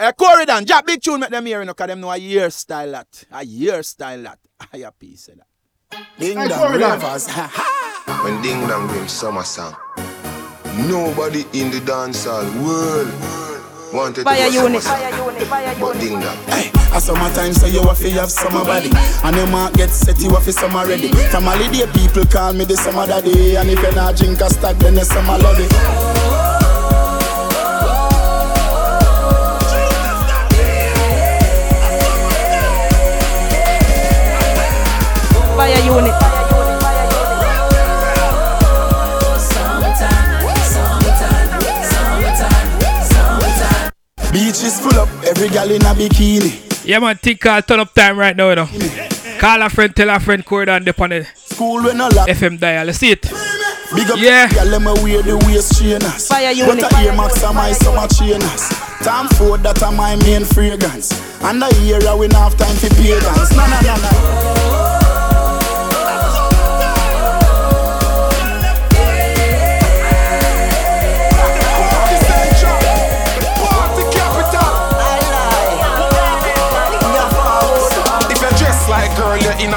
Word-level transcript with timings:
Eh, 0.00 0.06
hey, 0.06 0.12
Coreydon, 0.12 0.64
Jack 0.64 0.86
Big 0.86 1.02
Tune 1.02 1.20
make 1.20 1.28
them 1.28 1.44
hear, 1.44 1.60
you 1.60 1.66
know, 1.66 1.74
cause 1.74 1.88
them 1.88 2.00
know 2.00 2.10
a 2.10 2.16
year 2.16 2.48
style 2.48 2.90
that. 2.92 3.22
A 3.32 3.44
year 3.44 3.82
style 3.82 4.22
that. 4.22 4.38
I 4.72 4.78
a 4.78 4.90
piece 4.92 5.28
of 5.28 5.36
that. 5.36 5.46
Ding 6.18 6.38
dong 6.48 6.72
ravers. 6.72 7.28
when 8.24 8.40
Ding 8.40 8.66
Dong 8.66 8.88
bring 8.88 9.06
summer 9.08 9.42
song, 9.44 9.76
nobody 10.88 11.40
in 11.52 11.70
the 11.70 11.80
dancehall 11.84 12.48
world 12.64 13.12
wanted 13.92 14.24
Fire 14.24 14.48
to 14.48 14.56
go 14.56 14.66
unit. 14.68 14.82
summer 14.82 15.04
song. 15.44 15.80
But 15.80 16.00
Ding 16.00 16.18
Dong. 16.18 16.36
Hey, 16.48 16.70
a 16.96 17.00
summertime 17.00 17.52
so 17.52 17.66
you 17.66 17.82
have 17.82 17.98
to 17.98 18.10
have 18.12 18.30
summer 18.30 18.64
body 18.64 18.90
And 19.22 19.36
you 19.36 19.46
might 19.48 19.74
get 19.74 19.90
set 19.90 20.18
you 20.20 20.30
have 20.30 20.44
to 20.44 20.52
summer 20.52 20.86
ready 20.86 21.08
From 21.30 21.44
holiday 21.44 21.86
people 21.92 22.24
call 22.24 22.52
me 22.54 22.64
the 22.64 22.76
summer 22.76 23.06
daddy 23.06 23.54
And 23.56 23.68
if 23.68 23.78
you 23.78 23.92
not 23.94 24.16
drink 24.16 24.40
a 24.40 24.48
stack 24.50 24.76
then 24.78 24.94
you 24.94 25.04
summer 25.04 25.38
love 25.38 25.60
it 25.60 26.39
Fire 35.70 35.84
unit. 35.86 36.14
Beach 44.32 44.62
is 44.62 44.78
full 44.80 44.94
up, 44.98 45.08
every 45.26 45.48
gal 45.48 45.70
in 45.70 45.82
a 45.82 45.92
bikini 45.94 46.84
Yeah, 46.84 47.00
man, 47.00 47.16
think 47.16 47.40
call 47.40 47.62
turn 47.62 47.80
up 47.80 47.92
time 47.94 48.16
right 48.18 48.36
now, 48.36 48.50
you 48.50 48.56
know. 48.56 48.68
Call 49.40 49.62
a 49.62 49.68
friend, 49.68 49.94
tell 49.94 50.08
a 50.10 50.20
friend, 50.20 50.44
Coreydon, 50.44 50.86
on 51.00 51.10
the 51.10 51.26
School 51.34 51.82
when 51.82 51.96
no 51.98 52.08
lock 52.08 52.28
FM 52.28 52.58
dial. 52.60 52.86
You 52.86 52.92
see 52.92 53.10
it? 53.10 53.22
Big 53.22 54.08
up 54.10 54.18
Yeah. 54.18 54.48
gal 54.48 54.68
them 54.70 54.86
a 54.86 54.94
wear 55.02 55.22
the 55.22 55.36
waist 55.46 55.76
trainers 55.78 56.28
Fire 56.28 56.54
But 56.54 56.78
unit. 56.78 56.92
a 56.92 57.02
ear 57.02 57.12
max 57.12 57.42
are 57.42 57.52
my 57.52 57.72
summer 57.72 58.06
trainers 58.06 58.68
Tom 59.02 59.26
Ford 59.30 59.62
that 59.64 59.82
are 59.82 59.90
my 59.92 60.14
main 60.16 60.44
fragrance 60.44 61.10
And 61.42 61.60
the 61.60 61.66
era 61.82 62.16
we 62.16 62.28
not 62.28 62.52
have 62.52 62.56
time 62.56 62.76
for 62.76 62.88
pagans 62.94 63.50
No, 63.56 63.66
no, 63.66 63.80
no, 63.82 63.94
no 63.98 64.10
If 64.10 64.99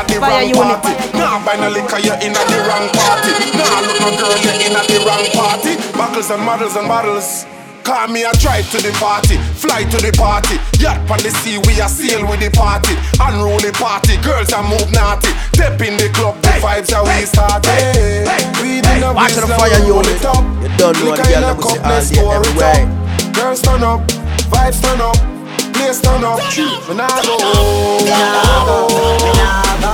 girl, 0.07 0.21
you're 0.21 0.23
in 0.23 0.23
at 0.23 0.23
the 0.23 0.23
Fire 0.23 0.43
wrong 0.43 0.49
unit. 0.49 0.81
party. 0.81 0.93
Nah, 1.17 1.43
buy 1.45 1.55
no 1.55 1.69
liquor, 1.69 1.99
you're 1.99 2.19
in 2.21 2.33
at 2.35 2.47
the 2.47 2.59
wrong 2.67 2.87
party. 2.91 3.31
Nah, 3.57 3.79
look 3.85 3.99
no 4.01 4.09
girl, 4.17 4.37
you're 4.43 4.59
in 4.63 4.73
at 4.75 4.87
the 4.87 4.99
wrong 5.05 5.25
party. 5.33 5.73
Buckles 5.97 6.29
and 6.31 6.43
models 6.43 6.75
and 6.75 6.87
bottles. 6.87 7.45
Call 7.83 8.07
me 8.07 8.23
a 8.23 8.31
drive 8.39 8.63
to 8.71 8.79
the 8.79 8.95
party, 8.95 9.35
fly 9.59 9.83
to 9.83 9.97
the 9.99 10.15
party. 10.15 10.55
Yacht 10.79 11.03
on 11.11 11.19
the 11.19 11.27
sea, 11.43 11.59
we 11.67 11.75
a 11.83 11.89
sail 11.91 12.23
with 12.25 12.39
the 12.39 12.47
party. 12.55 12.95
Unruly 13.19 13.71
party, 13.75 14.15
girls 14.23 14.53
are 14.55 14.63
move 14.63 14.87
naughty. 14.95 15.27
Step 15.51 15.75
in 15.83 15.97
the 15.99 16.07
club, 16.15 16.39
the 16.41 16.55
vibes 16.63 16.95
are 16.95 17.03
we 17.03 17.25
start. 17.27 17.65
Hey, 17.67 18.23
we 18.63 18.79
in 18.79 19.03
a 19.03 19.11
Watch 19.11 19.35
the 19.35 19.43
business, 19.43 19.59
fire 19.59 19.83
roll 19.83 19.99
unit. 19.99 20.15
it 20.15 20.23
up. 20.23 20.43
You 20.63 20.71
don't 20.79 20.95
know 21.03 21.11
Liquor 21.11 21.27
the 21.27 21.35
in 21.35 21.43
girl 21.43 21.43
a 21.43 21.51
that 21.51 21.57
we 21.59 21.63
see 21.67 21.75
cup, 21.75 21.83
all 21.83 21.91
let's 21.91 22.09
day, 22.09 22.23
pour 22.23 22.39
it 22.39 22.39
everywhere. 22.39 22.81
up. 22.87 23.33
Girls 23.35 23.61
turn 23.61 23.83
up, 23.83 23.99
vibes 24.47 24.79
turn 24.79 25.01
up, 25.03 25.17
place 25.73 26.01
turn 26.01 26.23
up. 26.23 26.39
Me 26.39 26.93
nah 26.95 27.07
go, 27.23 27.37
me 27.37 28.05
nah 28.05 28.65
go, 28.65 28.87
me 29.23 29.31
nah 29.39 29.75
go, 29.81 29.91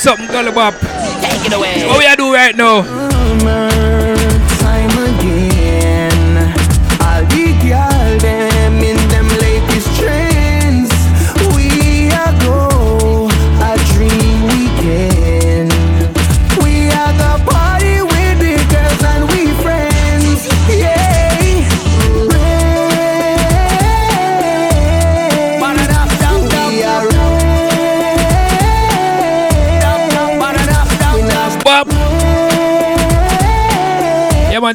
something, 0.00 0.26
Gully 0.28 0.50
Bop. 0.50 0.74
Take 0.80 1.46
it 1.46 1.52
away. 1.52 1.86
What 1.86 1.98
we 1.98 2.06
are 2.06 2.16
do 2.16 2.32
right 2.32 2.56
now? 2.56 2.84
Oh, 2.86 3.69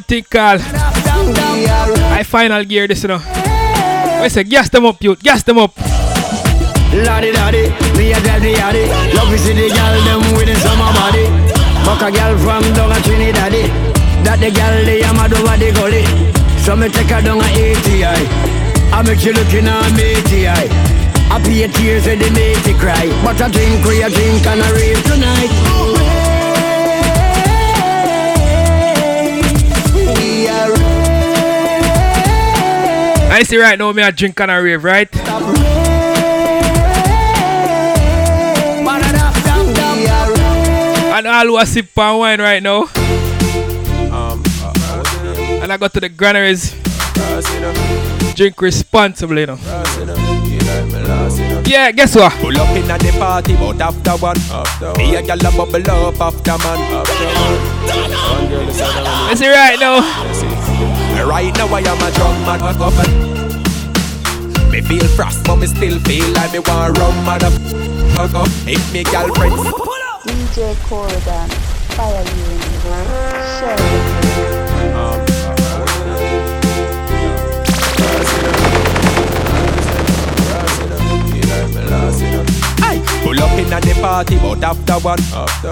Yeah, 0.07 0.21
man, 0.21 0.23
think 0.23 0.29
call. 0.29 0.57
I 2.13 2.23
final 2.23 2.63
gear 2.63 2.88
this, 2.88 3.03
you 3.03 3.09
know. 3.09 3.21
I 3.21 4.27
say, 4.29 4.43
gas 4.43 4.69
them 4.69 4.85
up, 4.85 5.01
youth, 5.01 5.21
gas 5.21 5.43
them 5.43 5.57
up. 5.57 5.73
Daddy, 6.95 7.29
a 7.29 8.21
daddy 8.21 8.53
daddy 8.53 8.88
Love 9.13 9.29
the 9.29 9.69
them 9.69 10.55
summer 10.55 10.93
body. 10.93 11.25
A 11.85 12.38
from 12.39 12.63
down 12.73 12.91
a 12.91 12.99
That 14.23 14.39
the 14.39 14.49
they 14.85 15.03
am 15.03 15.17
So 16.63 16.75
me 16.75 16.89
take 16.89 17.09
her 17.09 17.22
down 17.22 17.41
a 17.41 17.49
ATI 17.49 18.05
I. 18.93 19.01
Make 19.03 19.25
you 19.25 19.33
looking 19.33 19.67
at 19.67 19.91
me 19.93 20.16
ATI 20.16 20.69
I 21.29 21.41
pay 21.43 21.67
tears 21.67 22.05
with 22.05 22.19
the 22.19 22.31
matey 22.31 22.73
cry. 22.79 23.09
But 23.23 23.41
I 23.41 23.49
drink 23.49 23.83
we 23.85 24.01
a 24.01 24.09
drink 24.09 24.45
and 24.45 24.61
a 24.61 24.73
rave 24.73 25.03
tonight 25.03 25.94
I 33.35 33.44
see 33.44 33.57
right 33.57 33.78
now, 33.78 33.91
me 33.91 34.01
a 34.01 34.13
drink 34.13 34.40
and 34.40 34.50
a 34.50 34.63
rave, 34.63 34.81
right? 34.85 35.13
And 41.13 41.28
all 41.28 41.46
who 41.46 41.57
a 41.57 41.66
sip 41.66 41.97
and 41.97 42.18
wine 42.18 42.40
right 42.40 42.63
now. 42.63 42.84
Um, 42.84 44.41
uh, 44.63 45.59
and 45.62 45.73
I 45.73 45.75
go 45.75 45.90
to 45.90 46.00
the 46.00 46.07
granaries. 46.07 46.73
Drink 48.35 48.62
responsibly, 48.62 49.41
you 49.41 49.47
know. 49.47 49.59
Yeah, 51.66 51.91
guess 51.91 52.16
what? 52.16 52.31
Pull 52.40 52.57
up 52.57 52.69
in 52.69 52.90
at 52.90 53.02
the 53.02 53.12
party, 53.19 53.57
but 53.57 53.81
after 53.81 54.12
one. 54.12 54.38
Me 54.97 55.13
a 55.17 55.22
gal 55.22 55.40
a 55.40 55.52
bubble 55.52 55.91
up 55.91 56.22
after 56.22 56.57
man. 56.63 56.79
I 59.28 59.34
see 59.35 59.50
right 59.50 59.78
now. 59.78 60.00
Right 61.25 61.53
now 61.58 61.68
I 61.74 61.80
am 61.80 61.97
a 61.97 62.12
drunk 62.12 62.38
motherfucker. 62.46 63.09
Me 64.72 64.80
feel 64.81 65.08
frost, 65.16 65.44
but 65.44 65.56
me 65.56 65.66
still 65.66 66.00
feel 66.02 66.28
like 66.34 66.53
me 66.53 66.59
want 66.59 66.97
rum 67.00 67.13
motherfucker. 67.25 68.46
If 68.68 68.94
me 68.94 69.03
girlfriend 69.03 69.53
DJ 70.24 70.75
Coreydon, 70.85 71.50
Fire 71.96 72.24
Unit, 72.24 72.64
Share. 73.58 73.75
Aye. 82.84 83.02
Pull 83.23 83.40
up 83.41 83.58
in 83.58 83.73
at 83.73 83.82
the 83.82 83.94
party, 83.99 84.38
but 84.38 84.64
after 84.64 84.99
one. 84.99 85.20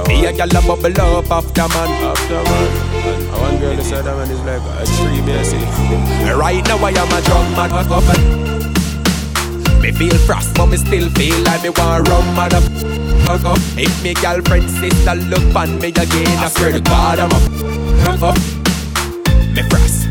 Me 0.08 0.26
a 0.26 0.34
gal 0.34 0.50
a 0.50 0.62
bubble 0.66 1.02
up 1.02 1.32
after 1.32 1.68
man. 1.68 1.90
After 2.04 2.44
man. 2.44 2.68
And 2.74 2.93
one 2.93 2.93
girl 3.64 3.80
is 3.80 3.90
that 3.92 4.04
man 4.06 4.30
is 4.30 4.42
like 4.44 4.62
extreme, 4.82 5.28
you 5.28 5.44
see. 5.44 5.64
Right 6.34 6.64
now 6.68 6.78
I 6.84 6.92
am 6.92 7.12
a 7.16 7.22
drunk 7.24 7.48
motherfucker. 7.56 8.20
Me 9.82 9.92
feel 9.92 10.18
frost, 10.26 10.56
but 10.56 10.68
me 10.68 10.78
still 10.78 11.10
feel 11.12 11.38
like 11.44 11.64
me 11.64 11.70
want 11.70 12.08
rum 12.10 12.26
motherfucker. 12.36 13.56
If 13.78 14.04
me 14.04 14.14
girlfriend 14.16 14.70
sister 14.70 15.16
look 15.16 15.56
on 15.56 15.80
me 15.80 15.90
again, 15.90 16.38
I 16.44 16.48
swear 16.50 16.72
to 16.74 16.82
God 16.82 17.20
I'm 17.20 17.32
a. 17.32 17.40
Me 19.56 19.62
frost. 19.70 20.08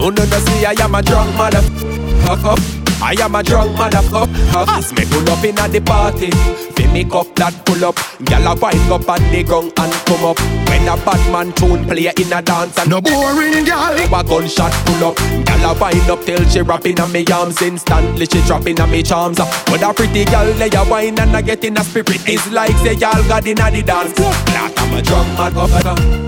Oh 0.00 0.10
no, 0.10 0.24
no, 0.24 0.38
see 0.46 0.64
I 0.64 0.74
am 0.80 0.94
a 0.94 1.02
drunk 1.02 1.30
motherfucker. 1.36 2.73
I 3.04 3.12
am 3.20 3.34
a 3.34 3.42
drunk 3.42 3.76
motherfucker. 3.76 4.66
As 4.66 4.90
me 4.94 5.04
pull 5.04 5.28
up 5.28 5.44
in 5.44 5.58
at 5.58 5.70
the 5.72 5.80
party, 5.80 6.30
fi 6.72 6.90
me 6.90 7.04
cup 7.04 7.34
that 7.36 7.52
pull 7.66 7.84
up. 7.84 7.96
Gyal 8.24 8.48
a 8.48 8.58
wind 8.58 8.90
up 8.90 9.06
on 9.06 9.20
the 9.30 9.44
gong 9.44 9.70
and 9.76 9.92
come 10.08 10.24
up. 10.24 10.40
When 10.72 10.88
a 10.88 10.96
bad 11.04 11.20
man 11.30 11.52
tune 11.52 11.84
play 11.84 12.08
in 12.08 12.32
a 12.32 12.40
dance 12.40 12.78
and 12.78 12.88
no 12.88 13.02
boring 13.02 13.66
gyal. 13.68 13.92
A 14.08 14.24
gunshot 14.24 14.72
pull 14.86 15.12
up. 15.12 15.16
Gyal 15.44 15.68
a 15.68 15.78
wind 15.78 16.08
up 16.08 16.24
till 16.24 16.48
she 16.48 16.62
rapping 16.62 16.98
on 16.98 17.12
me 17.12 17.26
arms 17.30 17.60
instantly. 17.60 18.24
She 18.24 18.40
dropping 18.46 18.80
on 18.80 18.90
me 18.90 19.02
charms. 19.02 19.36
But 19.36 19.82
a 19.82 19.92
pretty 19.92 20.24
gyal 20.24 20.58
lay 20.58 20.70
a 20.72 20.88
wine 20.88 21.18
and 21.20 21.36
a 21.36 21.42
get 21.42 21.62
in 21.62 21.76
a 21.76 21.84
spirit. 21.84 22.24
It's 22.26 22.50
like 22.52 22.72
say 22.78 22.94
y'all 22.94 23.22
got 23.28 23.46
in 23.46 23.60
a 23.60 23.70
the 23.70 23.82
dance 23.82 24.14
club. 24.14 24.34
I'm 24.48 24.94
a 24.94 25.02
drunk 25.02 25.28
motherfucker. 25.36 26.24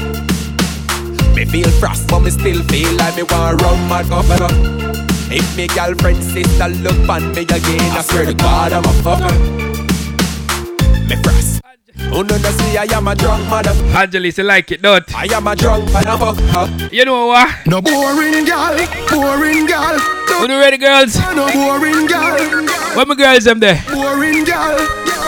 Me 1.34 1.46
feel 1.46 1.70
frost, 1.80 2.06
but 2.08 2.20
me 2.20 2.30
still 2.30 2.62
feel 2.64 2.92
like 2.96 3.16
me 3.16 3.22
want 3.22 3.88
my 3.88 4.02
governor. 4.02 4.85
If 5.28 5.56
me 5.56 5.66
girlfriend 5.68 6.22
sister 6.22 6.68
look 6.68 7.08
on 7.08 7.32
me 7.34 7.42
again, 7.42 7.80
I 7.92 8.02
swear 8.02 8.26
to 8.26 8.34
God 8.34 8.72
I'm 8.72 8.84
a 8.84 8.92
fucker. 9.02 9.34
Me 11.08 11.16
frost. 11.22 11.60
Who 11.96 12.22
know 12.22 12.38
the 12.38 12.50
see 12.52 12.78
I 12.78 12.86
am 12.96 13.08
a 13.08 13.14
drunk 13.14 13.48
mother. 13.48 13.72
Angelis, 13.96 14.38
you 14.38 14.44
like 14.44 14.70
it, 14.70 14.82
don't? 14.82 15.04
I 15.14 15.26
am 15.34 15.46
a 15.46 15.56
drunk 15.56 15.88
motherfucker. 15.90 16.92
You 16.92 17.04
know 17.04 17.26
what? 17.26 17.66
No 17.66 17.82
boring 17.82 18.44
girl, 18.44 18.76
boring 19.10 19.66
girl. 19.66 19.98
Who 20.38 20.46
the 20.46 20.56
ready 20.58 20.78
girls? 20.78 21.16
No 21.34 21.50
boring 21.50 22.06
girl. 22.06 22.38
Where 22.94 23.06
my 23.06 23.14
girls 23.14 23.44
them 23.44 23.58
there? 23.58 23.82
Boring 23.90 24.44
girl. 24.44 24.78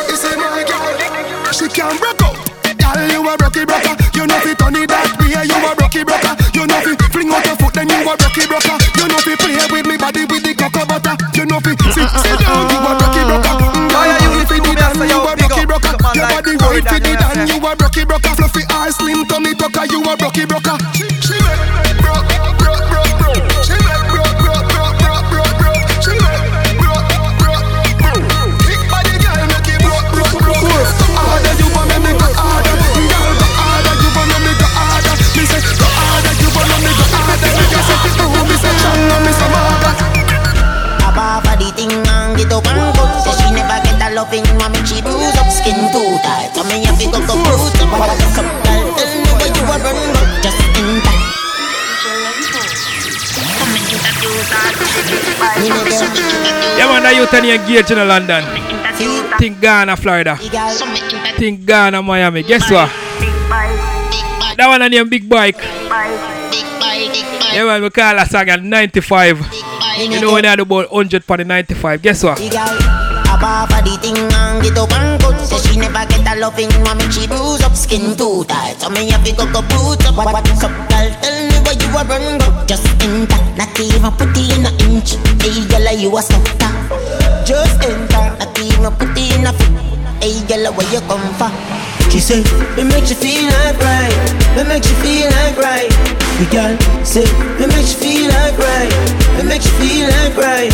You 0.08 0.16
say 0.16 0.36
my 0.36 0.62
girl, 0.62 1.52
she 1.52 1.66
can 1.68 1.98
broke 1.98 2.22
up. 2.22 2.36
Girl, 2.78 3.10
you 3.10 3.26
a 3.26 3.34
rocky 3.36 3.64
broker. 3.66 3.96
You 4.14 4.26
know 4.30 4.38
fi 4.38 4.54
turn 4.54 4.76
it 4.78 4.86
that 4.88 5.10
way. 5.18 5.34
You 5.34 5.58
a 5.58 5.74
rocky 5.74 6.04
broker. 6.06 6.32
You 6.54 6.64
know 6.64 6.78
fi 6.78 6.94
fling 7.10 7.28
out 7.34 7.44
your 7.44 7.56
foot, 7.58 7.74
then 7.74 7.90
you 7.90 8.06
a 8.06 8.14
rocky 8.14 8.46
broker. 8.46 8.76
You 8.96 9.08
know 9.10 9.18
fi 9.18 9.34
play 9.34 9.58
with 9.66 9.87
with 10.78 10.88
butter. 10.88 11.14
You 11.34 11.44
know 11.46 11.58
fi 11.60 11.74
sit 11.90 12.08
sit 12.22 12.38
down. 12.38 12.70
You 12.70 12.78
a 12.78 12.92
rocky 12.94 13.22
broker. 13.26 13.54
Why 13.90 14.14
are 14.14 14.22
you 14.22 14.46
fi 14.46 14.58
do 14.62 14.72
that? 14.78 14.94
You 14.94 15.18
a 15.18 15.32
rocky 15.34 15.64
broker. 15.66 15.94
Your 16.14 16.26
body 16.30 16.54
right 16.54 16.84
fi 16.86 16.98
do 17.02 17.12
that. 17.18 17.34
You 17.48 17.58
a 17.58 17.70
rocky 17.74 18.04
broker. 18.04 18.32
Fluffy 18.38 18.62
eyes, 18.70 18.94
slim 18.96 19.26
tummy 19.26 19.54
tucker. 19.54 19.86
You 19.90 20.02
a 20.04 20.14
rocky 20.16 20.46
broker. 20.46 20.76
Yeah, 56.78 56.86
man, 56.86 57.02
that 57.02 57.14
youth 57.18 57.34
and 57.34 57.42
engaged 57.42 57.90
in 57.90 57.98
London. 58.06 58.42
Think 59.38 59.60
Ghana, 59.60 59.96
Florida. 59.96 60.36
Think 61.34 61.66
Ghana, 61.66 62.02
Miami. 62.02 62.42
Guess 62.42 62.70
what? 62.70 62.88
That 64.56 64.66
one 64.66 64.82
on 64.82 64.90
name 64.90 65.08
Big 65.08 65.28
Bike. 65.28 65.58
Yeah, 67.50 67.64
man, 67.66 67.82
we 67.82 67.90
call 67.90 68.14
that 68.14 68.30
song 68.30 68.48
at 68.48 68.62
95. 68.62 69.38
You 69.98 70.20
know 70.20 70.32
when 70.34 70.46
I 70.46 70.54
do 70.54 70.62
about 70.62 70.92
100 70.92 71.24
for 71.24 71.36
the 71.36 71.44
95. 71.44 72.02
Guess 72.02 72.22
what? 72.22 72.38
Above 72.38 73.68
the 73.84 73.98
thing 74.00 74.16
and 74.16 74.62
get 74.62 74.78
up 74.78 74.90
and 74.94 75.20
go 75.20 75.30
Say 75.44 75.58
she 75.58 75.78
never 75.78 76.06
get 76.06 76.26
a 76.26 76.40
loving 76.40 76.68
me 76.68 77.06
she 77.12 77.26
bruise 77.26 77.62
up 77.62 77.76
skin 77.76 78.16
too 78.16 78.42
tight 78.44 78.80
So 78.80 78.88
me 78.90 79.10
have 79.10 79.22
to 79.22 79.32
go 79.36 79.44
go 79.52 79.60
boot 79.62 80.00
up 80.08 80.16
what's 80.16 80.64
up 80.64 80.72
girl 80.88 81.10
tell 81.20 81.37
you 81.88 81.96
are 81.96 82.04
run 82.04 82.38
go 82.38 82.48
Just 82.66 82.86
enter 83.02 83.40
not 83.56 83.80
even 83.80 84.12
put 84.12 84.36
in 84.36 84.66
a 84.66 84.70
inch 84.84 85.16
Hey 85.40 85.64
girl 85.68 85.88
you 85.96 86.16
a 86.16 86.22
softer 86.22 86.72
Just 87.44 87.80
enter 87.82 88.24
not 88.36 88.58
even 88.60 88.92
put 89.00 89.16
in 89.16 89.46
a 89.46 89.52
foot 89.52 89.74
Hey 90.20 90.38
girl 90.46 90.72
where 90.74 90.88
you 90.92 91.00
come 91.08 91.34
from 91.34 91.52
she 92.08 92.20
said, 92.20 92.42
it 92.78 92.84
makes 92.88 93.10
you 93.10 93.16
feel 93.16 93.44
like 93.44 93.76
right. 93.84 94.16
It 94.56 94.66
makes 94.66 94.88
you 94.88 94.96
feel 95.04 95.28
like 95.28 95.58
right. 95.58 95.92
The 96.40 96.48
girl 96.48 97.04
said, 97.04 97.28
it 97.60 97.68
makes 97.68 97.92
you 97.92 98.00
feel 98.00 98.30
like 98.32 98.56
right. 98.56 98.92
It 99.36 99.44
makes 99.44 99.66
you 99.66 99.76
feel 99.76 100.08
like 100.08 100.34
right. 100.34 100.72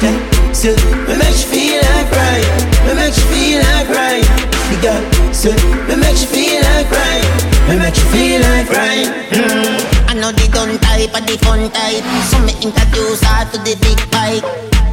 Yeah. 0.00 0.52
Said, 0.54 0.80
it 0.80 1.18
makes 1.18 1.44
you 1.44 1.50
feel 1.52 1.82
like 1.84 2.10
right. 2.10 2.44
It 2.88 2.96
makes 2.96 3.18
you 3.18 3.28
feel 3.28 3.60
like 3.60 3.88
right. 3.90 4.24
The 4.72 4.76
girl 4.80 5.32
said, 5.34 5.60
it 5.90 5.98
makes 6.00 6.22
you 6.22 6.28
feel 6.28 6.62
like 6.72 6.90
right. 6.90 7.28
It 7.68 7.78
makes 7.78 7.98
you 7.98 8.08
feel 8.08 8.40
like 8.40 8.70
right. 8.70 9.06
Mm. 9.36 9.99
I 10.10 10.14
know 10.14 10.34
the 10.34 10.42
done 10.50 10.74
type 10.82 11.14
of 11.14 11.22
the 11.22 11.38
fun 11.38 11.70
type. 11.70 12.02
So 12.34 12.42
me 12.42 12.50
introduce 12.58 13.22
her 13.22 13.46
to 13.46 13.62
the 13.62 13.78
big 13.78 13.94
bike. 14.10 14.42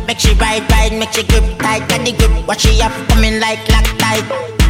Make 0.05 0.21
she 0.21 0.37
ride, 0.37 0.61
ride, 0.69 0.93
make 0.93 1.09
she 1.09 1.25
grip 1.25 1.41
tight. 1.57 1.89
Got 1.89 2.05
the 2.05 2.13
grip, 2.13 2.45
what 2.45 2.61
she 2.61 2.77
have 2.85 2.93
coming 3.09 3.41
like 3.41 3.65
lock 3.73 3.89
tight. 3.97 4.21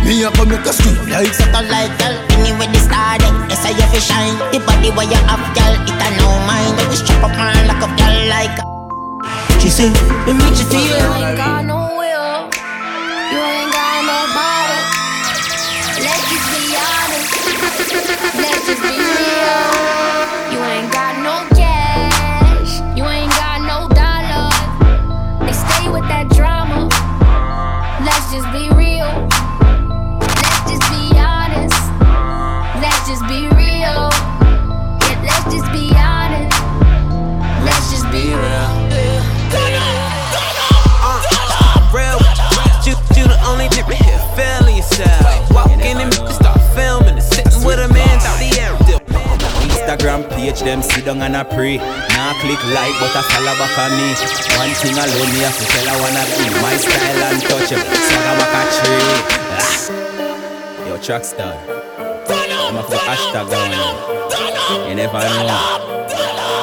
Me 0.08 0.24
a 0.24 0.32
come 0.32 0.48
make 0.48 0.64
a 0.64 0.72
scream 0.72 0.96
like 1.12 1.36
Satellite 1.36 1.92
girl, 2.00 2.16
anyway 2.32 2.72
the 2.72 2.80
star 2.80 3.20
then 3.20 3.36
Yes 3.52 3.60
I 3.68 3.76
have 3.76 3.92
to 3.92 4.00
shine 4.00 4.40
The 4.56 4.64
body 4.64 4.88
where 4.96 5.04
you 5.04 5.20
have 5.28 5.44
girl, 5.52 5.76
it 5.84 6.00
a 6.00 6.10
no 6.16 6.32
mind 6.48 6.80
When 6.80 6.88
we 6.88 6.96
strap 6.96 7.28
up 7.28 7.36
man 7.36 7.68
like 7.68 7.84
a 7.84 7.92
girl 7.92 8.18
like 8.32 8.56
She 9.60 9.68
said, 9.68 9.92
it 10.24 10.36
makes 10.40 10.64
you 10.64 10.68
feel 10.72 10.96
You 10.96 11.28
ain't 11.28 11.36
got 11.36 11.66
no 11.68 11.92
will 12.00 12.48
You 13.36 13.40
ain't 13.44 13.68
got 13.76 14.00
no 14.08 14.20
body 14.32 14.80
Let's 16.08 16.24
just 16.32 16.46
be 16.56 16.72
honest 16.72 17.36
Let's 18.40 18.64
just 18.64 18.80
be 18.80 18.96
real 18.96 19.87
page, 50.48 50.62
them 50.62 50.82
sit 50.82 51.06
down 51.06 51.22
and 51.22 51.36
I 51.36 51.44
pray. 51.44 51.78
Now 51.78 52.34
click 52.42 52.62
like, 52.72 52.96
but 53.00 53.16
I 53.16 53.22
follow 53.32 53.54
back 53.60 53.78
on 53.78 53.92
me. 53.98 54.10
One 54.58 54.74
thing 54.80 54.96
alone, 54.96 55.30
me 55.34 55.40
have 55.44 55.58
to 55.58 55.66
tell 55.66 55.88
I 55.88 55.96
wanna 56.00 56.24
be 56.38 56.46
my 56.62 56.76
style 56.78 57.24
and 57.28 57.42
touch 57.42 57.74
up. 57.74 57.86
Swagger 57.86 58.36
back 58.40 58.56
a 58.56 58.72
tree. 58.78 59.12
Ah. 59.60 60.88
Yo, 60.88 60.98
track 60.98 61.24
star. 61.26 61.54
I'm 62.30 62.76
a 62.76 62.84
put 62.84 63.00
hashtag 63.00 63.50
down. 63.50 64.90
You 64.90 64.96
never 64.96 65.20
know. 65.20 66.08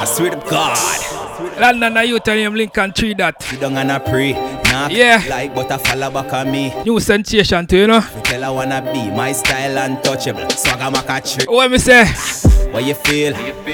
I 0.01 0.05
swear 0.07 0.31
to 0.31 0.37
God. 0.51 1.15
London, 1.59 1.97
you 2.09 2.19
tell 2.21 2.37
him 2.37 2.55
Lincoln 2.55 2.93
Tree 2.93 3.15
that. 3.15 3.43
Sit 3.43 3.61
down 3.61 3.77
and 3.77 3.93
I 3.93 3.99
pray. 3.99 4.33
Now 4.65 4.89
Yeah. 4.89 5.23
like, 5.29 5.55
but 5.55 5.71
I 5.71 5.79
follow 5.79 6.11
back 6.11 6.33
on 6.33 6.51
me. 6.51 6.73
New 6.85 7.01
sensation 7.01 7.67
too, 7.67 7.79
you 7.79 7.87
know? 7.87 8.01
Tell 8.25 8.45
I 8.45 8.51
wanna 8.51 8.83
be 8.93 9.11
my 9.11 9.33
style 9.33 9.79
untouchable. 9.79 10.49
Swagger 10.51 10.91
a 11.09 11.21
tree. 11.21 11.45
What 11.49 11.71
me 11.71 11.79
say? 11.79 12.05
What 12.73 12.85
you 12.85 12.95
feel? 12.95 13.35
What 13.35 13.47
you 13.47 13.55
feel 13.63 13.74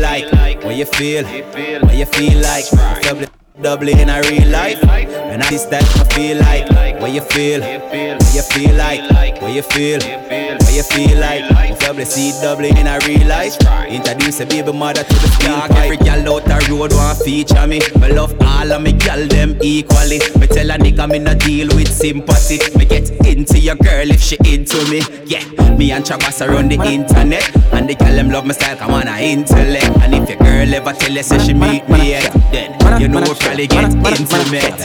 like? 0.00 0.64
What 0.64 0.76
you 0.76 0.86
feel? 0.86 1.24
What 1.24 1.94
you 1.94 2.06
feel 2.06 2.40
like? 2.40 2.64
Double, 3.02 3.26
double 3.60 3.88
in 3.88 4.08
a 4.08 4.20
real 4.22 4.48
life. 4.48 4.82
And 4.84 5.42
I 5.42 5.50
this 5.50 5.64
that 5.66 5.82
I 5.82 6.04
feel 6.14 6.38
like. 6.38 7.00
What 7.00 7.12
you 7.12 7.20
feel? 7.20 7.60
What 7.60 8.34
you 8.34 8.42
feel 8.42 8.74
like? 8.76 9.40
What 9.42 9.52
you 9.52 9.62
feel? 9.62 10.61
You 10.72 10.82
feel 10.82 11.18
like? 11.20 11.78
Double 11.80 12.06
see 12.06 12.32
double 12.40 12.64
in 12.64 12.86
a 12.86 12.98
real 13.06 13.28
life. 13.28 13.56
Introduce 13.88 14.40
a 14.40 14.46
baby 14.46 14.72
mother 14.72 15.02
to 15.02 15.14
the 15.14 15.28
steel 15.28 15.76
Every 15.76 15.98
gal 15.98 16.20
out 16.32 16.44
the 16.44 16.66
road 16.70 16.92
want 16.94 17.18
feature 17.18 17.66
me. 17.66 17.80
Me 18.00 18.12
love 18.14 18.34
all 18.40 18.72
of 18.72 18.80
me 18.80 18.92
gal 18.92 19.26
them 19.26 19.58
equally. 19.60 20.20
Me 20.40 20.46
tell 20.46 20.70
a 20.70 20.78
nigga 20.78 21.06
me 21.10 21.18
no 21.18 21.34
deal 21.34 21.68
with 21.76 21.92
sympathy. 21.92 22.58
Me 22.78 22.86
get 22.86 23.10
into 23.26 23.58
your 23.58 23.76
girl 23.76 24.08
if 24.08 24.22
she 24.22 24.36
into 24.46 24.78
me. 24.88 25.02
Yeah, 25.26 25.44
me 25.76 25.92
and 25.92 26.04
Chabas 26.04 26.40
around 26.40 26.70
the 26.70 26.80
internet. 26.82 27.44
And 27.74 27.86
the 27.86 27.94
gal 27.94 28.14
them 28.14 28.30
love 28.30 28.46
my 28.46 28.54
style, 28.54 28.76
come 28.76 28.94
on, 28.94 29.08
I 29.08 29.24
intellect. 29.24 29.90
And 30.00 30.14
if 30.14 30.28
your 30.30 30.38
girl 30.38 30.74
ever 30.74 30.92
tell 30.94 31.12
you 31.12 31.22
say 31.22 31.38
she 31.38 31.52
meet 31.52 31.86
me 31.90 32.10
yet, 32.10 32.32
then 32.50 32.72
you 32.98 33.08
know 33.08 33.20
we'll 33.20 33.34
probably 33.34 33.66
get 33.66 33.92
intimate. 33.92 34.80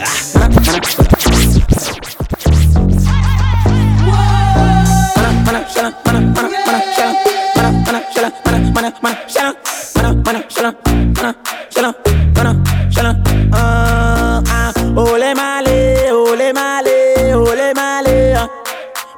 mana, 6.67 6.79
shala, 6.95 7.13
mana, 7.55 7.69
mana, 7.85 7.99
shala, 8.13 8.29
mana, 8.45 8.59
mana, 8.75 8.89
mana, 9.01 9.17
shala, 9.33 9.51
mana, 9.95 10.09
mana, 10.25 10.39
shala, 10.55 10.71
mana, 11.17 11.31
shala, 11.73 11.91
mana, 12.35 12.51
shala. 12.95 13.11
Oh, 13.53 14.43
ah, 14.47 14.71
ole 15.01 15.33
male, 15.39 16.11
ole 16.11 16.47
male, 16.53 17.33
ole 17.35 17.73
male. 17.73 18.49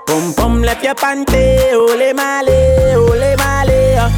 Pom 0.05 0.33
pom, 0.35 0.61
left 0.61 0.83
your 0.83 0.95
panty, 0.95 1.73
ole 1.73 2.13
male, 2.13 2.95
ole 2.97 3.35
male. 3.41 4.11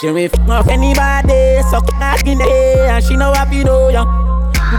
She 0.00 0.10
will 0.10 0.18
f 0.26 0.50
off 0.50 0.68
anybody, 0.68 1.62
suck 1.70 1.88
ass 2.00 2.22
in 2.26 2.38
the 2.38 2.44
air, 2.44 2.90
and 2.96 3.04
she 3.04 3.16
know 3.16 3.32
I 3.32 3.44
be 3.46 3.64
know 3.64 3.88
ya. 3.88 4.04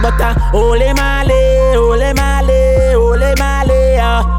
But 0.02 0.14
ah, 0.20 0.34
ole 0.54 0.92
male, 0.94 1.76
ole 1.76 2.12
male, 2.14 2.94
ole 2.96 3.34
male. 3.38 3.98
Ah. 4.00 4.37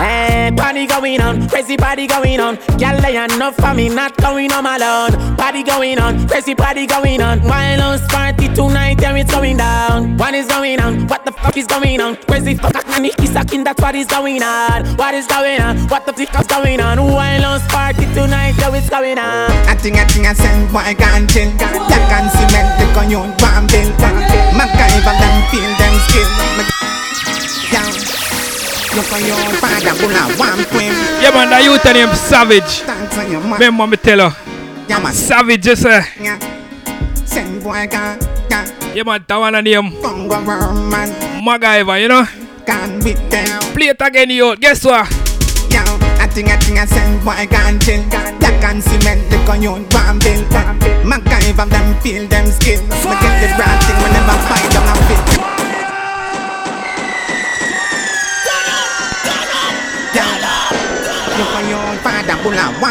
Hey, 0.00 0.50
party 0.56 0.86
going 0.86 1.20
on, 1.20 1.46
crazy 1.50 1.76
party 1.76 2.06
going 2.06 2.40
on. 2.40 2.56
Girl, 2.80 2.96
lay 3.04 3.16
enough 3.16 3.54
for 3.56 3.74
me, 3.74 3.90
not 3.90 4.16
going 4.16 4.50
on 4.50 4.64
alone. 4.64 5.36
Party 5.36 5.62
going 5.62 5.98
on, 5.98 6.26
crazy 6.26 6.54
party 6.54 6.86
going 6.86 7.20
on. 7.20 7.40
Violence 7.40 8.00
party 8.08 8.48
tonight, 8.54 8.98
yeah, 9.02 9.14
it's 9.14 9.30
going 9.30 9.58
down. 9.58 10.16
What 10.16 10.32
is 10.32 10.46
going 10.46 10.80
on? 10.80 11.06
What 11.06 11.26
the 11.26 11.32
fuck 11.32 11.54
is 11.58 11.66
going 11.66 12.00
on? 12.00 12.16
Crazy 12.16 12.54
fuck, 12.54 12.72
he's 13.20 13.30
sucking, 13.30 13.62
that's 13.62 13.82
what 13.82 13.94
is 13.94 14.06
going 14.06 14.42
on. 14.42 14.86
What 14.96 15.12
is 15.12 15.26
going 15.26 15.60
on? 15.60 15.76
What 15.88 16.06
the 16.06 16.14
fuck 16.14 16.40
is 16.40 16.46
going 16.46 16.80
on? 16.80 16.96
Violence 16.96 17.66
party 17.68 18.06
tonight, 18.14 18.54
yeah, 18.56 18.74
it's 18.74 18.88
going 18.88 19.18
on. 19.18 19.50
I 19.68 19.74
think 19.76 19.96
I 19.96 20.06
think 20.06 20.26
I 20.26 20.32
send 20.32 20.72
boy 20.72 20.96
can 20.96 21.28
chill. 21.28 21.52
Black 21.58 22.08
and 22.08 22.30
cement, 22.32 22.68
the 22.80 22.86
gun 22.96 23.12
one 23.12 23.66
bill. 23.68 23.90
MacGyver 24.56 25.16
them 25.20 25.36
feel 25.52 25.68
them 25.76 25.94
skill. 26.08 26.99
Yeah, 28.90 29.06
man, 31.30 31.46
that 31.50 31.62
youth 31.62 31.84
name 31.86 32.10
Savage. 32.18 32.82
Remember 33.54 33.86
me 33.86 33.96
tell 33.96 34.30
her. 34.30 34.34
Savage, 35.12 35.62
just 35.62 35.82
say. 35.82 36.02
Yeah, 38.92 39.04
man, 39.04 39.24
that 39.28 39.36
one 39.36 39.52
name. 39.62 39.92
MacGyver, 41.46 42.00
you 42.02 42.08
know? 42.08 42.24
Play 43.74 43.86
it 43.88 44.00
again, 44.02 44.30
yo. 44.30 44.56
Guess 44.56 44.84
what? 44.84 45.06
I 46.20 46.26
think 46.26 46.48
I 46.48 46.56
think 46.58 46.78
I 46.78 46.84
send 46.84 47.24
boy 47.24 47.46
can 47.48 47.78
chill 47.80 48.02
Black 48.10 48.62
and 48.64 48.82
cement, 48.82 49.30
the 49.30 49.36
gun 49.46 49.62
you 49.62 49.72
one 49.72 50.18
bill 50.18 50.44
MacGyver 51.02 51.66
them 51.70 51.94
feel 52.02 52.26
them 52.28 52.46
skill 52.46 52.82
Me 52.82 52.88
get 53.22 53.40
the 53.40 53.48
brand 53.56 53.80
thing 53.88 53.96
whenever 54.04 54.36
fight 54.44 54.70
down 54.70 54.86
a 54.86 54.94
fit 55.08 55.69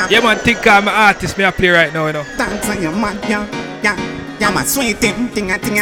Yeah, 0.09 0.21
man, 0.21 0.37
think 0.39 0.65
I'm 0.65 0.87
an 0.87 0.93
artist, 0.93 1.37
me 1.37 1.45
I 1.45 1.51
play 1.51 1.69
right 1.69 1.93
now, 1.93 2.07
you 2.07 2.13
know. 2.13 2.23
Dance 2.37 2.69
on 2.69 2.81
your 2.81 2.91
yeah, 2.93 3.45
yeah, 3.83 4.37
yeah, 4.39 4.49
my 4.51 4.63
sweet 4.63 4.97
thing, 4.97 5.27
thing, 5.29 5.49
thing, 5.59 5.77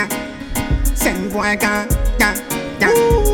Send 0.95 1.31
boy, 1.31 1.55
yeah, 1.59 1.87
yeah, 2.19 2.79
yeah. 2.79 3.27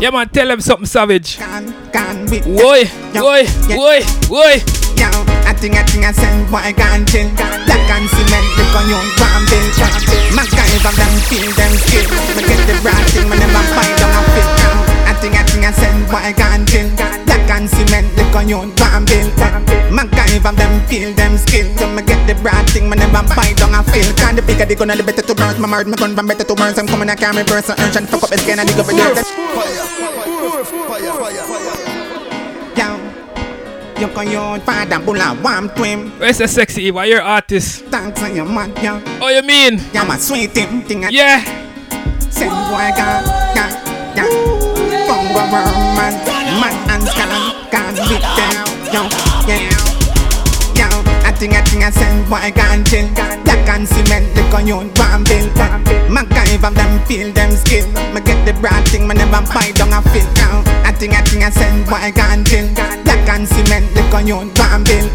Yeah, 0.00 0.10
man, 0.10 0.28
tell 0.28 0.48
them 0.48 0.60
something 0.60 0.86
savage. 0.86 1.36
Can, 1.38 1.72
can 1.90 2.26
be. 2.30 2.40
Boy, 2.40 2.84
boy, 3.12 3.42
boy, 3.66 4.00
boy. 4.28 4.54
Yeah, 4.94 5.10
I 5.42 5.52
think 5.58 5.74
I 5.74 5.82
think 5.84 6.04
I 6.06 6.12
send 6.12 6.50
boy 6.50 6.70
can 6.76 7.04
chill. 7.06 7.28
Black 7.34 7.90
and 7.90 8.06
cement, 8.08 8.46
the 8.54 8.64
gun 8.70 8.86
you 8.88 8.94
want 8.94 9.44
bill. 9.50 9.66
MacGyver 10.38 10.94
them 10.94 11.14
feel 11.26 11.50
them 11.58 11.72
skill. 11.82 12.06
Me 12.38 12.42
get 12.46 12.62
the 12.68 12.74
brand 12.82 13.06
thing, 13.10 13.28
me 13.28 13.36
never 13.36 13.64
find 13.74 14.00
on 14.06 14.12
a 14.14 14.22
fit. 14.32 14.48
I 15.04 15.12
think 15.20 15.34
I 15.34 15.42
think 15.44 15.64
I 15.66 15.72
send 15.72 16.06
boy 16.06 16.32
can 16.36 16.66
chill 16.66 16.93
cement, 18.44 18.44
the 18.44 18.44
gun 18.44 18.48
you 18.48 18.56
want 18.56 19.06
build. 19.06 19.32
MacGyver 19.92 20.56
them 20.56 20.86
feel 20.86 21.14
them 21.14 21.38
skill. 21.38 21.76
So 21.76 21.88
me 21.88 22.02
get 22.02 22.26
the 22.26 22.34
broad 22.42 22.68
thing, 22.70 22.88
me 22.88 22.96
never 22.96 23.22
buy 23.34 23.52
down 23.56 23.74
a 23.74 23.82
feel. 23.84 24.12
Can 24.14 24.36
the 24.36 24.42
bigger 24.42 24.66
the 24.66 24.74
gun, 24.74 24.88
the 24.88 25.02
better 25.02 25.22
to 25.22 25.34
burn. 25.34 25.60
My 25.60 25.68
murder, 25.68 25.90
my 25.90 25.96
gun 25.96 26.14
from 26.14 26.26
better 26.26 26.44
to 26.44 26.54
burn. 26.54 26.74
I'm 26.78 26.86
coming, 26.86 27.10
I 27.10 27.14
can't 27.14 27.36
reverse 27.36 27.70
and 27.70 27.80
urge 27.80 27.96
and 27.96 28.08
fuck 28.08 28.22
up 28.22 28.30
his 28.30 28.40
skin 28.42 28.58
and 28.58 28.68
dig 28.68 28.78
up 28.78 28.88
a 28.88 28.92
dirt. 28.92 29.26
Fire, 29.26 30.64
fire, 30.64 31.12
fire, 31.12 31.42
fire. 31.42 31.94
You 34.00 34.08
can 34.08 34.26
you 34.28 34.60
father 34.66 34.98
bulla 34.98 35.38
warm 35.40 35.68
twin. 35.70 36.10
Where's 36.18 36.38
the 36.38 36.48
sexy 36.48 36.82
Eva? 36.82 37.06
You're 37.06 37.22
artist. 37.22 37.84
Thanks 37.86 38.20
on 38.22 38.34
your 38.34 38.44
man, 38.44 38.74
yeah. 38.82 39.00
Oh, 39.22 39.28
you 39.28 39.40
mean? 39.42 39.80
Yeah, 39.94 40.02
my 40.02 40.18
sweet 40.18 40.50
thing, 40.50 40.82
thing. 40.82 41.04
Yeah. 41.10 41.44
Send 42.18 42.50
boy, 42.50 42.90
yeah, 42.90 43.54
yeah, 43.54 44.16
yeah. 44.16 45.06
Congo 45.06 45.46
man, 45.46 46.33
man 46.60 46.90
and 46.90 47.08
scan 47.08 47.30
can 47.70 47.94
beat 48.08 48.22
them. 48.36 48.64
Yo, 48.92 49.33
Yo, 51.34 51.50
I 51.50 51.62
think 51.66 51.82
I 51.82 51.90
send 51.90 52.28
boy 52.30 52.52
can't 52.54 52.86
chill. 52.86 53.08
Black 53.42 53.68
and 53.68 53.88
cement, 53.88 54.34
the 54.34 54.42
gun 54.50 54.66
you 54.66 54.76
want 54.76 54.94
build. 54.94 55.50
MacGyver 56.08 56.72
them 56.72 57.04
feel 57.06 57.32
them 57.32 57.50
skill. 57.52 57.86
Me 58.14 58.20
get 58.20 58.44
the 58.46 58.52
broad 58.60 58.86
thing, 58.88 59.08
me 59.08 59.14
never 59.14 59.42
buy 59.52 59.72
down 59.74 59.92
a. 59.92 60.00
Yo, 60.14 60.62
I 60.86 60.92
think 60.92 61.14
I 61.14 61.22
think 61.22 61.42
I 61.42 61.50
send 61.50 61.86
boy 61.86 62.12
can't 62.14 62.46
chill. 62.46 62.70
Black 63.02 63.28
and 63.28 63.48
cement, 63.48 63.92
the 63.94 64.02
gun 64.10 64.26
you 64.26 64.36
want 64.36 64.54
build. 64.84 65.10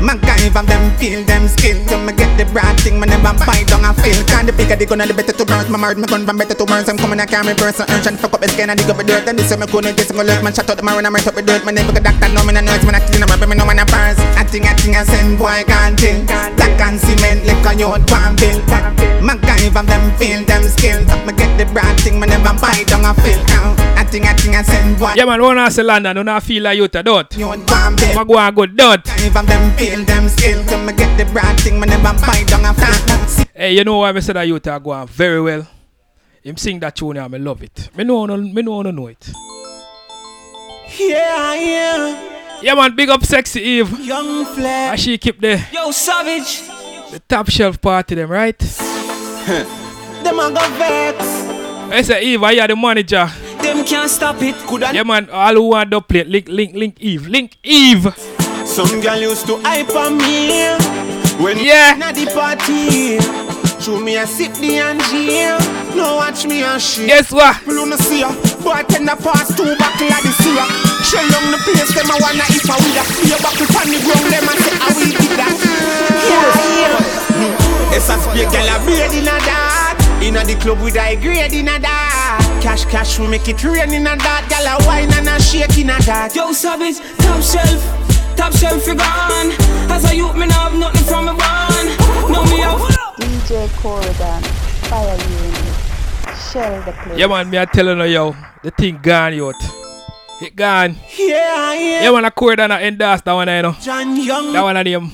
MacGyver 0.00 0.64
them 0.66 0.84
feel 0.98 1.24
them 1.24 1.48
skill. 1.48 1.82
So 1.88 1.98
me 1.98 2.12
get 2.12 2.30
the 2.38 2.44
broad 2.52 2.78
thing, 2.80 3.00
me 3.00 3.06
never 3.08 3.34
buy 3.34 3.64
down 3.66 3.84
a 3.84 3.92
feel. 3.94 4.22
Can 4.26 4.46
the 4.46 4.52
bigger 4.52 4.76
the 4.76 4.86
gun, 4.86 4.98
the 4.98 5.14
better 5.14 5.32
to 5.32 5.44
burn. 5.44 5.66
My 5.70 5.78
murder, 5.78 6.00
my 6.00 6.06
gun 6.06 6.24
from 6.26 6.38
better 6.38 6.54
to 6.54 6.64
burn. 6.64 6.84
I'm 6.86 6.96
coming, 6.96 7.18
I 7.18 7.26
can't 7.26 7.46
reverse 7.46 7.80
and 7.80 7.90
urge 7.90 8.06
and 8.06 8.18
fuck 8.18 8.34
up 8.34 8.42
his 8.42 8.52
skin 8.52 8.70
and 8.70 8.78
dig 8.78 8.88
up 8.88 8.98
the 8.98 9.04
dirt. 9.04 9.26
And 9.26 9.38
this 9.38 9.50
way 9.50 9.58
me 9.58 9.66
couldn't 9.66 9.96
get 9.96 10.06
some 10.06 10.18
look, 10.18 10.42
man. 10.44 10.54
Shut 10.54 10.70
out 10.70 10.76
the 10.76 10.84
marine, 10.84 11.06
I'm 11.06 11.14
right 11.14 11.26
up 11.26 11.34
the 11.34 11.42
dirt. 11.42 11.64
My 11.64 11.72
is 11.72 11.82
doctor, 11.82 12.28
no 12.30 12.44
me 12.46 12.52
no 12.54 12.60
nurse, 12.60 12.84
man. 12.84 12.94
I 12.94 13.00
clean, 13.00 13.22
I'm 13.22 13.28
rapping, 13.28 13.50
me 13.50 13.56
no 13.56 13.66
man 13.66 13.80
a 13.80 13.86
purse. 13.86 14.20
I 14.36 14.44
think 14.44 14.66
I 14.66 14.74
think 14.78 14.94
I 14.94 15.04
send 15.04 15.38
boy 15.38 15.55
can 15.64 15.96
chill. 15.96 16.24
Black 16.26 16.80
and 16.80 17.00
cement, 17.00 17.44
liquor 17.46 17.74
you 17.78 17.88
want 17.88 18.06
build. 18.36 18.62
MacGyver 19.22 19.86
them 19.86 20.16
feel 20.18 20.44
them 20.44 20.62
skills. 20.64 21.06
Me 21.26 21.32
get 21.32 21.56
the 21.58 21.64
broad 21.72 22.00
thing, 22.00 22.20
me 22.20 22.26
never 22.26 22.52
buy 22.60 22.82
down 22.86 23.04
a 23.04 23.14
feel. 23.14 23.40
I 23.96 24.04
think 24.04 24.26
I 24.26 24.34
think 24.34 24.54
I 24.54 24.62
send 24.62 24.98
boy. 24.98 25.12
Yeah 25.16 25.24
man, 25.24 25.42
when 25.42 25.58
I 25.58 25.68
say 25.68 25.82
London, 25.82 26.16
don't 26.16 26.28
I 26.28 26.40
feel 26.40 26.62
like 26.62 26.76
you 26.76 26.88
to 26.88 27.02
don't. 27.02 27.36
You 27.36 27.46
want 27.48 27.66
build. 27.66 28.14
Ma 28.14 28.24
go 28.24 28.38
and 28.38 28.56
go 28.56 28.66
don't. 28.66 29.04
MacGyver 29.04 29.46
them 29.46 29.76
feel 29.76 30.04
them 30.04 30.28
skills. 30.28 30.66
Me 30.86 30.92
get 30.92 31.16
the 31.18 31.24
broad 31.32 31.60
thing, 31.60 31.80
me 31.80 31.86
never 31.86 32.12
buy 32.20 32.44
down 32.46 32.64
a 32.64 32.74
feel. 32.74 33.46
Hey, 33.54 33.74
you 33.74 33.84
know 33.84 33.98
why 33.98 34.10
I 34.10 34.20
said 34.20 34.36
that 34.36 34.46
you 34.46 34.58
to 34.58 34.80
go 34.82 34.90
on 34.90 35.06
very 35.08 35.40
well. 35.40 35.66
Him 36.42 36.56
sing 36.56 36.78
that 36.80 36.94
tune, 36.94 37.18
I 37.18 37.26
love 37.26 37.62
it. 37.62 37.90
Me 37.96 38.04
know, 38.04 38.26
me 38.26 38.62
know, 38.62 38.82
no 38.82 38.90
know 38.90 39.06
it. 39.08 39.30
Yeah, 40.98 41.54
yeah. 41.54 42.35
Yeah, 42.62 42.74
man, 42.74 42.96
big 42.96 43.08
up 43.08 43.24
Sexy 43.24 43.60
Eve. 43.60 44.00
Young 44.00 44.44
flag. 44.46 44.92
And 44.92 45.00
she 45.00 45.18
keep 45.18 45.40
the 45.40 45.62
Yo, 45.72 45.90
savage. 45.90 46.62
the 47.10 47.20
top 47.28 47.48
shelf 47.50 47.80
party 47.80 48.14
them, 48.14 48.30
right? 48.30 48.58
Them 50.24 50.40
a 50.40 50.50
go 50.50 50.68
vex. 50.76 51.18
I 51.92 52.02
say 52.02 52.22
Eve, 52.24 52.42
I 52.42 52.58
are 52.58 52.68
the 52.68 52.74
manager. 52.76 53.30
Them 53.62 53.84
can't 53.84 54.10
stop 54.10 54.42
it. 54.42 54.56
Coulda 54.66 54.90
Yeah, 54.92 55.04
man, 55.04 55.28
all 55.30 55.54
who 55.54 55.68
want 55.68 55.90
to 55.92 56.00
play, 56.00 56.24
link, 56.24 56.48
link, 56.48 56.74
link 56.74 56.96
Eve, 57.00 57.28
link 57.28 57.56
Eve. 57.62 58.12
Some 58.66 59.00
girl 59.00 59.16
used 59.20 59.46
to 59.46 59.58
hype 59.62 59.94
on 59.94 60.18
me 60.18 60.74
when 61.42 61.58
Yeah. 61.58 61.94
na 61.96 62.10
the 62.12 62.26
party. 62.34 63.18
Show 63.86 64.00
me 64.00 64.18
a 64.18 64.26
sip 64.26 64.50
the 64.58 64.82
Angier. 64.82 65.62
No 65.94 66.18
watch 66.18 66.42
me 66.42 66.66
and 66.66 66.82
shit. 66.82 67.06
Guess 67.06 67.30
what? 67.30 67.54
Pull 67.62 67.78
on 67.78 67.94
see 68.02 68.18
ya. 68.18 68.34
Bartender 68.58 69.14
pass 69.14 69.54
two 69.54 69.62
buckle 69.78 70.10
of 70.10 70.22
the 70.26 70.32
syrup. 70.42 70.66
Shell 71.06 71.22
down 71.30 71.54
the 71.54 71.58
place, 71.62 71.94
them 71.94 72.10
a 72.10 72.18
wanna 72.18 72.42
if 72.50 72.66
I 72.66 72.82
with 72.82 72.98
a 72.98 73.04
Be 73.22 73.30
a 73.30 73.38
buckle 73.38 73.70
on 73.78 73.86
the 73.86 74.02
ground, 74.02 74.26
them 74.26 74.42
a 74.42 74.54
say 74.58 74.74
how 74.74 74.90
we 74.90 75.14
did 75.14 75.38
that. 75.38 75.54
Yeah, 76.26 76.50
yeah. 76.82 77.94
It's 77.94 78.10
a 78.10 78.18
speak, 78.18 78.50
girl 78.50 78.66
a 78.66 78.82
braid 78.82 79.14
in 79.14 79.30
a 79.30 79.38
that. 79.46 79.94
Inna 80.18 80.42
the 80.42 80.58
club 80.58 80.82
with 80.82 80.98
a 80.98 81.14
grade 81.22 81.54
in 81.54 81.70
a 81.70 81.78
that. 81.78 82.42
Cash, 82.58 82.86
cash, 82.90 83.20
we 83.20 83.28
make 83.28 83.46
it 83.46 83.62
rain 83.62 83.94
in 83.94 84.02
a 84.02 84.18
that. 84.18 84.50
Girl 84.50 84.66
a 84.66 84.82
wine 84.82 85.14
and 85.14 85.30
a 85.30 85.38
shake 85.38 85.78
in 85.78 85.94
a 85.94 86.02
that. 86.10 86.34
Yo, 86.34 86.50
savage, 86.50 86.98
top 87.22 87.38
shelf, 87.38 87.78
top 88.34 88.50
shelf, 88.50 88.82
you 88.82 88.98
gone. 88.98 89.54
As 89.94 90.02
a 90.10 90.16
youth, 90.16 90.34
me 90.34 90.50
not 90.50 90.74
have 90.74 90.74
nothing 90.74 91.06
from 91.06 91.30
a 91.30 91.34
bond. 91.38 91.38
Me 91.38 91.44
have. 91.46 91.75
DJ 92.60 93.68
Coreydon, 93.80 94.42
fire 94.88 95.16
you 95.16 95.36
unit, 95.44 96.36
shell 96.50 96.82
the 96.84 96.92
place. 96.92 97.18
Yeah, 97.18 97.26
man, 97.26 97.50
me 97.50 97.58
I 97.58 97.64
telling 97.66 97.98
you, 97.98 98.04
yo, 98.04 98.36
the 98.62 98.70
thing 98.70 98.98
gone, 99.02 99.34
yo. 99.34 99.52
It 100.40 100.54
gone. 100.56 100.96
Yeah, 101.18 101.74
yeah. 101.74 102.02
Yeah, 102.04 102.10
man, 102.12 102.24
I 102.24 102.30
cord 102.30 102.60
and 102.60 102.72
I 102.72 102.82
endorse 102.84 103.20
that 103.22 103.32
one, 103.32 103.48
you 103.48 103.62
know. 103.62 103.72
John 103.80 104.16
Young. 104.16 104.52
That 104.52 104.62
one 104.62 104.76
of 104.76 104.84
them. 104.84 105.10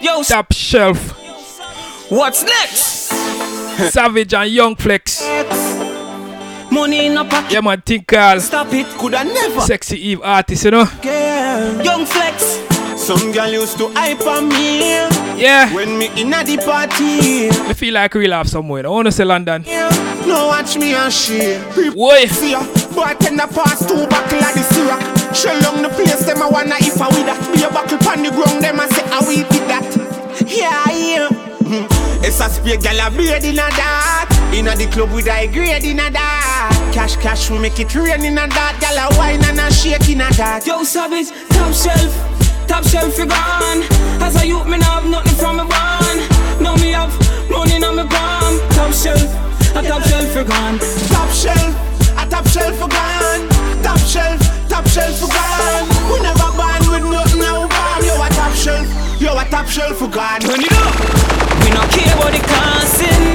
Yo, 0.00 0.22
Top 0.22 0.52
shelf. 0.52 1.16
what's 2.10 2.42
next? 2.44 3.08
Savage 3.92 4.34
and 4.34 4.50
Young 4.50 4.76
Flex. 4.76 5.22
Money 6.70 7.06
in 7.06 7.16
a 7.16 7.24
pocket. 7.24 7.52
Yeah, 7.52 7.60
man, 7.60 7.80
think 7.80 8.06
call. 8.06 8.40
Stop 8.40 8.72
it, 8.74 8.86
coulda 8.98 9.24
never. 9.24 9.60
Sexy 9.62 9.98
Eve 10.10 10.20
artist, 10.22 10.64
you 10.64 10.70
know. 10.70 10.84
Girl. 11.02 11.82
Young 11.82 12.04
flex. 12.04 12.77
Some 13.08 13.32
girl 13.32 13.48
used 13.48 13.78
to 13.78 13.88
hype 13.94 14.20
on 14.26 14.50
me 14.50 14.80
Yeah. 15.40 15.72
when 15.72 15.96
me 15.96 16.10
inna 16.14 16.44
the 16.44 16.58
party. 16.58 17.48
I 17.48 17.72
feel 17.72 17.94
like 17.94 18.12
we 18.12 18.28
have 18.28 18.50
somewhere. 18.50 18.84
I 18.84 18.90
want 18.90 19.06
to 19.06 19.12
say 19.12 19.24
London. 19.24 19.64
No 20.26 20.48
watch 20.48 20.76
me 20.76 20.92
and 20.94 21.10
shit. 21.10 21.56
Boy. 21.94 22.26
See 22.26 22.50
ya. 22.50 22.60
Bartender 22.94 23.46
pass 23.46 23.80
two 23.86 24.06
buckle 24.08 24.44
of 24.44 24.52
the 24.52 24.62
syrup. 24.74 25.00
Shell 25.34 25.58
down 25.62 25.82
the 25.82 25.88
place, 25.88 26.22
them 26.26 26.42
a 26.42 26.50
wanna 26.50 26.74
if 26.80 27.00
I 27.00 27.08
with 27.08 27.24
that. 27.24 27.40
Be 27.54 27.62
a 27.62 27.70
buckle 27.72 27.96
on 28.08 28.22
the 28.22 28.30
ground, 28.30 28.62
them 28.62 28.78
a 28.78 28.86
say 28.92 29.02
I 29.08 29.24
we 29.26 29.36
did 29.36 29.64
that. 29.72 29.88
Yeah, 30.46 30.92
yeah. 30.92 31.28
Mm. 31.64 31.86
It's 32.24 32.40
a 32.40 32.48
spray 32.50 32.76
gal 32.76 33.06
a 33.06 33.10
beard 33.10 33.44
in 33.44 33.54
a 33.54 33.68
that. 33.72 34.28
Inna 34.52 34.76
the 34.76 34.86
club 34.86 35.12
with 35.12 35.28
high 35.28 35.46
grade 35.46 35.84
in 35.84 35.98
a 36.00 36.10
that. 36.10 36.90
Cash, 36.92 37.16
cash, 37.16 37.50
we 37.50 37.58
make 37.58 37.78
it 37.80 37.94
rain 37.94 38.24
in 38.24 38.36
a 38.36 38.46
that. 38.48 38.76
Gal 38.80 39.00
a 39.00 39.16
wine 39.16 39.44
and 39.44 39.60
a 39.60 39.72
shake 39.72 40.08
in 40.10 40.20
a 40.20 40.28
that. 40.36 40.66
Yo, 40.66 40.82
savage, 40.84 41.28
top 41.50 41.72
shelf, 41.72 42.27
top 42.68 42.84
shelf, 42.84 43.18
you 43.18 43.26
gone. 43.26 43.82
As 44.22 44.36
a 44.40 44.46
youth, 44.46 44.66
me 44.68 44.76
nah 44.76 45.00
have 45.00 45.08
nothing 45.08 45.34
from 45.34 45.56
me 45.56 45.64
born. 45.64 46.16
Now 46.62 46.76
me 46.76 46.92
have 46.92 47.10
money 47.50 47.76
in 47.76 47.82
my 47.82 48.04
palm. 48.04 48.60
Top 48.76 48.92
shelf, 48.92 49.24
a 49.74 49.80
top 49.82 50.02
shelf, 50.04 50.28
you 50.36 50.44
gone. 50.44 50.78
Top 51.08 51.30
shelf, 51.32 51.72
a 52.20 52.28
top 52.28 52.46
shelf 52.46 52.76
for 52.76 52.88
gone. 52.88 53.48
Top 53.82 53.98
shelf, 54.04 54.38
top 54.68 54.86
shelf 54.86 55.16
for 55.18 55.32
gone. 55.32 55.88
We 56.12 56.20
never 56.20 56.52
born 56.54 56.82
with 56.92 57.04
nothing 57.08 57.40
now 57.40 57.66
bomb. 57.66 58.04
Yo, 58.04 58.14
a 58.20 58.28
top 58.36 58.54
shelf, 58.54 58.86
yo, 59.20 59.32
a 59.32 59.44
top 59.48 59.66
shelf 59.66 59.96
for 59.96 60.08
gone. 60.08 60.40
Turn 60.40 60.60
it 60.60 60.72
up. 60.84 60.94
We 61.64 61.72
no 61.72 61.82
care 61.90 62.12
about 62.14 62.32
the 62.36 62.42
classing. 62.44 63.26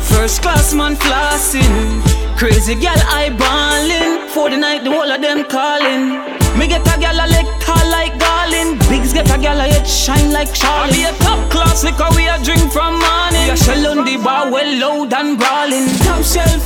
First 0.00 0.40
class 0.42 0.72
man 0.72 0.94
flossing. 0.96 2.00
Crazy 2.38 2.76
gal 2.76 2.96
eyeballing. 3.10 4.28
For 4.30 4.48
the 4.48 4.56
night, 4.56 4.84
the 4.84 4.90
whole 4.92 5.10
of 5.10 5.20
them 5.20 5.44
calling. 5.44 6.27
Me 6.58 6.66
get 6.66 6.82
a 6.82 6.98
gal 6.98 7.14
a 7.14 7.26
leg 7.30 7.46
tall 7.60 7.86
like 7.88 8.18
Garland. 8.18 8.80
Bigs 8.90 9.12
get 9.12 9.30
a 9.30 9.38
gal 9.38 9.60
a 9.60 9.62
head 9.62 9.86
shine 9.86 10.32
like 10.32 10.52
Charlie. 10.52 10.92
Be 10.92 11.04
a 11.04 11.12
top 11.22 11.38
class 11.52 11.84
liquor 11.84 12.08
we 12.16 12.26
a 12.26 12.36
drink 12.42 12.72
from 12.72 12.98
morning. 12.98 13.46
We 13.46 13.50
a 13.50 13.56
shell 13.56 13.86
on 13.86 14.04
the 14.04 14.16
bar 14.16 14.50
well 14.50 14.66
loud 14.82 15.14
and 15.14 15.38
brawling. 15.38 15.86
Top 16.02 16.24
shelf, 16.24 16.58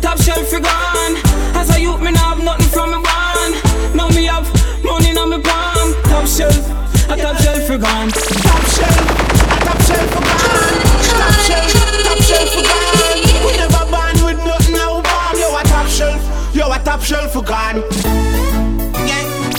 top 0.00 0.18
shelf 0.18 0.46
you 0.52 0.60
gone. 0.60 1.16
As 1.58 1.74
a 1.74 1.80
youth 1.80 2.00
me 2.00 2.12
nah 2.12 2.38
have 2.38 2.44
nothing 2.44 2.70
from 2.70 2.90
me 2.94 3.02
born. 3.02 3.50
Now 3.98 4.08
me 4.14 4.30
have 4.30 4.46
money 4.84 5.10
in 5.10 5.18
my 5.18 5.40
palm. 5.42 5.90
Top 6.06 6.26
shelf, 6.28 6.62
a 7.10 7.16
top 7.18 7.36
shelf 7.42 7.68
you 7.68 7.78
gone. 7.78 8.10
Top 8.14 8.62
shelf, 8.70 8.94
a 9.42 9.58
top 9.58 9.80
shelf 9.82 10.06
for 10.14 10.22
gone. 10.22 10.78
Top 11.18 11.34
shelf, 11.42 11.66
top 12.06 12.18
shelf 12.22 12.48
for 12.54 12.62
gone. 12.62 13.18
We 13.42 13.58
never 13.58 13.84
born 13.90 14.16
with 14.22 14.38
nothing 14.46 14.78
now 14.78 15.02
bomb. 15.02 15.34
Yo, 15.34 15.50
a 15.50 15.62
top 15.66 15.88
shelf, 15.88 16.54
yo, 16.54 16.70
a 16.70 16.78
top 16.78 17.02
shelf 17.02 17.32
for 17.32 17.42
gone. 17.42 17.82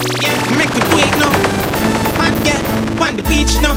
Yeah, 0.04 0.20
yeah, 0.22 0.58
make 0.58 0.70
it 0.70 0.84
wait 0.94 1.14
now. 1.20 1.32
Man, 2.20 2.34
yeah, 2.46 3.04
on 3.08 3.16
the 3.16 3.24
beach 3.24 3.56
now. 3.62 3.76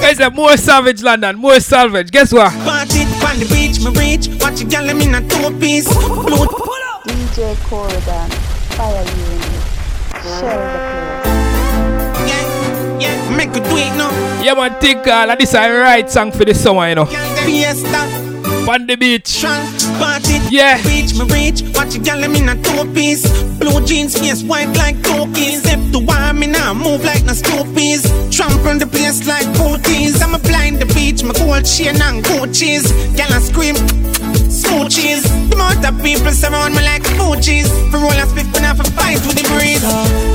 Guys, 0.00 0.20
are 0.20 0.30
more 0.30 0.56
savage 0.56 1.02
London, 1.02 1.36
more 1.36 1.58
savage. 1.60 2.10
Guess 2.10 2.32
what? 2.32 2.52
Party 2.64 3.02
on 3.26 3.38
the 3.40 3.46
beach, 3.52 3.80
me 3.80 3.90
reach. 3.98 4.28
Watch 4.42 4.60
your 4.60 4.70
gal, 4.70 4.88
in 4.88 5.14
a 5.14 5.20
two 5.28 5.50
piece. 5.58 5.88
DJ 5.88 7.54
Coreydon, 7.66 8.30
fire 8.76 9.02
you 9.02 9.24
in 9.32 9.42
it. 9.42 9.62
Shell 10.22 10.58
the 10.58 12.28
Yeah, 12.28 12.98
yeah, 13.00 13.36
make 13.36 13.50
it 13.56 13.64
wait 13.72 13.92
now. 13.96 14.10
Yeah, 14.42 14.54
man, 14.54 14.78
think 14.80 15.06
uh, 15.06 15.34
this 15.36 15.50
is 15.50 15.54
a 15.54 15.70
right 15.70 16.08
song 16.10 16.30
for 16.30 16.44
the 16.44 16.54
summer, 16.54 16.88
you 16.88 16.94
know. 16.94 17.06
Fiesta. 17.06 18.37
On 18.68 18.86
the 18.86 18.96
beach. 18.96 19.40
Party, 19.40 20.36
yeah. 20.50 20.76
Beach, 20.84 21.16
me 21.16 21.24
reach. 21.32 21.64
Watch 21.74 21.94
your 21.94 22.04
gal, 22.04 22.22
in 22.22 22.50
a 22.50 22.54
two 22.62 22.84
piece. 22.92 23.24
Blue 23.56 23.80
jeans, 23.86 24.18
face 24.18 24.42
white 24.42 24.68
like 24.76 25.02
cookies. 25.02 25.62
Step 25.62 25.80
to 25.92 25.98
one, 25.98 26.38
me 26.38 26.48
now 26.48 26.74
move 26.74 27.02
like 27.02 27.24
no 27.24 27.32
stoopies. 27.32 28.04
Trample 28.30 28.78
the 28.78 28.86
place 28.86 29.26
like 29.26 29.48
booties. 29.56 30.20
I'm 30.20 30.34
a 30.34 30.38
blind 30.38 30.80
the 30.80 30.86
beach, 30.92 31.24
my 31.24 31.32
gold 31.32 31.64
chain 31.64 31.96
and 31.96 32.22
Gucci's. 32.22 32.92
Gal, 33.16 33.32
I 33.32 33.40
scream. 33.40 33.74
Smoochies, 34.52 35.24
the 35.48 35.56
amount 35.56 35.88
of 35.88 35.96
people 36.04 36.30
surround 36.30 36.74
me 36.74 36.82
like 36.84 37.04
Fuji's. 37.16 37.72
For 37.88 37.96
roll 37.96 38.12
and 38.12 38.28
spit, 38.28 38.52
when 38.52 38.64
I 38.64 38.76
have 38.76 38.80
a 38.80 38.84
fight 38.92 39.24
with 39.24 39.40
the 39.40 39.48
breeze. 39.48 39.80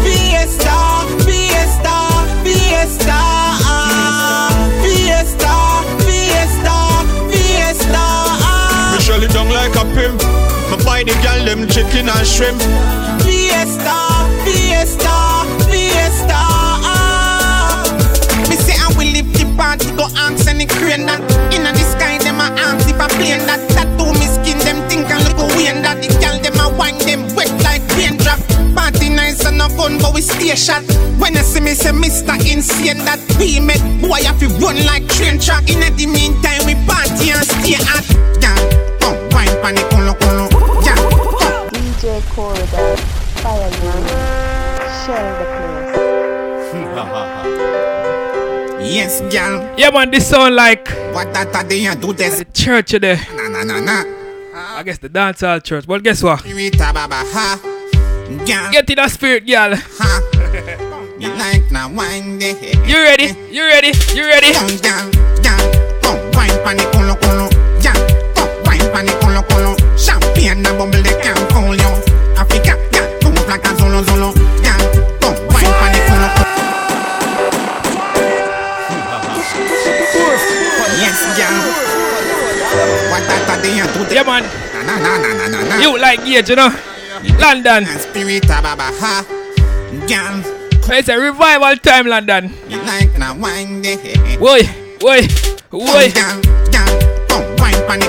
Fiesta, 0.02 1.06
Fiesta, 1.22 1.96
Fiesta, 2.42 3.43
down 9.34 9.50
like 9.50 9.74
a 9.76 9.84
pimp. 9.98 10.22
Me 10.70 10.78
buy 10.86 11.02
the 11.04 11.14
gal 11.26 11.44
them 11.44 11.68
chicken 11.68 12.08
and 12.08 12.28
shrimp. 12.28 12.62
Fiesta, 13.26 13.98
Fiesta, 14.46 15.44
Fiesta. 15.66 16.42
Ah. 16.86 17.82
Me 18.48 18.56
say 18.56 18.78
I 18.78 18.88
will 18.96 19.10
lift 19.10 19.34
the 19.34 19.50
party, 19.58 19.90
go 19.98 20.06
ask 20.16 20.48
any 20.48 20.66
crane 20.66 21.06
that 21.10 21.20
inna 21.52 21.74
the 21.74 21.84
sky 21.84 22.22
them 22.22 22.38
a 22.40 22.48
ask 22.62 22.88
if 22.88 23.02
I 23.02 23.08
plane 23.18 23.42
that 23.50 23.60
tattoo 23.74 24.14
me 24.14 24.28
skin 24.30 24.60
them 24.62 24.80
think 24.88 25.10
I 25.10 25.18
look 25.26 25.42
away 25.42 25.68
and 25.68 25.84
that 25.84 25.98
the 26.02 26.14
gal 26.22 26.38
them 26.38 26.54
a 26.62 26.70
wine 26.78 26.98
them 27.02 27.26
wet 27.36 27.50
like 27.66 27.82
rain 27.98 28.18
drop. 28.22 28.40
Party 28.78 29.10
nice 29.10 29.46
and 29.46 29.58
no 29.58 29.68
gun 29.74 29.98
but 29.98 30.14
we 30.14 30.22
stay 30.22 30.54
shot. 30.56 30.86
When 31.18 31.34
you 31.34 31.42
see 31.42 31.60
me 31.60 31.74
say 31.74 31.92
Mr. 31.92 32.38
Insane 32.46 33.02
that 33.10 33.20
we 33.42 33.60
make 33.60 33.82
boy 33.98 34.22
have 34.30 34.40
to 34.40 34.48
run 34.62 34.78
like 34.86 35.08
train 35.10 35.40
track. 35.40 35.70
Inna 35.70 35.90
the 35.98 36.06
meantime 36.06 36.62
we 36.70 36.78
party 36.86 37.34
and 37.34 37.42
stay 37.42 37.82
hot. 37.82 38.06
Yeah, 39.64 39.72
come 39.72 39.76
wine 39.76 39.76
pan 39.76 39.76
the 39.76 39.84
colo 39.90 40.14
colo. 40.16 40.46
Yeah, 40.84 40.96
come. 41.40 41.70
DJ 41.70 42.20
Coreydon, 42.36 42.98
fire 43.40 43.72
you. 43.72 43.94
Shell 45.06 45.28
the 45.40 45.46
place. 45.46 46.00
Yes, 48.84 49.22
gal. 49.32 49.74
Yeah, 49.80 49.92
man, 49.92 50.12
this 50.12 50.28
sound 50.30 50.56
like 50.56 50.90
what 51.14 51.34
that 51.34 51.56
are 51.56 51.64
they 51.64 51.96
do 51.96 52.12
this? 52.12 52.40
The 52.40 52.46
church 52.46 52.92
there. 52.92 53.16
Na 53.34 53.48
na 53.48 53.64
na 53.64 53.80
na. 53.80 54.04
I 54.54 54.84
guess 54.84 54.98
the 54.98 55.08
dancehall 55.08 55.64
church. 55.64 55.88
But 55.88 56.04
guess 56.04 56.22
what? 56.22 56.44
Rita 56.44 56.92
Baba 56.94 57.24
ha. 57.24 57.60
Gal. 58.46 58.72
Get 58.74 58.90
in 58.90 58.96
the 58.98 59.08
spirit, 59.08 59.48
girl. 59.48 59.78
You 61.18 61.30
like 61.36 61.72
now 61.72 61.90
wine. 61.90 62.42
You 62.42 62.98
ready? 63.00 63.34
You 63.50 63.64
ready? 63.64 63.94
You 64.14 64.26
ready? 64.28 64.52
Come 64.52 64.78
gal, 64.84 65.10
gal. 65.42 66.02
Come 66.04 66.20
wine 66.34 66.60
pan 66.66 66.78
the 66.78 66.84
colo 66.92 67.16
colo. 67.16 67.63
Come 68.94 69.02
pan 69.02 69.06
the 69.06 69.14
colo 69.26 69.42
colo. 69.50 69.98
Champagne 69.98 70.62
and 70.62 70.78
bubble 70.78 71.02
they 71.02 71.18
can't 71.22 71.40
fool 71.52 71.74
you. 71.74 71.94
Africa, 72.38 72.78
gal, 72.92 73.10
come 73.22 73.38
up 73.38 73.48
like 73.48 73.66
a 73.66 73.74
zolo 73.74 74.04
zolo. 74.06 74.30
Gal, 74.62 74.78
come 75.18 75.34
wine 75.50 75.74
pan 75.82 75.92
the 75.94 76.00
colo 76.06 76.28
colo. 76.30 76.54
Yes, 81.02 81.20
gal. 81.34 81.58
What 83.10 83.26
that 83.26 83.50
are 83.50 83.58
they 83.62 83.82
do 83.82 84.06
this? 84.06 84.14
Yeah, 84.14 84.24
man. 84.24 84.44
Na 84.86 84.94
na 84.94 85.18
na 85.18 85.34
na 85.34 85.48
na 85.48 85.60
na. 85.64 85.82
You 85.82 85.98
like 85.98 86.24
Gage, 86.24 86.50
you 86.50 86.56
know? 86.56 86.70
London. 87.40 87.86
Spirit 87.98 88.48
Baba 88.48 88.94
ha. 89.02 89.26
Gal. 90.06 90.44
It's 90.94 91.10
a 91.10 91.18
revival 91.18 91.78
time, 91.78 92.06
London. 92.06 92.54
You 92.70 92.78
like 92.84 93.18
now 93.18 93.34
wine 93.36 93.82
day. 93.82 93.98
Woi, 94.38 94.62
woi, 95.02 95.26
woi. 95.72 96.14
Gal, 96.14 96.42
gal, 96.70 96.94
come 97.28 97.56
wine 97.58 97.82
pan 97.88 98.02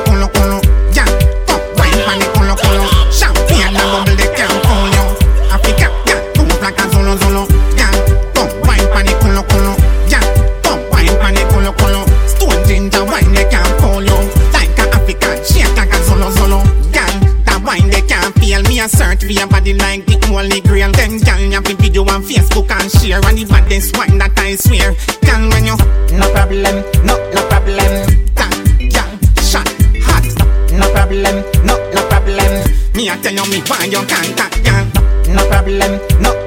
me 19.26 19.40
a 19.40 19.46
body 19.46 19.74
like 19.74 20.04
the 20.06 20.18
holy 20.26 20.60
grail. 20.60 20.92
Then 20.92 21.18
gal, 21.18 21.40
you 21.40 21.52
have 21.52 21.66
a 21.66 21.74
video 21.74 22.02
on 22.02 22.22
Facebook 22.22 22.70
and 22.70 22.90
share. 22.90 23.20
And 23.24 23.38
the 23.38 23.44
baddest 23.44 23.96
wine 23.96 24.18
that 24.18 24.36
I 24.38 24.56
swear. 24.56 24.94
Gal, 25.22 25.48
when 25.50 25.64
you 25.64 25.76
no 26.18 26.30
problem, 26.32 26.84
no 27.04 27.16
no 27.32 27.42
problem. 27.48 27.92
Gal, 28.36 28.54
gal, 28.92 29.10
shot 29.40 29.68
hot. 30.04 30.26
No 30.72 30.90
problem, 30.92 31.42
no 31.64 31.74
no 31.92 32.02
problem. 32.08 32.52
Me 32.94 33.08
a 33.08 33.16
tell 33.16 33.32
you 33.32 33.46
me 33.50 33.60
why 33.66 33.84
you 33.84 34.02
can't 34.06 34.36
gal. 34.36 34.84
No 35.32 35.42
problem, 35.48 36.00
no 36.20 36.43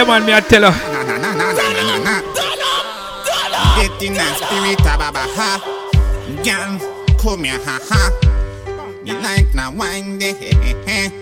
Yeah, 0.00 0.06
man, 0.06 0.24
me 0.24 0.32
I 0.32 0.40
tell 0.40 0.62
her. 0.62 0.72
Get 3.76 4.02
in 4.02 4.14
that 4.14 4.34
spirit, 4.40 4.80
ah, 4.88 4.96
baba 4.96 5.28
ha. 5.36 5.60
Gal, 6.42 6.78
come 7.18 7.44
here, 7.44 7.60
ha 7.66 7.78
ha. 7.82 8.10
You 9.04 9.18
like 9.20 9.54
na 9.54 9.70
wine 9.70 10.16
day? 10.16 10.32
Come, 10.86 11.12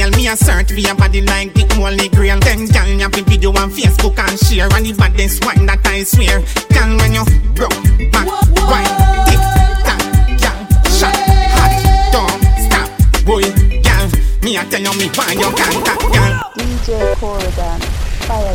real. 0.00 0.10
Me 0.16 0.28
a 0.28 0.36
search 0.36 0.72
for 0.72 0.80
your 0.80 0.94
body 0.94 1.22
like 1.22 1.52
the 1.54 1.64
only 1.82 2.08
grail. 2.08 2.38
Then 2.40 2.66
gal, 2.66 2.88
you 2.88 2.98
have 3.00 3.12
the 3.12 3.22
video 3.22 3.50
on 3.50 3.70
Facebook 3.70 4.18
and 4.18 4.38
share. 4.38 4.68
And 4.72 4.86
the 4.86 4.92
baddest 4.92 5.44
one 5.44 5.66
that 5.66 5.84
I 5.86 6.04
swear. 6.04 6.40
Gal, 6.70 6.96
when 6.96 7.14
you 7.14 7.24
broke 7.54 7.76
back, 8.12 8.26
why? 8.68 8.84
Tick 9.28 9.40
tock, 9.84 10.00
gal, 10.40 10.58
shot, 10.88 11.16
hot, 11.56 11.72
don't 12.12 12.40
stop, 12.64 12.88
boy, 13.24 13.44
gal. 13.82 14.06
Me 14.42 14.56
a 14.56 14.64
tell 14.64 14.80
you 14.80 14.94
me 14.98 15.08
why 15.12 15.32
you 15.32 15.50
can't 15.52 15.84
talk, 15.84 16.00
gal. 16.12 16.32
DJ 16.56 17.14
Coreydon. 17.16 17.78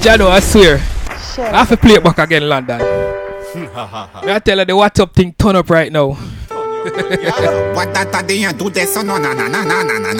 Jano, 0.01 0.27
I 0.27 0.39
swear. 0.39 0.79
Sure. 1.33 1.45
I 1.45 1.59
have 1.59 1.69
to 1.69 1.77
play 1.77 1.95
it 1.95 2.03
back 2.03 2.17
again, 2.19 2.47
London. 2.47 2.81
I 3.55 4.41
tell 4.43 4.57
her 4.57 4.65
the 4.65 4.73
WhatsApp 4.73 5.13
thing 5.13 5.33
turn 5.33 5.55
up 5.55 5.69
right 5.69 5.91
now. 5.91 6.17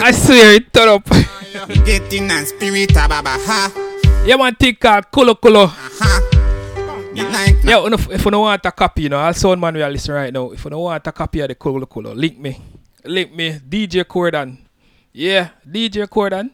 I 0.02 0.10
swear 0.10 0.54
it 0.54 0.72
turn 0.72 0.88
up. 0.88 1.06
Getting 1.84 2.30
a 2.30 2.44
spirit 2.44 2.90
a 2.92 3.08
baba 3.08 3.38
ha. 3.38 3.70
yeah, 4.26 4.36
man, 4.36 4.54
think 4.54 4.80
called 4.80 5.10
Kulo 5.10 5.34
Kulo. 5.34 5.70
Me 7.14 7.22
like 7.22 7.64
Yeah, 7.64 7.86
if, 7.86 8.10
if 8.10 8.24
you 8.24 8.30
don't 8.30 8.42
want 8.42 8.66
a 8.66 8.72
copy, 8.72 9.02
you 9.02 9.08
know, 9.08 9.18
I'll 9.18 9.32
sound 9.32 9.60
man 9.60 9.74
we 9.74 9.82
are 9.82 9.90
listening 9.90 10.16
right 10.16 10.32
now. 10.32 10.50
If 10.50 10.64
you 10.64 10.70
don't 10.70 10.82
want 10.82 11.06
a 11.06 11.12
copy 11.12 11.40
of 11.40 11.48
the 11.48 11.54
Kulo 11.54 11.86
Kulo, 11.86 12.14
link 12.14 12.38
me. 12.38 12.60
Link 13.04 13.32
me, 13.32 13.52
DJ 13.52 14.04
Coreydon. 14.04 14.58
Yeah, 15.12 15.50
DJ 15.66 16.06
Coreydon. 16.08 16.50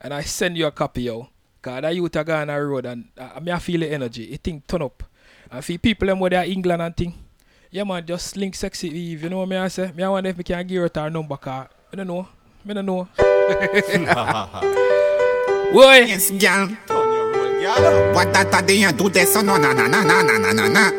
And 0.00 0.14
I 0.14 0.22
send 0.22 0.56
you 0.56 0.66
a 0.66 0.70
copy, 0.70 1.02
yo. 1.02 1.28
Cause 1.60 1.82
that 1.82 1.94
youth 1.94 2.14
are 2.14 2.22
going 2.24 2.42
on 2.42 2.46
the 2.46 2.64
road 2.64 2.86
and 2.86 3.08
uh, 3.18 3.40
me 3.40 3.50
I 3.50 3.58
feel 3.58 3.80
the 3.80 3.90
energy. 3.92 4.24
It 4.32 4.40
think 4.42 4.66
turn 4.68 4.82
up. 4.82 5.02
And 5.50 5.64
for 5.64 5.76
people 5.78 6.06
them 6.06 6.20
where 6.20 6.30
they 6.30 6.36
are 6.36 6.44
England 6.44 6.80
and 6.80 6.96
thing. 6.96 7.14
Yeah 7.76 7.84
man, 7.84 8.06
just 8.06 8.38
link 8.38 8.54
sexy 8.54 8.88
Eve. 8.88 9.24
You 9.24 9.28
know 9.28 9.40
what 9.40 9.50
me 9.50 9.56
I 9.58 9.68
say? 9.68 9.92
Me 9.94 10.02
I 10.02 10.08
wonder 10.08 10.30
if 10.30 10.38
me 10.38 10.44
can 10.44 10.66
give 10.66 10.80
her 10.80 10.90
her 10.94 11.10
number 11.10 11.36
cause 11.36 11.68
I 11.92 11.96
don't 11.96 12.06
know. 12.06 12.26
I 12.66 12.72
don't 12.72 12.86
know. 12.86 13.06
Boy. 15.74 16.08
Yes, 16.08 16.30
girl. 16.30 16.68
What 18.14 18.32
that 18.32 18.48
a 18.54 18.66
day 18.66 18.76
you 18.80 18.90
do 18.92 19.10
this 19.10 19.30
so 19.34 19.42
no 19.42 19.58
na 19.58 19.74
na 19.74 19.88
na 19.88 20.02
na 20.04 20.22
na 20.22 20.38
na 20.38 20.52
na 20.52 20.68
na. 20.68 20.90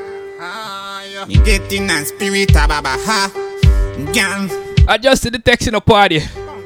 Me 1.25 1.37
getting 1.43 1.89
a 1.89 2.05
spirit 2.05 2.51
a 2.51 2.67
baba 2.67 2.93
ha. 2.93 3.31
Girl. 4.13 4.47
I 4.87 4.99
just 4.99 5.23
see 5.23 5.31
the 5.31 5.39
text 5.39 5.65
in 5.67 5.73
the 5.73 5.81
party. 5.81 6.19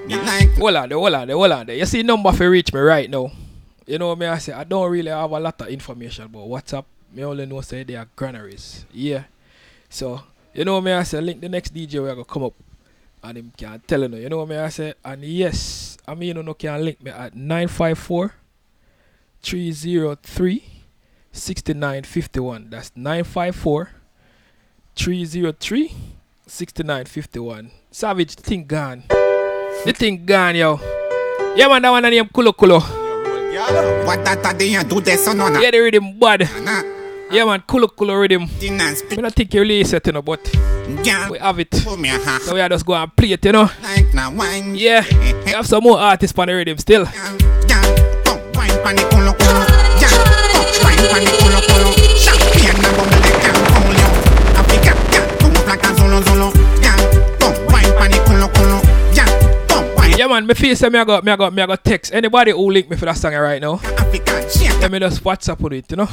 Me 0.08 0.18
like 0.18 0.52
Hold 0.58 0.76
on 0.76 0.90
there, 0.90 0.98
hold 0.98 1.14
on 1.14 1.28
there, 1.30 1.38
hold 1.38 1.52
on 1.54 1.66
there. 1.68 1.78
You 1.78 1.86
see 1.86 2.04
number 2.04 2.34
for 2.34 2.50
reach 2.50 2.74
me 2.74 2.82
right 2.82 3.10
now. 3.10 3.32
You 3.88 3.98
know 3.98 4.10
what 4.10 4.18
me 4.18 4.26
I 4.26 4.40
say? 4.40 4.52
I 4.52 4.66
don't 4.66 4.92
really 4.92 5.10
have 5.10 5.32
a 5.32 5.40
lot 5.40 5.62
of 5.62 5.70
information 5.70 6.26
about 6.26 6.50
WhatsApp. 6.50 6.84
Me 7.14 7.24
only 7.24 7.46
know 7.46 7.62
say 7.62 7.84
they 7.84 7.96
are 7.96 8.10
granaries. 8.18 8.84
Yeah. 8.92 9.24
So, 9.92 10.24
you 10.54 10.64
know 10.64 10.76
what 10.76 10.86
me 10.86 10.94
I 10.94 11.04
say? 11.04 11.20
Link 11.20 11.42
the 11.42 11.50
next 11.50 11.74
DJ 11.76 12.02
we 12.02 12.10
are 12.10 12.16
gonna 12.16 12.24
come 12.24 12.46
up. 12.46 12.54
And 13.22 13.38
him 13.38 13.52
can 13.56 13.82
tell 13.86 14.02
you, 14.02 14.08
know, 14.08 14.18
you 14.18 14.30
know 14.30 14.46
me 14.46 14.56
I 14.56 14.70
say? 14.70 14.94
And 15.04 15.22
yes, 15.24 15.98
I 16.08 16.16
mean 16.16 16.36
you 16.38 16.42
know 16.42 16.54
can 16.54 16.84
link 16.84 17.04
me 17.04 17.12
at 17.12 17.36
954 17.36 18.34
303 19.44 20.64
6951. 21.34 22.70
That's 22.70 22.92
954 22.96 23.90
303 24.96 25.94
6951. 26.48 27.72
Savage 27.92 28.36
thing 28.36 28.66
gone. 28.66 29.04
The 29.84 29.94
thing 29.94 30.26
gone, 30.26 30.56
yo. 30.56 30.80
Yeah, 31.56 31.68
man, 31.68 31.82
that 31.82 31.90
one 31.90 32.04
name 32.04 32.30
Kulo 32.30 32.54
Kulo. 32.54 32.80
What 34.06 34.24
that 34.24 34.46
a 34.46 34.58
day 34.58 34.70
you 34.70 34.84
do 34.86 35.02
this 35.02 35.26
so 35.26 35.34
no 35.34 35.50
na. 35.50 35.60
Yeah, 35.60 35.72
the 35.72 35.80
rhythm 35.80 36.18
bad. 36.18 36.48
Yeah, 37.32 37.46
man, 37.46 37.64
cool, 37.66 37.88
cool 37.88 38.14
rhythm. 38.14 38.44
I 38.62 38.94
don't 39.16 39.34
think 39.34 39.54
you 39.54 39.62
release 39.62 39.94
it, 39.94 40.06
you 40.06 40.12
know, 40.12 40.22
but 40.22 40.42
yeah. 41.04 41.30
we 41.30 41.40
have 41.40 41.60
it. 41.60 41.74
So 41.74 41.96
we 41.96 42.10
are 42.60 42.68
just 42.68 42.86
go 42.86 42.94
and 42.94 43.16
play 43.16 43.32
it, 43.32 43.46
you 43.46 43.54
know. 43.54 43.70
Like 43.82 44.14
now, 44.14 44.32
wine. 44.32 44.76
Yeah, 44.76 45.06
we 45.46 45.52
have 45.52 45.66
some 45.66 45.84
more 45.84 45.98
artists 45.98 46.38
on 46.38 46.48
the 46.48 46.56
rhythm 46.56 46.78
still. 46.78 47.06
Yeah. 47.06 47.38
Man, 60.28 60.48
me 60.48 60.54
feel 60.54 60.76
say 60.78 60.88
me 60.88 60.98
I 60.98 61.04
got 61.04 61.26
me 61.26 61.32
I 61.32 61.36
got 61.36 61.54
me 61.54 61.62
I 61.62 61.66
got 61.66 61.84
text. 61.84 62.14
Anybody 62.14 62.52
who 62.52 62.72
link 62.72 62.90
me 62.90 62.96
for 62.96 63.06
that 63.06 63.18
song 63.18 63.34
right 63.34 63.62
now. 63.62 63.82
Let 64.80 64.92
me 64.92 65.00
just 65.00 65.24
WhatsApp 65.24 65.60
with 65.60 65.74
it, 65.74 65.92
you 65.92 65.98
know 65.98 66.08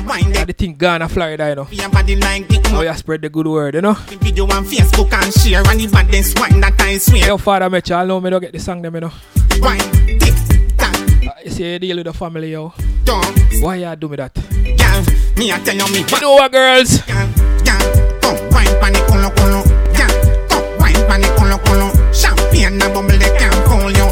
that 0.00 0.08
wine. 0.08 0.32
Yeah, 0.34 0.44
the 0.44 0.52
thing 0.52 0.74
Ghana, 0.74 1.08
Florida, 1.08 1.48
you 1.48 1.54
know. 1.56 1.68
Your 1.70 1.88
body 1.90 2.16
like 2.16 2.48
the 2.48 2.68
How 2.70 2.80
you 2.82 2.94
spread 2.94 3.22
the 3.22 3.28
good 3.28 3.46
word, 3.46 3.74
you 3.74 3.80
know. 3.82 3.94
video 3.94 4.44
on 4.44 4.64
Facebook 4.64 5.12
and 5.12 5.32
share 5.34 5.62
and 5.68 5.80
the 5.80 5.86
baddest 5.88 6.38
wine 6.38 6.60
that 6.60 6.80
I 6.80 6.98
swear. 6.98 7.26
Your 7.26 7.38
father 7.38 7.68
met 7.70 7.88
you, 7.88 7.96
I 7.96 8.04
know 8.04 8.20
me 8.20 8.30
don't 8.30 8.40
get 8.40 8.52
the 8.52 8.58
song 8.58 8.82
them, 8.82 8.94
you 8.94 9.00
know. 9.02 9.12
Wine, 9.60 9.78
tick, 10.18 10.34
tock, 10.76 10.94
Uh, 10.94 11.32
you 11.44 11.50
see, 11.50 11.72
you 11.72 11.78
deal 11.78 11.96
with 11.96 12.06
the 12.06 12.12
family, 12.12 12.52
yo. 12.52 12.72
don't. 13.04 13.38
Why 13.60 13.76
you 13.76 13.96
do 13.96 14.08
me 14.08 14.16
that? 14.16 14.34
Girl, 14.34 15.04
me 15.36 15.52
I 15.52 15.58
tell 15.64 15.76
you 15.76 15.92
me. 15.92 16.04
You 16.08 16.20
know 16.20 16.32
what, 16.34 16.52
girls? 16.52 16.98
Girl, 17.02 17.26
girl, 17.66 17.84
oh, 18.24 18.48
wine 18.52 18.74
pan 18.80 18.92
the 18.92 19.00
culo 19.08 19.30
culo. 19.34 19.60
Girl, 19.96 20.14
oh, 20.52 20.76
wine 20.78 20.94
pan 21.08 21.20
the 21.20 21.28
culo 21.36 21.58
culo. 21.64 21.88
Champagne 22.14 22.78
na 22.78 22.88
bubble 22.92 23.18
they 23.18 23.36
can't 23.38 23.54
hold 23.66 23.96
you. 23.96 24.07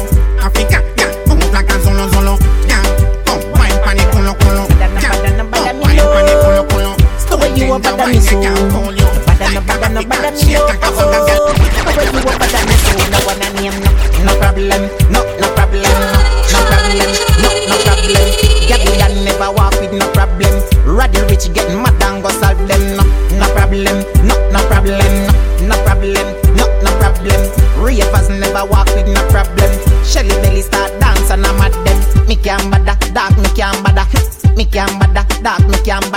Me 7.77 7.83
me 7.83 7.93
No 7.93 9.53
No 14.25 14.33
problem 14.39 14.81
No 15.13 15.21
no 15.37 15.47
problem 15.53 15.85
No 16.49 16.59
problem 16.65 17.11
No 17.37 17.49
no 17.69 17.77
problem 17.85 18.17
never 19.23 19.51
walk 19.51 19.79
with 19.79 19.93
no 19.93 20.09
problem 20.13 20.53
Rich 21.29 21.49
mad 21.77 22.01
and 22.01 22.23
go 22.23 22.29
solve 22.29 22.67
them 22.67 22.97
No 23.37 23.45
problem 23.53 24.01
No 24.25 24.33
no 24.49 24.59
problem 24.65 25.27
No 25.67 25.77
problem 25.85 26.25
No 26.57 26.65
no 26.81 26.91
problem 26.97 27.41
Ravers 27.77 28.29
never 28.29 28.65
walk 28.65 28.87
with 28.95 29.07
no 29.07 29.21
problem 29.29 29.69
start 30.63 30.91
I'm 31.29 31.61
at 31.61 31.73
them 31.85 32.27
Me 32.27 32.35
can't 32.35 32.71
bother 32.71 32.97
Dog 33.13 33.37
me 33.37 33.49
can't 33.55 33.83
Me 34.57 34.65
can't 34.65 34.99
Dog 35.43 35.69
me 35.69 35.77
can't 35.85 36.11
bother 36.11 36.16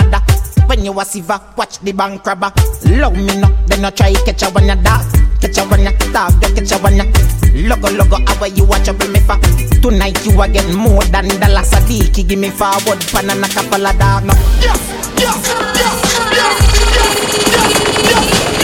you 0.91 0.99
a 0.99 1.05
siva, 1.05 1.41
watch 1.57 1.79
the 1.79 1.91
bank 1.91 2.23
crabber. 2.23 2.51
Love 2.85 3.15
me 3.15 3.39
no, 3.39 3.47
then 3.67 3.81
no 3.81 3.89
try 3.89 4.13
catch 4.25 4.43
a 4.43 4.49
one 4.49 4.65
ya 4.67 4.75
dog. 4.75 5.05
Catch 5.39 5.57
a 5.57 5.63
one 5.65 5.83
ya 5.83 5.91
dog, 6.11 6.33
you 6.43 6.53
catch 6.55 6.71
a 6.71 6.77
one 6.79 6.97
ya. 6.97 7.05
Logo 7.53 7.89
logo, 7.91 8.17
how 8.27 8.45
you 8.45 8.65
watch 8.65 8.87
a 8.87 8.93
me 8.93 9.19
for? 9.21 9.37
Tonight 9.81 10.25
you 10.25 10.41
a 10.41 10.47
get 10.47 10.67
more 10.75 11.03
than 11.05 11.27
the 11.27 11.47
last 11.49 11.73
Sadiki. 11.73 12.27
Give 12.27 12.39
me 12.39 12.49
forward, 12.49 12.99
pan 13.11 13.29
and 13.29 13.43
a 13.43 13.47
couple 13.47 13.85
of 13.85 13.97
dog. 13.97 14.25
No. 14.25 14.33
Yes, 14.59 14.79
yes, 15.17 15.47
yes, 15.79 15.95
yes, 16.35 16.59
yes, 16.91 17.15
yes, 17.51 17.65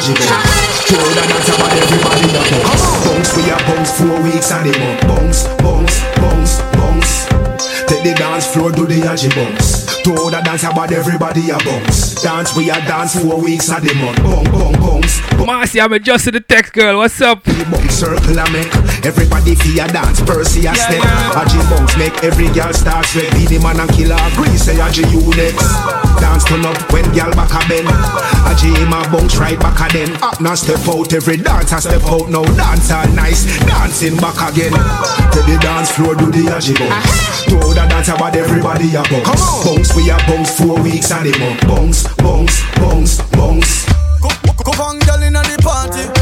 do 0.00 0.14
the 0.14 0.24
logic. 0.24 0.80
Throw 0.88 1.04
the 1.12 1.24
dance 1.28 1.48
about 1.52 1.72
everybody 1.76 2.26
that 2.32 2.46
bounce. 2.50 2.84
Bounce, 3.04 3.30
we 3.36 3.42
a 3.52 3.56
bounce 3.68 3.90
four 4.00 4.16
weeks 4.22 4.50
and 4.52 4.64
the 4.64 4.72
month. 4.78 5.00
Bounce, 5.04 5.40
bounce, 5.60 5.94
bounce, 6.16 6.52
bounce. 6.72 7.12
Take 7.86 8.02
the 8.04 8.14
dance 8.16 8.46
floor, 8.48 8.72
do 8.72 8.86
the 8.86 9.04
agi 9.04 9.28
bounce. 9.34 10.00
Throw 10.00 10.30
the 10.30 10.40
dance 10.40 10.64
about 10.64 10.92
everybody 10.92 11.50
a 11.50 11.58
bounce. 11.58 12.22
Dance, 12.22 12.56
we 12.56 12.70
a 12.70 12.80
dance 12.88 13.20
four 13.20 13.40
weeks 13.40 13.68
and 13.70 13.84
the 13.84 13.94
month. 13.94 14.22
Bounce, 14.24 14.48
bounce, 14.48 15.20
bounce. 15.20 15.46
Marcy, 15.46 15.80
I'm 15.80 15.92
adjusting 15.92 16.32
the 16.32 16.40
text, 16.40 16.72
girl. 16.72 16.98
What's 16.98 17.20
up? 17.20 17.44
Bounce 17.44 17.94
circle 17.94 18.38
a 18.38 18.44
make 18.50 18.72
everybody 19.04 19.54
feel 19.54 19.84
a 19.84 19.88
dance. 19.88 20.20
Percy 20.22 20.66
a 20.66 20.74
step. 20.74 21.02
Agi 21.36 21.60
bounce 21.68 21.96
make 21.98 22.16
every 22.24 22.48
girl 22.54 22.72
start 22.72 23.04
sweat. 23.04 23.30
Be 23.34 23.44
the 23.46 23.60
man 23.60 23.80
and 23.80 23.90
killer. 23.92 24.16
Agree 24.32 24.56
say 24.56 24.76
Agi 24.76 25.04
you 25.12 25.20
next. 25.36 25.99
Dance 26.20 26.44
turn 26.44 26.64
up 26.64 26.76
when 26.92 27.04
girl 27.12 27.32
back 27.32 27.52
a 27.56 27.60
bend. 27.68 27.88
Agi 28.46 28.76
him 28.76 28.92
a 28.92 29.00
bounce 29.10 29.36
right 29.36 29.58
back 29.58 29.80
a 29.80 29.92
then. 29.92 30.12
Up 30.22 30.40
now 30.40 30.54
step 30.54 30.86
out 30.88 31.12
every 31.12 31.36
dance 31.36 31.72
a 31.72 31.80
step 31.80 32.04
out 32.04 32.28
now. 32.28 32.44
Dance 32.54 32.90
all 32.90 33.08
nice. 33.12 33.44
Dancing 33.66 34.16
back 34.16 34.36
again. 34.52 34.72
Take 35.32 35.46
the 35.46 35.58
dance 35.60 35.90
floor 35.90 36.14
do 36.14 36.30
the 36.30 36.44
Agi 36.52 36.78
bounce. 36.78 37.44
Throw 37.48 37.72
the 37.72 37.86
dance 37.88 38.08
about 38.08 38.36
everybody 38.36 38.94
a 38.94 39.02
bounce. 39.08 39.64
Bounce 39.64 39.96
we 39.96 40.10
a 40.10 40.16
bounce 40.28 40.58
four 40.58 40.80
weeks 40.82 41.10
and 41.10 41.26
the 41.26 41.38
month. 41.38 41.60
Bounce, 41.66 42.06
bounce, 42.16 42.62
bounce, 42.76 43.22
bounce. 43.32 43.86
Cup 44.20 44.80
and 44.92 45.00
girl 45.06 45.22
inna 45.22 45.42
the 45.42 45.56
party. 45.62 46.19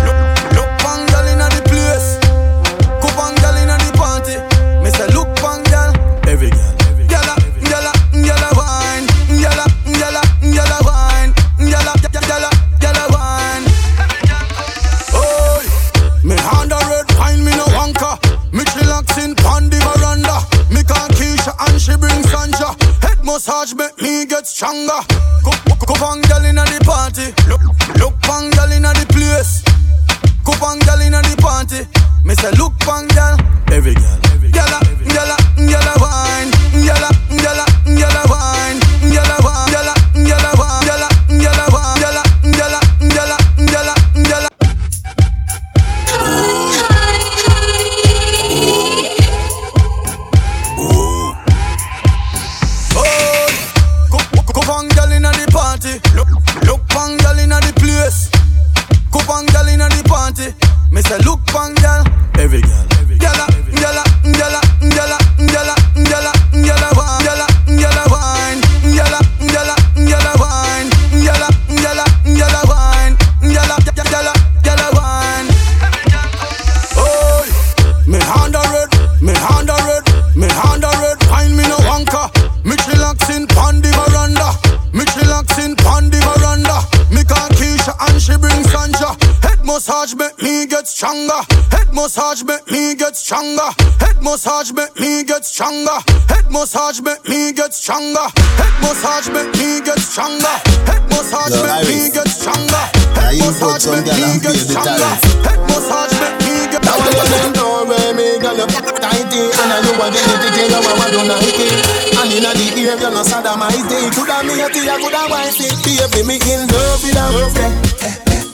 Head 96.49 96.57
massage 96.57 97.01
make 97.03 97.29
me 97.29 97.53
get 97.53 97.75
stronger. 97.75 98.25
Head 98.57 98.73
massage 98.81 99.29
make 99.29 99.53
me 99.61 99.85
get 99.85 100.01
stronger. 100.01 100.49
Head 100.89 101.05
massage 101.13 101.53
Yo, 101.53 101.61
make 101.61 101.85
me 101.85 102.09
get 102.09 102.25
stronger. 102.25 102.85
Head 103.21 103.37
massage 103.37 103.85
make 103.85 104.09
me 104.17 104.41
get 104.41 104.57
stronger. 104.57 104.97
Head 105.45 105.61
massage 105.69 106.17
make 106.17 106.41
me 106.49 106.73
get 106.73 106.81
Now 106.89 106.97
when 107.05 107.29
them 107.29 107.53
know 107.53 107.85
where 107.85 108.17
me 108.17 108.41
girl 108.41 108.65
tighty 108.65 109.45
And 109.61 109.73
I 109.77 109.85
know 109.85 109.93
what 110.01 110.09
they 110.09 110.25
need 110.25 110.41
to 110.41 110.49
tell 110.49 110.73
you 110.73 110.81
what 110.97 111.13
do 111.13 111.21
Nike 111.29 111.69
And 112.17 112.33
inna 112.33 112.57
the 112.57 112.81
ear 112.81 112.97
you 112.97 113.11
no 113.13 113.21
sodomite 113.29 113.85
Coulda 114.17 114.41
me 114.49 114.57
a 114.65 114.73
tea, 114.73 114.89
coulda 114.89 115.29
wifey. 115.29 115.69
Baby 115.85 116.25
me 116.25 116.37
in 116.49 116.65
love 116.65 117.05
with 117.05 117.13
a 117.13 117.29
girlfriend. 117.29 117.77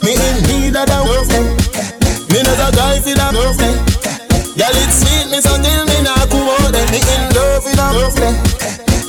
Me 0.03 0.19
in 0.19 0.37
need 0.51 0.75
of 0.75 0.83
a 0.83 0.99
girlfriend. 0.99 1.47
Me 2.27 2.43
not 2.43 2.59
a 2.59 2.75
guy 2.75 2.99
for 2.99 3.15
a 3.15 3.27
girlfriend 3.31 4.04
Girl 4.55 4.71
it 4.71 4.93
sweet 4.95 5.27
me 5.35 5.43
so 5.43 5.59
till 5.59 5.83
me 5.91 5.99
not 6.07 6.31
go 6.31 6.39
out 6.39 6.71
Me 6.95 7.03
in 7.03 7.23
love 7.35 7.67
with 7.67 7.75
a 7.75 7.87
girlfriend 7.91 8.39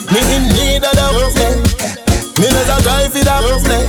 Me 0.09 0.21
in 0.33 0.43
need 0.57 0.81
of 0.81 0.89
a 0.89 1.05
girlfriend 1.13 1.61
Me 2.41 2.49
not 2.49 2.65
a 2.65 2.77
guy 2.81 3.05
for 3.13 3.21
a 3.21 3.35
girlfriend 3.45 3.85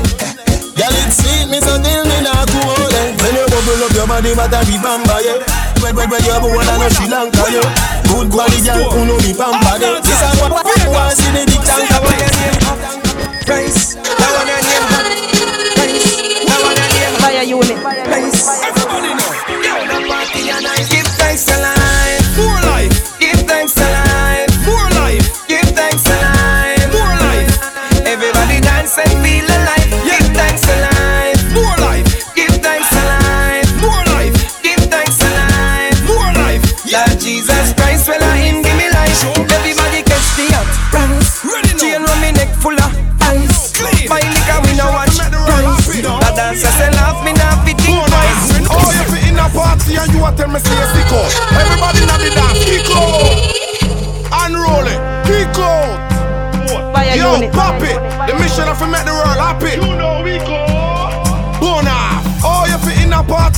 Girl 0.76 0.96
it 1.00 1.10
sweet 1.16 1.48
me 1.48 1.56
so 1.64 1.80
till 1.80 2.04
me 2.04 2.18
not 2.20 2.44
go 2.52 2.60
out 2.60 2.92
When 2.92 3.32
you 3.40 3.46
bubble 3.48 3.84
up 3.88 3.92
your 3.96 4.04
body 4.04 4.36
what 4.36 4.52
a 4.52 4.60
bamba 4.84 5.16
yeah 5.24 5.40
when, 5.80 5.94
when, 5.94 6.08
when 6.08 6.24
you're 6.24 6.40
born 6.40 6.60
in 6.60 6.90
Sri 6.92 7.08
Lanka, 7.08 7.44
yo 7.52 7.60
Good 8.08 8.32
body, 8.32 8.60
girl, 8.64 8.90
who 8.90 9.06
know 9.06 9.18
me 9.20 9.32
pampa, 9.32 9.78
de 9.78 10.00
This 10.00 10.20
is 10.20 10.40
what 10.40 10.52
I 10.52 10.88
want 10.88 11.16
see 11.16 11.30
the 11.32 11.44
big 11.44 11.62
tank 11.64 11.88
Price, 13.46 13.94
that 13.94 14.30
one 14.34 14.48
your 14.48 14.60
name. 14.60 14.84
Price, 15.76 16.16
that 16.48 16.60
one 16.64 16.76
your 16.76 16.90
name. 16.90 17.14
Fire 17.20 17.44
unit. 17.44 17.78
Price. 18.04 18.75
Thanks 21.36 21.44
to 21.44 21.60
life. 21.60 21.85
And 50.06 50.14
you 50.14 50.22
a 50.24 50.30
tell 50.36 50.48
me 50.48 50.58
say 50.60 50.76
stick 50.94 51.10
out. 51.10 51.32
Everybody 51.58 51.98
in 52.02 52.10
the 52.10 52.30
dance, 52.30 52.62
kick 52.62 52.86
out. 52.94 53.42
Unroll 54.46 54.86
it, 54.86 55.00
kick 55.26 55.58
out. 55.58 56.06
Yo, 57.16 57.48
pop 57.50 57.80
it. 57.80 57.96
The 58.28 58.34
mission 58.38 58.68
of 58.68 58.76
make 58.86 59.04
the 59.08 59.15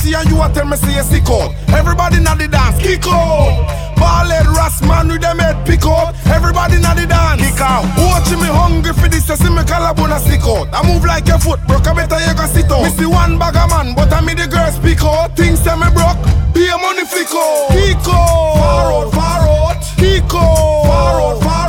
party 0.09 0.15
and 0.15 0.29
you 0.29 0.41
a 0.41 0.49
tell 0.53 0.65
me 0.65 0.77
say 0.77 0.95
you 0.95 1.03
stick 1.03 1.29
out. 1.29 1.53
Everybody 1.69 2.17
in 2.17 2.23
the 2.23 2.47
dance, 2.47 2.81
kick 2.81 3.05
out. 3.07 3.95
Ballhead 3.95 4.47
ras 4.55 4.81
man 4.81 5.09
with 5.09 5.21
them 5.21 5.39
head 5.39 5.65
pick 5.65 5.85
out. 5.85 6.15
Everybody 6.25 6.75
in 6.75 6.81
the 6.81 7.05
dance, 7.07 7.41
kick 7.41 7.61
out. 7.61 7.85
Watching 7.97 8.39
me 8.39 8.47
hungry 8.47 8.93
for 8.93 9.07
this, 9.07 9.27
you 9.29 9.35
see 9.35 9.49
me 9.49 9.63
collarbone 9.63 10.17
stick 10.19 10.43
out. 10.43 10.69
I 10.73 10.85
move 10.87 11.05
like 11.05 11.27
a 11.29 11.37
foot, 11.37 11.59
broke 11.67 11.87
a 11.87 11.93
better 11.93 12.19
you 12.19 12.33
can 12.33 12.49
sit 12.49 12.71
out. 12.71 12.83
Me 12.83 12.89
see 12.89 13.05
one 13.05 13.37
bag 13.37 13.55
of 13.55 13.69
man, 13.69 13.95
but 13.95 14.11
I 14.11 14.21
me 14.21 14.33
the 14.33 14.47
girls 14.47 14.79
pick 14.79 15.03
out. 15.03 15.35
Things 15.35 15.61
tell 15.63 15.77
me 15.77 15.89
broke, 15.93 16.19
be 16.53 16.67
a 16.67 16.77
money 16.77 17.05
flick 17.05 17.31
out. 17.33 17.69
Kick 17.69 17.97
out. 18.07 18.55
Far 18.57 18.91
out, 18.91 19.11
far 19.13 19.41
out. 19.47 19.83
Kick 19.97 20.33
out. 20.33 20.85
Far 20.85 21.21
out, 21.21 21.43
far 21.43 21.67
out. 21.67 21.68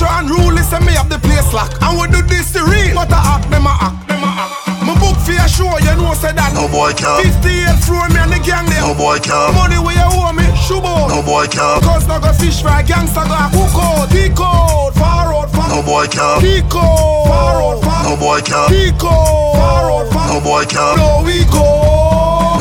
Petro 0.00 0.16
and 0.16 0.30
Rule 0.30 0.54
listen 0.56 0.80
me 0.86 0.96
up 0.96 1.12
the 1.12 1.18
place 1.20 1.52
lock. 1.52 1.76
And 1.84 2.00
we 2.00 2.08
do 2.08 2.24
this 2.24 2.56
the 2.56 2.64
real. 2.64 2.96
But 2.96 3.12
I 3.12 3.36
act, 3.36 3.52
them 3.52 3.68
a 3.68 3.76
act, 3.84 4.08
them 4.08 4.24
a 4.24 4.32
act. 4.32 4.80
My 4.80 4.96
book 4.96 5.12
for 5.20 5.36
your 5.36 5.44
show, 5.44 5.68
you 5.76 5.92
know 6.00 6.16
say 6.16 6.32
that. 6.32 6.56
No 6.56 6.72
boy 6.72 6.96
can. 6.96 7.20
58 7.20 7.84
floor 7.84 8.08
me 8.08 8.16
and 8.16 8.32
the 8.32 8.40
gang 8.40 8.64
them. 8.64 8.80
No 8.80 8.96
boy 8.96 9.20
can. 9.20 9.52
Money 9.52 9.76
where 9.76 9.92
you 9.92 10.08
owe 10.08 10.32
me, 10.32 10.48
shubo. 10.56 10.88
No 11.12 11.20
boy 11.20 11.44
can. 11.52 11.84
Cause 11.84 12.08
no 12.08 12.16
go 12.16 12.32
fish 12.32 12.64
fry, 12.64 12.80
gangsta 12.80 13.28
go 13.28 13.36
cook 13.52 13.76
out, 13.76 14.08
out, 14.08 14.96
far 14.96 15.36
out, 15.36 15.52
far 15.52 15.68
No 15.68 15.84
boy 15.84 16.08
can. 16.08 16.40
Out, 16.40 16.64
far 16.64 17.60
out, 17.60 17.84
far 17.84 18.00
No 18.08 18.16
boy 18.16 18.40
can. 18.40 18.72
Out, 18.72 19.04
far 19.04 19.84
out, 19.84 20.08
far 20.08 20.26
No 20.32 20.40
boy 20.40 20.64
can. 20.64 20.96
No 20.96 21.20
we 21.28 21.44
go. 21.52 21.89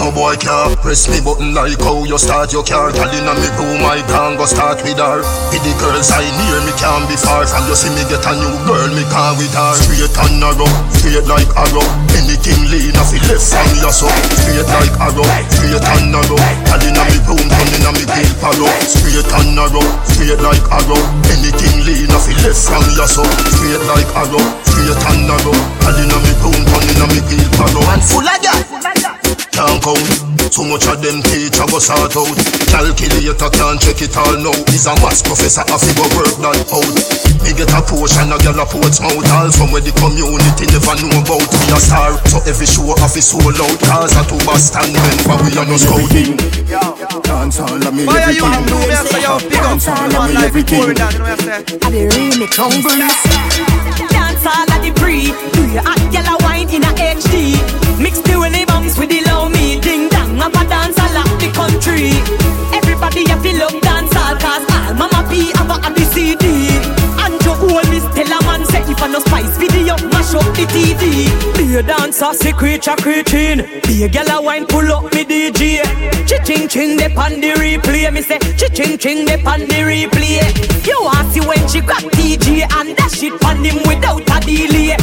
No 0.10 0.16
boy 0.26 0.42
can 0.42 0.74
press 0.82 1.06
me 1.06 1.22
button 1.22 1.54
like 1.54 1.78
how 1.86 2.02
you 2.02 2.18
start 2.18 2.50
your 2.50 2.66
car. 2.66 2.90
Girl 2.90 3.14
inna 3.14 3.30
me 3.38 3.46
room, 3.62 3.86
I 3.86 4.02
can 4.10 4.42
go 4.42 4.50
start 4.50 4.82
with 4.82 4.98
her. 4.98 5.22
With 5.54 5.62
the 5.62 5.70
girls 5.78 6.10
I 6.10 6.26
near 6.26 6.66
me 6.66 6.74
can't 6.82 7.06
be 7.06 7.14
far 7.14 7.46
from 7.46 7.70
you. 7.70 7.78
See 7.78 7.94
me 7.94 8.02
get 8.10 8.26
a 8.26 8.34
new 8.34 8.58
girl, 8.66 8.90
me 8.90 9.06
can 9.06 9.38
with 9.38 9.54
her. 9.54 9.78
Straight 9.78 10.10
and 10.10 10.42
narrow, 10.42 10.66
straight 10.98 11.30
like 11.30 11.46
arrow. 11.54 11.86
Anything 12.18 12.58
lean 12.74 12.98
off 12.98 13.14
it 13.14 13.22
left 13.30 13.54
from 13.54 13.70
you 13.78 13.94
so. 13.94 14.10
Straight 14.34 14.66
like 14.66 14.98
arrow, 14.98 15.30
straight 15.46 15.78
and 15.78 16.10
narrow. 16.10 16.42
Girl 16.42 16.82
inna 16.90 17.04
me 17.06 17.18
room, 17.30 17.46
come 17.46 17.70
inna 17.78 17.94
me 17.94 18.02
bill 18.10 18.32
paro. 18.42 18.66
Straight 18.90 19.30
and 19.30 19.54
narrow, 19.54 19.86
straight 20.10 20.42
like 20.42 20.66
arrow. 20.74 21.02
Anything 21.38 21.86
lean 21.86 22.10
off 22.18 22.26
it 22.26 22.42
left 22.42 22.58
from 22.66 22.82
you 22.98 23.06
so. 23.06 23.22
Straight 23.54 23.86
like 23.86 24.10
arrow, 24.18 24.42
straight 24.66 25.06
and 25.06 25.30
narrow. 25.30 25.54
Girl 25.86 25.98
inna 26.02 26.18
me 26.18 26.34
room, 26.42 26.62
come 26.66 26.90
inna 26.98 27.06
me 27.14 27.22
bill 27.30 27.46
paro. 27.62 27.86
Man 27.86 28.02
full 28.02 28.26
of 28.26 28.42
gal. 28.42 28.58
Can't 29.60 29.84
count 29.84 30.08
Too 30.56 30.64
much 30.72 30.88
of 30.88 31.04
them 31.04 31.20
teacher 31.20 31.68
go 31.68 31.84
sort 31.84 32.16
out. 32.16 32.32
Calculator 32.72 33.52
can't 33.52 33.76
check 33.76 34.00
it 34.00 34.16
all 34.16 34.40
now 34.40 34.56
Is 34.72 34.88
a 34.88 34.96
maths 35.04 35.20
professor 35.20 35.68
have 35.68 35.84
to 35.84 35.92
go 36.00 36.08
work 36.16 36.32
that 36.40 36.64
out. 36.72 36.96
Me 37.44 37.52
get 37.52 37.68
a 37.76 37.84
portion 37.84 38.32
a 38.32 38.40
gal 38.40 38.56
a 38.56 38.64
ports 38.64 39.04
mouth. 39.04 39.20
All 39.20 39.52
from 39.52 39.76
where 39.76 39.84
the 39.84 39.92
community 40.00 40.64
never 40.72 40.96
know 41.04 41.12
about 41.20 41.44
Me. 41.44 41.76
A 41.76 41.80
star 41.84 42.16
So 42.32 42.40
every 42.48 42.72
show 42.72 42.88
have 43.04 43.12
to 43.12 43.20
sold 43.20 43.60
out. 43.60 43.76
Cause 43.84 44.16
a 44.16 44.24
two 44.32 44.40
Boston 44.48 44.96
member 44.96 45.36
we 45.44 45.52
are 45.60 45.68
no 45.68 45.76
scouting 45.76 46.40
Dance 47.28 47.60
all 47.60 47.76
of 47.76 47.92
me 47.92 48.08
Why 48.08 48.24
are 48.24 48.32
you 48.32 48.48
everything. 48.48 48.64
do 48.64 48.80
me? 48.80 48.96
And 48.96 49.12
say 49.12 49.20
yo 49.28 49.44
big 49.44 49.60
up. 49.60 49.76
Dance 49.76 49.92
all 49.92 50.08
of 50.08 50.24
me 50.32 50.40
everything. 50.40 50.88
before 50.88 50.96
that 50.96 51.12
you 51.12 51.20
know 51.20 51.36
I'm 51.36 51.44
saying? 51.44 51.84
I 51.84 52.08
remix 52.16 52.56
Dance 54.08 54.46
all 54.48 54.72
at 54.72 54.80
the 54.80 54.96
pre. 54.96 55.36
Do 55.52 55.62
your 55.68 55.84
hot 55.84 56.00
yellow 56.16 56.40
wine 56.48 56.72
in 56.72 56.88
a 56.88 56.92
HD. 56.96 57.60
Mix 58.00 58.24
the 58.24 58.40
willy 58.40 58.64
bumps 58.64 58.98
with 58.98 59.10
the 59.10 59.20
low 59.20 59.28
me. 59.28 59.29
Dong, 60.40 60.52
have 60.54 60.66
a 60.66 60.70
dance 60.70 61.00
all 61.00 61.18
at 61.18 61.40
the 61.40 61.52
country. 61.54 62.12
Everybody 62.76 63.28
have 63.30 63.44
to 63.44 63.58
love 63.58 63.82
dance 63.82 64.16
all 64.16 64.36
cause 64.38 64.66
all 64.72 64.94
mama 64.96 65.28
P 65.30 65.52
have 65.56 65.70
a 65.70 65.94
the 65.94 66.06
CD. 66.06 66.49
Spice 69.90 70.00
video 70.00 70.10
mash 70.10 70.36
up 70.36 70.44
the 70.56 70.66
TV. 70.66 71.58
Be 71.58 71.76
a 71.78 71.84
dancer, 71.84 72.34
see 72.34 72.52
creature 72.52 72.96
creating. 72.98 73.66
Be 73.84 74.04
a 74.04 74.08
gal 74.08 74.30
a 74.30 74.42
wine 74.42 74.66
pull 74.66 74.92
up 74.92 75.04
me 75.14 75.24
DJ. 75.24 75.84
Ching 76.46 76.68
ching 76.68 76.98
they 76.98 77.14
on 77.16 77.42
the 77.42 77.54
replay. 77.58 78.12
Me 78.14 78.22
say 78.22 78.40
ching 78.58 78.98
ching 78.98 79.26
they 79.26 79.42
on 79.44 79.62
the 79.62 79.80
replay. 79.86 80.86
You 80.86 80.98
want 81.02 81.32
see 81.34 81.42
when 81.42 81.68
she 81.68 81.82
grab 81.82 82.04
DJ 82.14 82.66
and 82.78 82.96
dash 82.98 83.24
it 83.24 83.44
on 83.46 83.64
him 83.64 83.78
without 83.88 84.22
a 84.22 84.40
delay. 84.46 84.96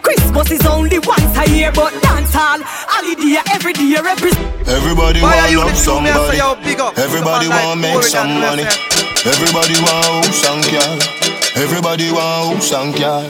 Christmas 0.00 0.50
is 0.50 0.66
only 0.66 0.98
once 1.00 1.36
a 1.36 1.50
year, 1.50 1.72
but 1.72 1.92
dance 2.02 2.32
hall 2.32 2.60
holiday 2.62 3.40
every 3.52 3.72
day 3.72 3.96
represent. 4.00 4.68
Everybody 4.68 5.20
want 5.20 5.50
you 5.50 5.58
love 5.58 5.68
the 5.68 6.00
me 6.02 6.10
and 6.10 6.30
say 6.30 6.38
somebody 6.38 6.38
yo 6.38 6.54
big 6.62 6.80
up 6.80 6.98
Everybody 6.98 7.48
want 7.48 7.80
make 7.80 8.02
some 8.02 8.28
that, 8.28 8.34
you 8.34 8.40
know 8.40 8.50
money 8.50 8.64
what 8.64 8.74
I'm 8.74 8.90
saying? 8.90 9.26
Everybody 9.26 9.74
want 9.82 10.26
house 10.26 10.44
and 10.46 10.64
car 10.64 11.25
Everybody 11.56 12.12
want 12.12 12.58
house 12.58 12.72
and 12.72 12.94
car 12.94 13.24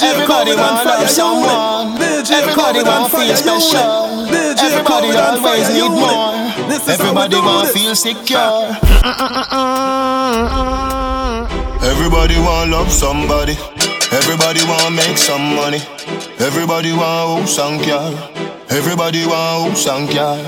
Everybody 0.00 0.56
want 0.56 0.86
love 0.86 1.10
someone 1.10 2.00
Everybody 2.00 2.82
want 2.82 3.12
feel 3.12 3.36
special 3.36 4.16
Everybody 4.32 5.10
always 5.12 5.68
need 5.68 5.90
more. 5.90 6.32
Everybody 6.88 7.36
want 7.36 7.68
feel 7.68 7.94
secure. 7.94 8.76
Everybody 11.84 12.38
want 12.38 12.70
love 12.70 12.90
somebody. 12.90 13.56
Everybody 14.10 14.60
want 14.64 14.94
make 14.94 15.18
some 15.18 15.54
money. 15.54 15.80
Everybody 16.40 16.92
want 16.92 17.42
house 17.42 17.58
and 17.58 17.80
car 17.84 18.12
Everybody 18.70 19.26
want 19.26 19.76
house 19.76 19.86
and 19.86 20.08
car 20.10 20.38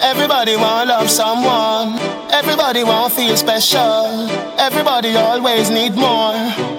Everybody 0.00 0.56
want 0.56 0.88
love 0.88 1.08
someone 1.08 1.98
Everybody 2.32 2.82
want 2.82 3.12
feel 3.12 3.36
special. 3.36 4.26
Everybody 4.58 5.14
always 5.16 5.68
need 5.68 5.94
more. 5.94 6.32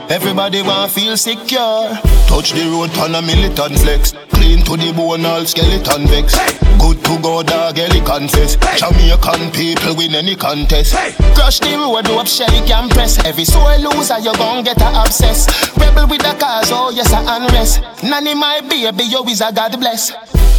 Everybody 0.09 0.63
want 0.63 0.91
feel 0.91 1.15
secure. 1.15 1.93
Touch 2.25 2.53
the 2.53 2.65
road 2.73 2.89
on 2.97 3.13
a 3.13 3.21
militant 3.21 3.77
flex. 3.77 4.13
Clean 4.33 4.63
to 4.65 4.75
the 4.75 4.91
bone 4.93 5.23
all 5.25 5.45
skeleton 5.45 6.07
vex. 6.07 6.33
Good 6.81 7.05
to 7.05 7.21
go 7.21 7.43
dog 7.43 7.77
Ellie 7.77 8.01
confess. 8.01 8.57
Jamaican 8.81 9.51
people 9.51 9.95
win 9.95 10.15
any 10.15 10.35
contest. 10.35 10.95
Crush 11.37 11.59
the 11.59 11.77
road 11.77 12.05
do 12.05 12.17
up 12.17 12.27
shake 12.27 12.69
and 12.71 12.89
press. 12.89 13.23
Every 13.23 13.45
sore 13.45 13.77
loser 13.77 14.19
you 14.19 14.33
gon' 14.33 14.63
get 14.63 14.81
a 14.81 14.89
obsess. 15.05 15.45
Rebel 15.77 16.07
with 16.07 16.23
the 16.23 16.35
cause 16.39 16.71
oh 16.71 16.89
yes 16.89 17.13
I 17.13 17.37
unrest. 17.37 17.81
Nanny 18.03 18.33
my 18.33 18.61
baby 18.61 19.03
you 19.03 19.23
is 19.29 19.41
a 19.41 19.53
God 19.53 19.79
bless. 19.79 20.11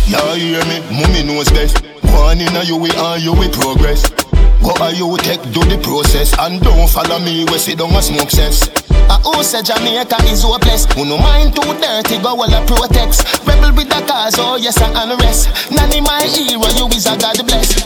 Yeah 0.07 0.37
hear 0.37 0.65
me, 0.67 0.79
mommy 0.95 1.25
knows 1.25 1.51
best. 1.51 1.83
One 2.15 2.41
in 2.41 2.55
a 2.55 2.63
you 2.63 2.77
we 2.77 2.91
are 2.93 3.19
you 3.19 3.33
we 3.35 3.49
progress 3.49 4.24
Go 4.65 4.73
a 4.81 4.91
you 4.97 5.13
take? 5.19 5.43
Do 5.53 5.61
the 5.69 5.77
process 5.85 6.33
And 6.39 6.61
don't 6.63 6.89
follow 6.89 7.21
me 7.21 7.45
we 7.45 7.59
sit 7.59 7.79
down 7.79 7.93
and 7.93 8.03
smoke 8.05 8.31
cess 8.31 8.73
I 9.13 9.21
who 9.21 9.45
say 9.45 9.61
Jamaica 9.63 10.17
is 10.33 10.43
hopeless? 10.43 10.89
Who 10.97 11.05
no 11.05 11.19
mind 11.19 11.55
too 11.55 11.69
dirty 11.77 12.17
go 12.25 12.33
all 12.33 12.49
a 12.49 12.65
protects 12.67 13.21
Rebel 13.45 13.77
with 13.77 13.89
the 13.93 14.01
cause 14.09 14.35
oh 14.39 14.57
yes 14.57 14.81
I 14.81 14.89
unrest. 15.05 15.71
Nanny 15.71 16.01
my 16.01 16.25
hero 16.25 16.65
you 16.81 16.89
is 16.97 17.05
a 17.07 17.17
God 17.21 17.37
bless. 17.47 17.77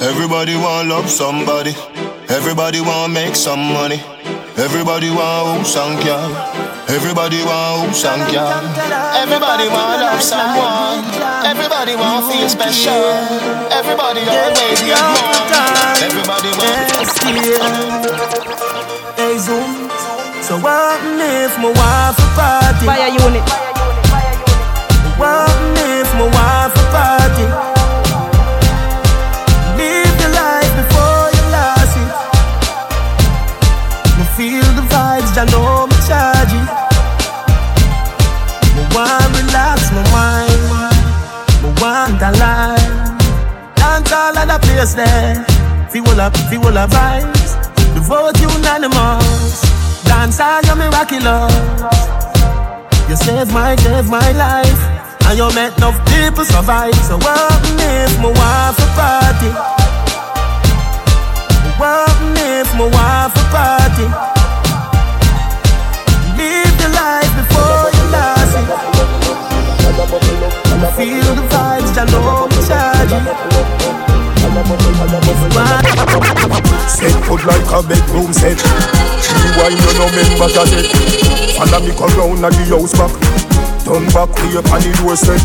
Everybody 0.00 0.56
want 0.56 0.88
love 0.88 1.10
somebody. 1.10 1.76
Everybody 2.28 2.80
want 2.80 3.12
make 3.12 3.36
some 3.36 3.60
money. 3.60 4.00
Everybody 4.56 5.10
want 5.10 5.68
house 5.68 5.76
and 5.76 6.00
car 6.00 6.73
Everybody 6.94 7.42
want 7.42 7.90
house 7.90 8.04
and 8.04 8.22
car 8.30 8.62
Everybody 9.18 9.66
want 9.66 10.00
love 10.00 10.22
someone 10.22 11.02
Everybody 11.42 11.96
want 11.96 12.30
feel 12.30 12.48
special. 12.48 13.02
Everybody 13.74 14.22
always 14.22 14.80
need 14.80 14.94
more 14.94 15.34
Everybody 16.06 16.50
want 16.54 16.86
to 16.94 17.02
feel. 17.18 17.66
Hey 19.18 19.38
Zoom. 19.38 19.90
So 20.42 20.54
what 20.58 21.00
if 21.18 21.58
my 21.58 21.70
wife 21.74 22.18
a 22.18 22.28
party? 22.38 22.86
Fyah 22.86 23.10
Unit. 23.10 23.46
What 25.18 25.50
if 25.98 26.08
my 26.14 26.26
wife 26.36 26.76
a 26.78 26.84
party? 26.94 27.46
Live 29.78 30.14
your 30.22 30.32
life 30.42 30.72
before 30.80 31.26
you 31.36 31.44
lost 31.56 31.96
it. 32.02 32.10
Me 34.18 34.24
feel 34.36 34.68
the 34.78 34.84
vibes, 34.92 35.34
I 35.36 35.44
know 35.50 35.83
want 42.24 42.36
a 42.36 42.40
life 42.40 43.76
Dance 43.76 44.12
all 44.12 44.38
of 44.38 44.48
the 44.48 44.58
place 44.66 44.94
there. 44.94 45.44
Feel 45.90 46.20
up, 46.20 46.36
feel 46.48 46.78
up 46.78 46.90
vibes. 46.90 47.52
The 47.94 48.00
vote 48.00 48.40
unanimous 48.40 49.62
Dance 50.04 50.40
all 50.40 50.62
your 50.62 50.76
miraculous. 50.76 51.52
You 53.08 53.16
save 53.16 53.52
my, 53.52 53.76
save 53.76 54.08
my 54.08 54.32
life. 54.32 54.80
And 55.26 55.38
you 55.38 55.48
make 55.54 55.76
enough 55.78 55.98
people 56.06 56.44
survive. 56.44 56.94
So 56.96 57.16
what 57.16 57.52
if 57.80 58.18
my 58.20 58.28
wife 58.28 58.78
a 58.78 58.88
party? 58.96 59.50
What 61.78 62.16
if 62.38 62.74
my 62.74 62.86
wife 62.86 63.36
a 63.36 63.44
party? 63.52 64.43
Set 76.88 77.16
foot 77.24 77.42
like 77.44 77.64
a 77.72 77.80
bedroom 77.82 78.32
set. 78.32 78.58
The 78.58 79.48
wine 79.56 79.76
you 79.80 79.92
no 79.96 80.06
member 80.12 80.48
that 80.52 80.68
it. 80.76 80.88
Follow 81.56 81.80
me 81.80 81.92
come 81.96 82.12
round 82.18 82.44
at 82.44 82.52
the 82.52 82.64
house 82.68 82.92
back. 82.92 83.12
Turn 83.84 84.04
back 84.16 84.32
way 84.40 84.56
up 84.56 84.64
on 84.72 84.80
the 84.80 84.96
doorstep 84.96 85.36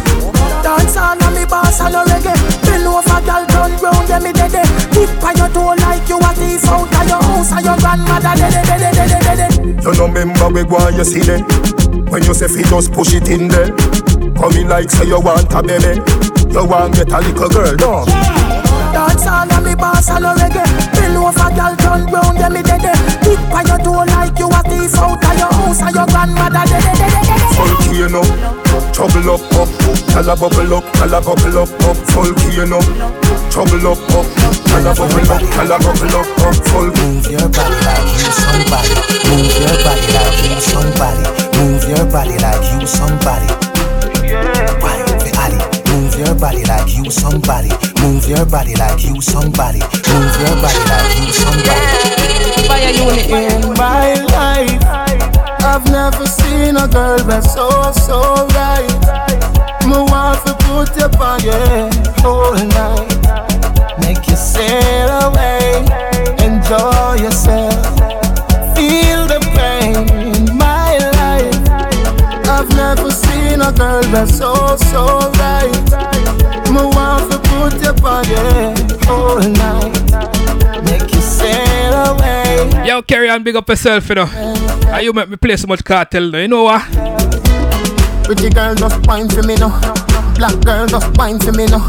Dance 0.64 0.96
on 0.96 1.20
and 1.20 1.36
me 1.36 1.44
boss 1.44 1.82
and 1.84 1.92
no 1.92 2.08
reggae. 2.08 2.32
Bend 2.64 2.88
over 2.88 3.20
girl 3.28 3.44
turn 3.52 3.76
round 3.84 4.08
yeah 4.08 4.20
me 4.24 4.32
dead 4.32 4.56
Tip 4.96 5.12
on 5.20 5.36
your 5.36 5.52
toe 5.52 5.76
like 5.76 6.08
you 6.08 6.16
a 6.24 6.32
thief 6.40 6.64
out 6.72 6.88
of 6.88 7.04
your 7.04 7.20
house 7.20 7.52
And 7.52 7.66
your 7.68 7.76
grandmother 7.76 8.32
dead 8.40 8.64
dead 8.64 8.80
dead 8.80 8.96
dead 8.96 9.12
dead 9.12 9.52
dead 9.60 9.84
You 9.84 9.92
no 9.92 10.08
member 10.08 10.48
we 10.56 10.64
go 10.64 10.80
and 10.88 10.96
you 10.96 11.04
see 11.04 11.20
them. 11.20 11.44
When 12.08 12.24
you 12.24 12.34
say 12.34 12.48
fi 12.48 12.64
just 12.64 12.94
push 12.94 13.12
it 13.14 13.28
in 13.28 13.50
there. 13.50 13.76
Come 14.40 14.56
in 14.56 14.70
like 14.70 14.90
say 14.90 15.04
you 15.04 15.20
want 15.20 15.52
a 15.52 15.60
baby 15.60 16.00
You 16.50 16.66
want 16.66 16.96
get 16.96 17.12
a 17.12 17.20
little 17.22 17.50
girl 17.50 17.76
no 17.78 18.06
Dance 18.92 19.28
on 19.28 19.52
and 19.52 19.66
me 19.66 19.76
boss 19.76 20.10
and 20.10 20.24
no 20.24 20.34
reggae 20.34 20.66
Bend 20.94 21.18
over 21.18 21.50
girl 21.54 21.76
turn 21.78 22.06
round 22.10 22.38
yeah 22.38 22.50
me 22.50 22.62
dead 22.64 22.82
Tip 23.22 23.54
on 23.54 23.68
your 23.68 23.78
toe 23.80 24.04
like 24.10 24.38
you 24.40 24.50
a 24.50 24.62
thief 24.66 24.98
out 24.98 25.24
of 25.24 25.38
your 25.38 25.54
house 25.54 25.82
And 25.82 25.96
your 25.96 26.08
grandmother 26.08 26.66
dead 26.66 27.00
know 28.10 28.24
Trouble 28.94 29.32
up, 29.32 29.42
up, 29.54 29.70
tell 30.08 30.30
a 30.30 30.36
bubble 30.36 30.74
up, 30.76 30.84
tell 30.94 31.14
a 31.14 31.22
bubble 31.22 31.60
up, 31.60 31.70
up, 31.88 31.98
volcano. 32.12 32.80
Trouble 33.50 33.88
up, 33.88 34.00
up, 34.12 34.28
tell 34.66 34.88
a 34.88 34.94
bubble 34.94 35.32
up, 35.32 35.42
tell 35.56 35.72
a 35.72 35.80
bubble 35.80 36.16
up, 36.20 36.28
up, 36.44 36.56
full. 36.68 36.92
Move 37.00 37.32
your 37.32 37.48
body 37.48 37.80
like 37.86 38.12
you 38.20 38.32
somebody. 38.36 38.92
Move 39.30 39.56
your 39.56 39.76
body 39.84 40.08
like 40.12 40.44
you 40.44 40.60
somebody. 40.60 41.24
Move 41.58 41.88
your 41.88 42.06
body 42.12 42.38
like 42.40 42.82
you 42.82 42.88
somebody. 42.88 43.69
Your 46.20 46.36
body 46.36 46.66
like 46.66 46.94
you 46.98 47.10
somebody. 47.10 47.70
Move 48.02 48.28
your 48.28 48.46
body 48.46 48.76
like 48.76 49.02
you 49.06 49.22
somebody. 49.22 49.80
Move 49.80 50.36
your 50.44 50.56
body 50.60 50.84
like 50.92 51.16
you 51.16 51.32
somebody. 51.32 51.88
Fyah 52.68 52.92
Unit 52.92 53.64
in 53.64 53.74
my 53.80 54.20
life. 54.36 54.84
I've 55.64 55.86
never 55.86 56.26
seen 56.28 56.76
a 56.76 56.90
girl 56.90 57.20
that's 57.20 57.54
so 57.54 57.94
so 57.94 58.46
right. 58.52 59.00
Want 60.12 60.46
to 60.46 60.54
put 60.68 60.92
you 60.98 61.08
your 61.48 61.90
whole 62.20 62.54
night. 62.54 63.16
Make 64.02 64.28
you 64.28 64.36
sail 64.36 65.10
away, 65.24 65.86
enjoy 66.44 67.24
yourself, 67.24 67.96
feel 68.76 69.26
the 69.28 69.40
pain 69.56 69.96
in 70.20 70.58
my 70.58 70.98
life. 71.16 71.56
I've 72.46 72.70
never 72.76 73.10
seen 73.10 73.62
a 73.62 73.72
girl 73.72 74.04
that's 74.12 74.38
so 74.38 74.76
so 74.92 75.32
right. 75.32 75.39
Me 76.72 76.82
want 76.96 77.32
to 77.32 77.38
put 77.50 77.82
your 77.82 77.94
whole 79.06 79.40
night. 79.40 79.92
Make 80.84 81.14
you 81.14 81.22
sail 81.22 81.94
away. 81.94 82.88
Yo, 82.88 83.02
carry 83.02 83.30
on, 83.30 83.44
big 83.44 83.56
up 83.56 83.68
yourself, 83.68 84.08
you 84.10 84.16
know. 84.16 84.28
And 84.88 85.04
you 85.04 85.14
make 85.14 85.30
me 85.30 85.36
play 85.36 85.58
so 85.58 85.68
much 85.68 85.84
Kartel, 85.84 86.34
you 86.42 86.48
know 86.48 86.64
what? 86.64 86.84
Pretty 88.24 88.50
girl 88.50 88.76
just 88.76 89.06
wine 89.08 89.28
for 89.28 89.44
me 89.44 89.56
now. 89.56 89.80
Black 90.36 90.60
girl 90.64 90.88
just 90.88 91.18
wine 91.18 91.40
for 91.40 91.52
me 91.52 91.66
now. 91.66 91.80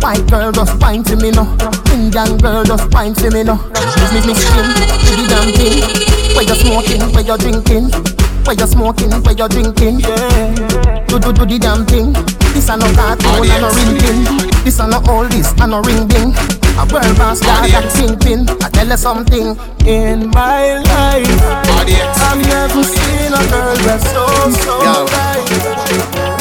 White 0.00 0.26
girl 0.28 0.52
just 0.52 0.80
wine 0.80 1.04
for 1.04 1.16
me 1.16 1.30
now. 1.30 1.46
Indian 1.92 2.36
girl 2.38 2.64
just 2.64 2.92
wine 2.92 3.14
for 3.14 3.30
me 3.30 3.44
now. 3.44 3.56
Give 3.56 4.12
me 4.12 4.20
me 4.26 4.34
skin, 4.34 4.68
the 5.06 5.26
damn 5.28 5.52
thing. 5.52 6.34
Where 6.34 6.44
you 6.44 6.54
smoking, 6.56 7.00
where 7.14 7.24
you 7.24 7.38
drinking. 7.38 8.23
Where 8.44 8.54
you 8.56 8.66
smoking, 8.66 9.10
where 9.24 9.34
you 9.34 9.48
drinking. 9.48 10.00
Yeah. 10.00 11.04
Do 11.08 11.18
do 11.18 11.32
do 11.32 11.44
the 11.46 11.58
damn 11.58 11.86
thing. 11.86 12.12
This 12.52 12.68
a 12.68 12.76
no 12.76 12.86
cartoon, 12.92 13.48
a 13.48 13.56
no 13.60 13.68
ring 13.72 13.96
thing. 13.98 14.20
This 14.64 14.78
a 14.80 14.86
no 14.86 15.00
all 15.08 15.24
this, 15.28 15.52
a 15.60 15.66
no 15.66 15.80
ring 15.80 16.06
ding. 16.08 16.34
A 16.76 16.84
world 16.92 17.16
boss 17.16 17.40
dog 17.40 17.70
that 17.72 17.88
sing 17.90 18.18
pin. 18.18 18.44
I 18.60 18.68
tell 18.68 18.88
you 18.88 18.96
something 18.98 19.56
in 19.86 20.28
my 20.30 20.76
life. 20.82 21.40
I've 21.64 22.40
never 22.44 22.82
seen 22.84 23.32
a 23.32 23.40
girl 23.48 23.76
that's 23.86 24.04
so 24.12 24.26
so 24.60 24.74
Yo. 24.82 25.06
right. 25.08 25.44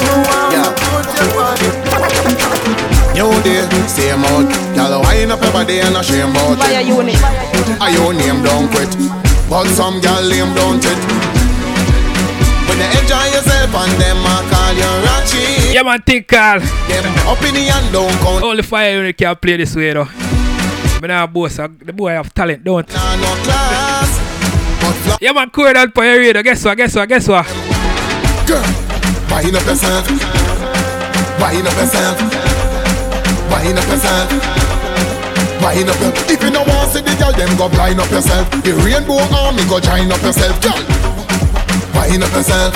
You 0.03 0.13
wanna 0.27 0.73
put 0.75 1.07
your 1.15 1.29
body. 1.37 1.69
New 3.13 3.31
day, 3.45 3.63
same 3.87 4.25
out. 4.25 4.49
Y'all 4.75 4.99
wind 5.05 5.31
up 5.31 5.41
your 5.41 5.53
body 5.53 5.79
and 5.79 5.95
a 5.95 6.03
shame 6.03 6.31
about 6.31 6.57
Fire 6.59 6.81
it. 6.81 6.87
unit. 6.87 7.21
Are 7.79 7.91
your 7.91 8.11
name 8.13 8.41
don't 8.43 8.67
quit? 8.73 8.89
But 9.49 9.67
some 9.71 10.01
gal 10.01 10.27
name 10.27 10.53
don't 10.55 10.83
it. 10.83 11.42
When 12.67 12.79
you 12.79 12.89
enjoy 12.99 13.25
yourself 13.35 13.73
and 13.75 13.93
them 14.01 14.23
a 14.23 14.35
call 14.49 14.73
you 14.73 14.91
ratchet. 15.05 15.73
Yeah, 15.73 15.83
man, 15.83 16.01
think, 16.01 16.27
Carl. 16.27 16.59
Them 16.59 17.05
opinion 17.27 17.83
don't 17.91 18.11
count. 18.21 18.43
Only 18.43 18.63
Fyah 18.63 18.93
Unit 18.93 19.17
can 19.17 19.35
play 19.35 19.57
this 19.57 19.75
way, 19.75 19.93
though. 19.93 20.07
But 20.99 21.07
now, 21.07 21.27
boss, 21.27 21.57
the 21.57 21.91
boy 21.93 22.11
have 22.11 22.33
talent, 22.33 22.63
don't? 22.63 22.87
Nah, 22.93 23.15
no 23.15 23.31
class. 23.43 25.19
Yeah, 25.21 25.31
man, 25.31 25.49
cool 25.51 25.71
that 25.71 25.93
for 25.93 26.03
your 26.03 26.19
radio. 26.19 26.41
Guess 26.43 26.65
what? 26.65 26.77
Guess 26.77 26.95
what? 26.95 27.07
Guess 27.09 27.27
what? 27.27 27.45
Girl, 28.47 28.63
wind 29.31 29.55
up 29.55 29.63
yourself. 29.67 30.07
Wind 31.39 31.67
up 31.67 31.75
yourself. 31.75 32.15
Wind 33.51 33.79
up 33.79 33.87
yourself. 33.87 34.27
Wind 35.63 35.87
up 35.87 35.95
If 36.27 36.43
you 36.43 36.51
no 36.51 36.63
want 36.63 36.91
to 36.91 36.99
see 36.99 37.03
the 37.03 37.15
girl, 37.15 37.31
then 37.31 37.55
go 37.57 37.69
blind 37.69 37.99
up 37.99 38.11
yourself. 38.11 38.49
The 38.63 38.73
rainbow 38.83 39.19
army 39.31 39.63
go 39.67 39.79
join 39.79 40.11
up 40.11 40.21
yourself, 40.21 40.59
girl. 40.61 41.12
Wind 41.95 42.23
up 42.23 42.31
yourself. 42.33 42.73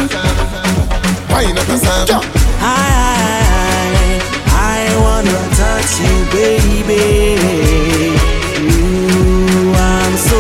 Wind 1.30 1.58
up 1.58 1.68
yourself, 1.68 2.08
girl. 2.08 2.22
I, 2.60 4.20
I 4.48 4.78
wanna 5.02 5.38
touch 5.56 6.00
you, 6.00 6.16
baby. 6.32 7.38
Ooh, 8.62 9.74
I'm 9.74 10.16
so 10.18 10.40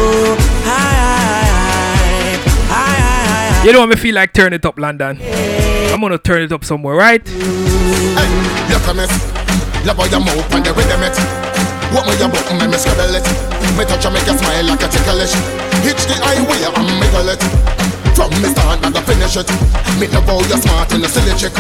high, 0.66 2.38
high, 2.70 3.00
high. 3.00 3.66
You 3.66 3.74
know 3.74 3.80
what 3.82 3.90
me 3.90 3.96
feel 3.96 4.16
like 4.16 4.34
turn 4.34 4.54
it 4.54 4.66
up, 4.66 4.78
London. 4.80 5.20
I'm 5.92 6.02
gonna 6.02 6.18
turn 6.18 6.42
it 6.44 6.52
up 6.52 6.64
somewhere, 6.64 6.96
right? 6.96 7.28
Hey, 7.28 8.30
look 8.70 8.88
at 8.88 8.96
me. 8.96 9.06
Love 9.86 9.98
how 9.98 10.06
you 10.06 10.20
move 10.20 10.54
and 10.54 10.66
the 10.66 10.74
rhythm 10.74 11.04
it. 11.04 11.18
What 11.94 12.06
me 12.06 12.14
your 12.20 12.30
button, 12.30 12.70
me 12.70 12.78
scribble 12.78 13.16
it. 13.16 13.26
Me 13.78 13.86
touch 13.86 14.04
you, 14.04 14.12
make 14.12 14.28
you 14.28 14.38
smile 14.38 14.66
like 14.66 14.82
a 14.84 14.88
ticklish. 14.88 15.34
Hitch 15.86 16.06
the 16.06 16.16
highway 16.20 16.62
and 16.66 16.90
miggle 17.00 17.34
it. 17.34 17.42
From 18.18 18.34
me 18.42 18.50
start 18.50 18.82
and 18.82 18.98
I 18.98 19.02
finish 19.06 19.38
it. 19.38 19.46
Me 20.02 20.10
love 20.10 20.26
how 20.26 20.42
you 20.42 20.58
smart 20.58 20.90
and 20.92 21.06
a 21.06 21.08
silly 21.08 21.38
chick. 21.38 21.54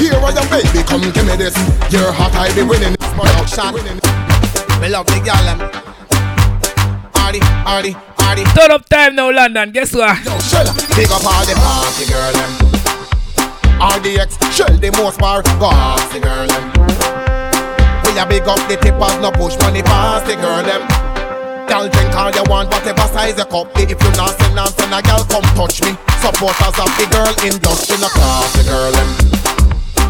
Here 0.00 0.16
I 0.16 0.32
am, 0.32 0.48
baby, 0.48 0.80
come 0.88 1.04
give 1.12 1.28
me 1.28 1.36
this. 1.36 1.52
You're 1.92 2.08
hot, 2.08 2.32
I 2.32 2.48
be 2.56 2.64
winning. 2.64 2.96
Production. 3.12 3.92
Me 4.80 4.88
love 4.88 5.04
the 5.04 5.20
gal 5.20 5.44
them. 5.44 5.60
Hardy, 7.12 7.40
hardy, 7.44 7.92
hardy. 8.16 8.44
Turn 8.56 8.70
up 8.70 8.88
time 8.88 9.16
now, 9.16 9.30
London. 9.30 9.70
Guess 9.70 9.92
what? 9.92 10.16
Shell, 10.48 10.72
big 10.96 11.12
up 11.12 11.20
all 11.28 11.44
the 11.44 11.52
party 11.60 12.08
girl 12.08 12.32
um. 12.40 12.56
them. 12.56 12.68
RDX, 14.00 14.40
shell 14.50 14.74
the 14.78 14.90
most 14.96 15.20
bar, 15.20 15.42
go 15.60 15.68
ask 15.68 16.08
the 16.10 16.20
girl 16.20 16.46
them. 16.48 16.72
We 18.08 18.18
a 18.18 18.24
big 18.24 18.48
up 18.48 18.56
the 18.66 18.78
tippers, 18.80 19.20
no 19.20 19.30
push 19.30 19.60
money 19.60 19.82
past 19.82 20.24
the 20.24 20.36
girl 20.36 20.62
them. 20.64 21.07
Girl 21.68 21.86
drink 21.86 22.16
all 22.16 22.32
you 22.32 22.42
want, 22.48 22.72
whatever 22.72 23.04
size 23.12 23.36
your 23.36 23.44
cup 23.44 23.74
be. 23.74 23.82
If 23.84 24.00
you 24.00 24.10
not 24.16 24.32
send 24.40 24.58
and 24.58 24.72
send 24.72 24.88
a 24.88 25.04
girl 25.04 25.20
come 25.28 25.44
touch 25.52 25.84
me. 25.84 25.92
Supporters 26.16 26.76
of 26.80 26.88
the 26.96 27.04
girl 27.12 27.28
industry, 27.44 28.00
no 28.00 28.08
class 28.08 28.48
the 28.56 28.64
girl 28.64 28.88
them. 28.96 29.08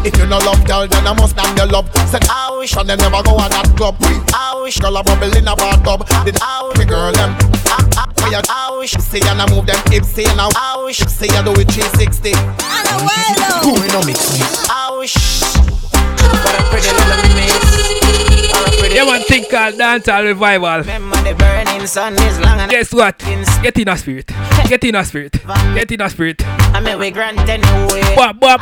If 0.07 0.15
you 0.15 0.25
no 0.25 0.39
love 0.39 0.63
girl, 0.63 0.87
then 0.87 1.05
I 1.05 1.11
must 1.11 1.35
damn 1.35 1.51
your 1.57 1.67
love. 1.67 1.91
Said 2.07 2.23
I 2.31 2.55
wish 2.57 2.77
and 2.77 2.87
they 2.87 2.95
never 2.95 3.21
go 3.23 3.35
at 3.43 3.51
that 3.51 3.67
club. 3.75 3.97
I 4.33 4.55
wish 4.63 4.79
girl 4.79 4.95
a 4.95 5.03
bubble 5.03 5.35
in 5.35 5.47
a 5.47 5.55
bathtub. 5.55 6.07
Did 6.23 6.39
I 6.41 6.63
wish 6.63 6.77
the 6.79 6.85
girl 6.85 7.11
them? 7.11 7.35
I, 7.67 7.83
I, 7.99 8.05
I, 8.07 8.41
I 8.47 8.77
wish 8.79 8.95
see 8.95 9.19
and 9.19 9.41
I 9.41 9.45
move 9.51 9.65
them 9.67 9.83
hips 9.91 10.15
see 10.15 10.23
now. 10.39 10.47
I 10.55 10.81
wish 10.85 10.99
see 11.11 11.27
I 11.35 11.43
do 11.43 11.51
it 11.59 11.67
360. 11.67 12.31
Who 13.67 13.75
we 13.75 13.87
no 13.91 13.99
mix 14.07 14.31
me? 14.31 14.39
I 14.71 14.95
wish. 14.95 15.43
But 16.23 16.55
a 16.55 16.63
pretty 16.71 16.87
little 16.87 17.35
miss. 17.35 18.08
Yeah, 18.91 19.05
man, 19.05 19.21
think 19.21 19.49
called 19.49 19.75
dancehall 19.75 20.23
revival. 20.23 20.83
The 20.83 21.35
burning 21.37 21.85
sun 21.87 22.13
is 22.13 22.39
long 22.39 22.59
and 22.59 22.71
Guess 22.71 22.93
what? 22.93 23.19
Get 23.61 23.77
in 23.77 23.87
a 23.87 23.97
spirit. 23.97 24.27
Get 24.67 24.83
in 24.83 24.95
a 24.95 25.05
spirit. 25.05 25.33
Get 25.75 25.91
in 25.91 26.01
a 26.01 26.09
spirit. 26.09 26.43
I 26.45 26.79
mean 26.79 26.97
we 26.99 27.11
grant 27.11 27.39
anyway. 27.47 28.15
Bop, 28.15 28.39
bop. 28.39 28.61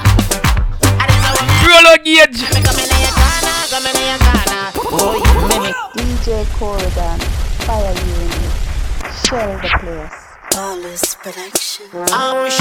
Roll 1.65 1.87
out 1.87 2.03
gauge. 2.03 2.43
Oh, 4.89 5.91
DJ 5.95 6.43
Coreydon, 6.55 7.19
Fyah 7.65 7.93
Unit, 8.07 8.53
shell 9.25 9.51
the 9.61 9.69
place. 9.79 10.27
Flawless 10.51 11.15
production. 11.15 11.85
I 11.93 12.43
wish. 12.43 12.59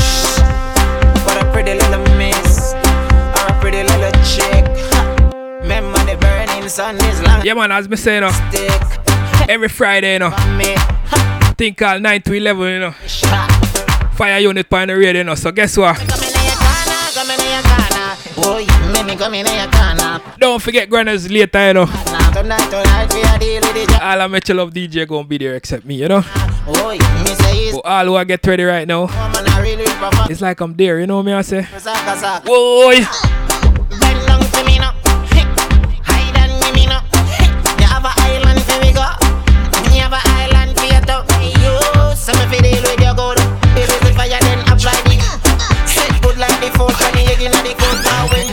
But 1.25 1.37
a 1.43 1.53
pretty 1.53 1.75
little 1.75 2.05
miss. 2.17 2.75
Or 2.75 3.47
a 3.49 3.61
pretty 3.61 3.83
little 3.85 4.13
chick. 4.25 5.16
Remember 5.67 5.99
the 6.05 6.17
burning 6.19 6.69
sun 6.69 6.95
is 6.95 7.21
long. 7.23 7.45
Yeah, 7.45 7.55
man, 7.55 7.73
as 7.73 7.89
me 7.89 7.97
say, 7.97 8.15
you 8.15 8.21
know, 8.21 8.31
every 9.49 9.69
Friday, 9.69 10.13
you 10.13 10.21
know, 10.21 10.31
think 11.59 11.79
called 11.79 12.03
9 12.03 12.23
to 12.23 12.35
11, 12.35 12.63
you 12.73 12.79
know, 12.79 12.91
Fyah 14.15 14.41
Unit 14.41 14.73
on 14.73 14.87
the 14.87 14.95
radio, 14.97 15.11
you 15.23 15.25
know, 15.25 15.35
so 15.35 15.51
guess 15.51 15.77
what? 15.77 15.97
Come 15.97 17.31
in 17.33 17.41
your 17.51 17.63
corner. 17.67 18.15
Boy, 18.37 18.65
make 18.93 19.07
me 19.07 19.17
come 19.17 19.35
in 19.35 19.45
your 19.45 19.69
corner. 19.73 20.21
Don't 20.39 20.63
forget 20.63 20.89
Gunners 20.89 21.29
later, 21.29 21.67
you 21.67 21.75
know. 21.75 21.85
Now 21.87 22.31
tonight, 22.31 22.71
tonight, 22.71 23.13
we 23.13 23.23
are 23.25 23.37
dealing 23.37 23.75
with 23.75 23.89
the 23.89 23.99
All 24.01 24.21
of 24.21 24.31
my 24.31 24.41
love 24.55 24.73
DJ 24.73 25.05
gonna 25.09 25.27
be 25.27 25.39
there 25.39 25.57
except 25.57 25.85
me, 25.85 25.97
you 25.97 26.07
know. 26.07 26.23
But 26.65 27.83
all 27.85 28.05
who 28.05 28.15
I 28.15 28.23
get 28.23 28.47
ready 28.47 28.63
right 28.63 28.87
now, 28.87 29.07
man, 29.07 29.49
I 29.49 29.61
really 29.63 29.83
prefer. 29.85 30.31
it's 30.31 30.41
like 30.41 30.61
I'm 30.61 30.75
there, 30.75 31.01
you 31.01 31.09
know 31.09 31.25
me 31.25 31.33
I 31.33 31.43
say. 31.43 31.63
Whoa, 31.65 32.93
like 46.79 47.17
and 47.17 47.29
egg 47.29 47.43
in 47.43 47.53
the. 47.53 47.73
Now 48.05 48.29
when. 48.29 48.47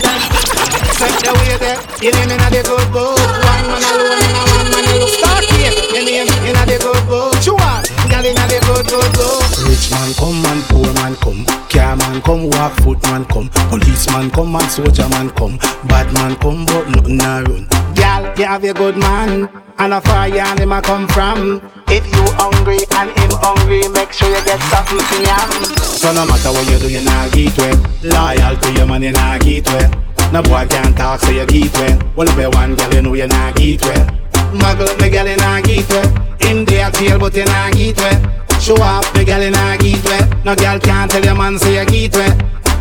Set 0.93 1.13
the 1.19 1.32
way 1.36 1.57
there, 1.57 1.80
your 1.99 2.13
name 2.13 2.32
inna 2.32 2.47
the 2.49 2.61
good 2.63 2.88
book. 2.93 3.17
One 3.19 3.65
man 3.67 3.84
alone 3.84 4.24
and 4.24 4.38
a 4.38 4.43
one 4.55 4.69
man 4.71 4.86
alone. 4.93 5.09
Start 5.09 5.43
here, 5.43 5.74
your 5.91 6.03
name 6.05 6.32
inna 6.47 6.63
the 6.65 6.78
good 6.80 7.03
book. 7.07 7.34
Girl 7.43 8.26
inna 8.26 8.45
the 8.47 8.59
good 8.63 8.86
good. 8.88 9.41
Rich 9.67 9.91
man 9.91 10.13
come 10.15 10.45
and 10.45 10.63
poor 10.69 10.89
man 10.93 11.15
come. 11.17 11.43
Car 11.67 11.95
man 12.14 12.22
come, 12.22 12.49
walk 12.49 12.74
foot 12.82 13.01
man 13.03 13.26
come. 13.26 13.49
Policeman 13.70 14.30
come, 14.32 14.51
man, 14.51 14.70
soldier 14.70 15.09
man 15.09 15.30
come, 15.32 15.57
bad 15.88 16.11
man 16.14 16.36
come, 16.38 16.66
but 16.66 16.88
nothing 16.89 17.22
a 17.22 17.43
run. 17.43 17.68
Gal, 17.95 18.38
you 18.38 18.45
have 18.45 18.64
a 18.64 18.74
good 18.74 18.97
man, 18.97 19.49
and 19.80 19.93
a 19.93 20.01
fire 20.01 20.32
and 20.32 20.59
him 20.59 20.72
a 20.72 20.82
come 20.82 21.07
from. 21.07 21.61
If 21.88 22.05
you 22.05 22.24
hungry 22.38 22.80
and 22.91 23.09
him 23.18 23.32
hungry, 23.41 23.88
make 23.89 24.14
sure 24.14 24.30
you 24.30 24.43
get 24.45 24.59
something 24.70 24.99
for 24.99 25.22
him. 25.26 25.76
So 25.82 26.14
no 26.14 26.26
matter 26.26 26.51
what 26.51 26.70
you 26.70 26.80
do, 26.80 26.91
you 26.91 27.03
not 27.03 27.32
get 27.32 27.57
well. 27.57 27.78
Loyal 28.03 28.57
to 28.57 28.74
your 28.74 28.86
man, 28.86 29.03
you 29.03 29.11
not 29.11 29.41
get 29.41 29.66
well. 29.68 29.89
No 30.32 30.41
boy 30.41 30.66
can't 30.68 30.95
talk, 30.97 31.20
so 31.22 31.32
you 31.32 31.45
get 31.45 31.74
well. 31.74 32.14
Well, 32.16 32.39
you 32.39 32.49
one 32.49 32.76
girl, 32.76 32.93
you 32.93 33.01
know 33.01 33.14
you 33.14 33.28
not 33.28 33.55
get 33.55 33.82
well. 33.82 34.05
Muggle 34.53 34.97
the 34.97 35.09
girl, 35.09 35.28
you 35.28 35.38
not 35.38 35.64
get 35.64 35.89
well. 35.89 36.49
In 36.51 36.66
there 36.66 36.91
tail, 36.91 37.20
but 37.20 37.36
you 37.36 37.45
not 37.45 37.74
get 37.74 37.97
well. 37.97 38.42
Show 38.64 38.80
off 38.82 39.11
the 39.11 39.26
girl, 39.26 39.43
you 39.43 39.51
not 39.51 39.78
get 39.82 40.01
well. 40.05 40.24
No 40.45 40.55
girl 40.55 40.80
can't 40.80 41.11
tell 41.11 41.22
your 41.22 41.36
man, 41.36 41.59
say 41.59 41.84
you 41.84 41.86
get 41.86 42.16
well. 42.16 42.32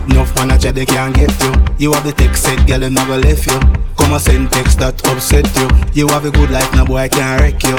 Enough 0.06 0.32
man 0.36 0.52
a 0.52 0.56
chat 0.56 0.76
they 0.76 0.86
can't 0.86 1.12
get 1.12 1.34
you. 1.42 1.52
You 1.76 1.92
have 1.92 2.04
the 2.04 2.12
text 2.12 2.44
set, 2.44 2.64
girl, 2.68 2.78
them 2.78 2.94
never 2.94 3.18
left 3.18 3.50
you. 3.50 3.58
Come 3.98 4.12
and 4.12 4.22
send 4.22 4.52
text 4.52 4.78
that 4.78 5.04
upset 5.08 5.42
you. 5.58 5.66
You 5.92 6.06
have 6.14 6.24
a 6.24 6.30
good 6.30 6.50
life, 6.50 6.72
no 6.76 6.84
boy 6.84 7.08
can't 7.08 7.40
wreck 7.40 7.60
you. 7.64 7.74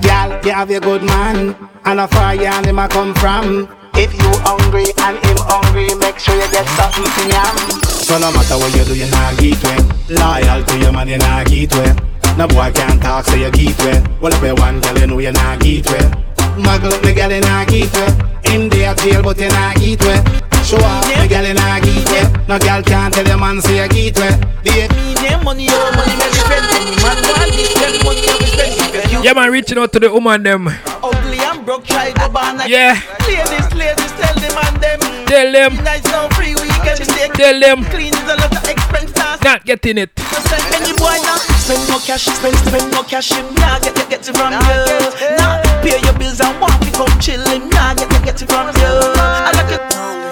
Girl, 0.00 0.40
you 0.40 0.52
have 0.56 0.70
a 0.70 0.80
good 0.80 1.02
man 1.02 1.54
And 1.84 2.00
a 2.00 2.08
fire 2.08 2.40
and 2.40 2.64
him 2.64 2.78
a 2.78 2.88
come 2.88 3.12
from. 3.12 3.68
If 3.92 4.14
you 4.16 4.30
hungry 4.40 4.88
and 5.04 5.20
him 5.20 5.36
hungry 5.44 5.92
Make 6.00 6.18
sure 6.18 6.34
you 6.40 6.48
get 6.48 6.64
something 6.80 7.04
to 7.04 7.24
yam 7.28 7.56
So 7.84 8.16
no 8.16 8.32
matter 8.32 8.56
what 8.56 8.74
you 8.74 8.84
do, 8.88 8.96
you 8.96 9.10
not 9.10 9.36
get 9.36 9.62
well 9.62 9.84
Loyal 10.08 10.64
to 10.64 10.78
your 10.78 10.92
man, 10.92 11.08
you 11.08 11.18
not 11.18 11.46
get 11.46 11.72
well 11.74 11.94
No 12.38 12.48
boy 12.48 12.72
can't 12.72 13.02
talk, 13.02 13.26
so 13.26 13.36
you 13.36 13.50
get 13.50 13.78
well 13.84 14.00
Well, 14.22 14.32
if 14.32 14.42
you 14.42 14.54
one 14.56 14.80
girl, 14.80 14.98
you 14.98 15.06
know 15.06 15.18
you 15.18 15.32
not 15.32 15.60
get 15.60 15.84
well 15.92 16.24
muggle, 16.56 17.02
me 17.04 17.12
girl 17.14 17.30
inna 17.30 17.64
get 17.66 17.92
wet. 17.92 18.46
Him 18.46 18.68
dey 18.68 18.84
a 18.84 18.90
eh? 18.90 18.94
jail, 18.94 19.22
but 19.22 19.38
inna 19.38 19.74
get. 19.78 20.53
Show 20.64 20.80
off 20.80 21.04
the 21.04 21.28
girl 21.28 21.44
in 21.44 21.56
a 21.56 21.80
get 21.80 22.08
well 22.08 22.32
No 22.48 22.58
girl 22.58 22.82
can't 22.82 23.12
tell 23.12 23.26
your 23.26 23.38
man 23.38 23.60
say 23.60 23.84
money, 25.44 25.68
money, 25.68 26.16
spend. 26.32 26.64
Man 27.04 27.20
want 27.28 27.52
this, 27.52 27.76
money, 28.02 28.22
to 28.24 28.46
spend. 28.48 29.24
Yeah, 29.24 29.32
man, 29.34 29.50
reaching 29.52 29.78
out 29.78 29.92
to 29.92 30.00
the 30.00 30.10
woman 30.10 30.42
them. 30.42 30.68
ugly 31.02 31.38
and 31.38 31.64
broke, 31.64 31.84
try 31.84 32.10
to 32.12 32.28
ban 32.28 32.60
Yeah. 32.66 33.00
Ladies, 33.28 33.68
ladies, 33.76 34.12
tell 34.16 34.34
them 34.40 34.56
and 34.64 34.76
them. 34.82 35.00
Tell 35.26 35.52
them. 35.52 35.72
Nice 35.84 36.04
now, 36.04 36.28
free 36.30 36.54
weekend, 36.56 37.04
stay 37.04 37.28
Tell 37.34 37.60
them. 37.60 37.84
Clean 37.92 38.12
is 38.12 38.24
a 38.24 38.36
lot 38.36 38.56
of 38.56 38.64
expense 38.68 39.12
Not 39.44 39.64
getting 39.64 39.98
it. 39.98 40.10
Spend 40.18 40.74
any 40.74 40.96
boy 40.96 41.16
now 41.22 41.36
Spend 41.60 41.88
no 41.88 41.98
cash, 41.98 42.24
spend, 42.24 42.56
spend 42.56 42.92
no 42.92 43.02
cash 43.02 43.32
Him. 43.32 43.46
Nah 43.54 43.78
get, 43.80 43.94
get, 43.94 44.10
get 44.10 44.28
it 44.28 44.36
from 44.36 44.52
you 44.52 45.36
Nah, 45.38 45.62
pay 45.82 46.00
your 46.00 46.16
bills 46.18 46.40
and 46.40 46.60
walk 46.60 46.80
it 46.82 46.92
come 46.94 47.20
chill 47.20 47.40
Him. 47.48 47.68
Nah 47.70 47.94
get, 47.94 48.10
get, 48.10 48.24
get 48.24 48.42
it 48.42 48.48
from 48.48 48.68
you 48.68 48.82
I 48.82 49.52
like 49.54 49.72
it 49.72 50.23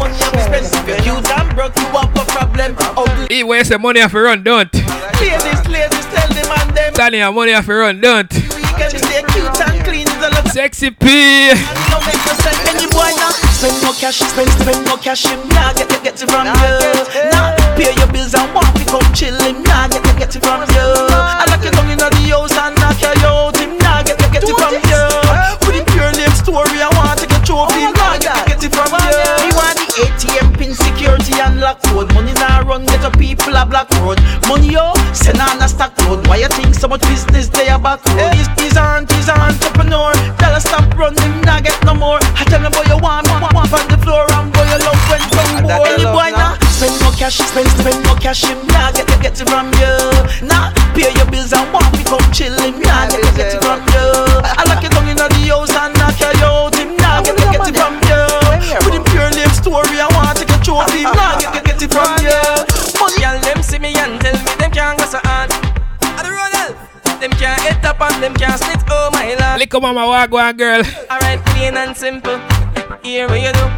money, 0.00 0.16
have 0.16 0.32
to 0.32 0.64
spend 0.64 0.88
If 0.88 1.06
you 1.06 1.20
damn 1.28 1.54
broke, 1.54 1.76
you 1.76 1.86
have 1.92 2.10
a 2.16 2.24
problem 2.24 2.74
oh, 2.80 3.04
Ugly 3.04 3.36
He 3.36 3.44
where 3.44 3.62
say 3.64 3.76
money 3.76 4.00
have 4.00 4.12
to 4.12 4.20
run, 4.20 4.42
don't. 4.42 4.72
ladies, 4.72 5.62
ladies, 5.68 6.06
tell 6.08 6.28
them 6.32 6.48
and 6.48 6.70
them 6.76 6.92
Danny, 6.94 7.20
money 7.30 7.52
have 7.52 7.66
to 7.66 7.74
run, 7.74 8.00
don't. 8.00 8.32
Weekend, 8.32 8.96
stay 8.96 9.22
cute 9.36 9.60
and 9.60 9.84
clean 9.84 10.08
is 10.08 10.16
a 10.24 10.30
lot 10.32 10.44
of 10.46 10.52
Sexy 10.52 10.90
P. 10.90 11.52
no 11.92 12.00
make 12.08 12.18
no 12.24 12.32
sense 12.40 12.58
any 12.72 12.88
boy 12.88 13.12
now. 13.20 13.30
Spend 13.60 13.76
no 13.84 13.92
cash, 13.92 14.18
spend 14.24 14.50
spend 14.56 14.84
no 14.86 14.96
cash. 14.96 15.26
Him 15.26 15.38
nah 15.52 15.72
get 15.74 15.88
get 15.88 16.02
get 16.02 16.16
it 16.22 16.30
from 16.30 16.48
you. 16.48 17.30
Nah 17.30 17.54
pay 17.76 17.92
your 17.94 18.08
bills 18.08 18.34
and 18.34 18.48
walk 18.54 18.72
we 18.74 18.84
come 18.88 19.04
chill. 19.12 19.36
Him 19.44 19.62
nah 19.62 19.86
get 19.88 20.02
get 20.02 20.18
get 20.18 20.34
it 20.36 20.42
from 20.42 20.60
you. 20.64 20.86
I 21.12 21.44
like 21.46 21.62
you 21.62 21.70
down 21.70 21.90
inna 21.92 22.08
the 22.08 22.24
house 22.32 22.56
and 22.56 22.74
knock 22.80 23.00
you 23.00 23.28
out. 23.28 23.59
And 31.70 31.82
code. 31.82 32.12
Money 32.14 32.32
nah 32.34 32.60
run 32.66 32.84
get 32.86 33.04
a 33.04 33.10
people 33.18 33.54
a 33.54 33.64
black 33.64 33.90
road. 34.02 34.18
Money 34.48 34.74
yo 34.74 34.92
send 35.14 35.40
on 35.40 35.62
a 35.62 35.68
stock 35.68 35.96
road. 36.06 36.26
Why 36.26 36.42
you 36.42 36.48
think 36.48 36.74
so 36.74 36.88
much 36.88 37.02
business 37.02 37.48
they 37.48 37.68
a 37.68 37.78
back 37.78 38.04
road? 38.16 38.34
He's 38.34 38.48
he's 38.58 38.76
an 38.76 39.06
he's 39.06 39.28
an 39.28 39.38
entrepreneur. 39.38 40.12
Tell 40.38 40.54
us 40.54 40.64
stop 40.64 40.86
run 40.98 41.16
him 41.16 41.40
nah 41.42 41.60
get 41.60 41.78
no 41.84 41.94
more. 41.94 42.18
I 42.34 42.44
tell 42.50 42.60
him 42.60 42.72
boy 42.72 42.86
you 42.90 42.98
want 42.98 43.28
want 43.30 43.54
want 43.54 43.72
on 43.72 43.86
the 43.88 43.98
floor 44.02 44.26
and 44.34 44.52
boy 44.52 44.66
you 44.66 44.78
love 44.82 45.00
when 45.10 45.22
from 45.30 45.62
boy. 45.62 45.86
Any 45.86 46.06
boy 46.10 46.30
nah 46.34 46.58
spend 46.74 46.96
no 47.00 47.10
cash, 47.14 47.38
spend 47.38 47.68
spend 47.78 48.02
no 48.04 48.14
cash. 48.16 48.44
Him 48.44 48.58
nah 48.74 48.90
get 48.92 49.06
get 49.06 49.22
get 49.22 49.40
it 49.40 49.48
from 49.48 49.70
you. 49.78 49.94
Nah 50.46 50.74
pay 50.94 51.12
your 51.14 51.28
bills 51.30 51.52
and 51.52 51.70
walk 51.72 51.86
we 51.92 52.02
come 52.04 52.24
chill. 52.32 52.54
Him 52.58 52.80
nah 52.82 53.06
get 53.08 53.22
get 53.22 53.36
get 53.36 53.54
it 53.54 53.62
from 53.62 53.80
you. 53.94 54.06
I 54.42 54.64
like 54.66 54.79
and 68.02 68.22
them 68.22 68.34
can't 68.34 68.60
split. 68.60 68.82
Oh 68.88 69.10
my 69.12 69.34
lord. 69.34 69.58
Lick 69.60 69.74
up 69.74 69.82
mama 69.82 70.00
wagwan 70.00 70.56
girl. 70.56 70.82
Alright, 71.10 71.44
plain 71.46 71.76
and 71.76 71.96
simple. 71.96 72.38
Here 73.02 73.28
what 73.28 73.40
you 73.40 73.52
do. 73.52 73.70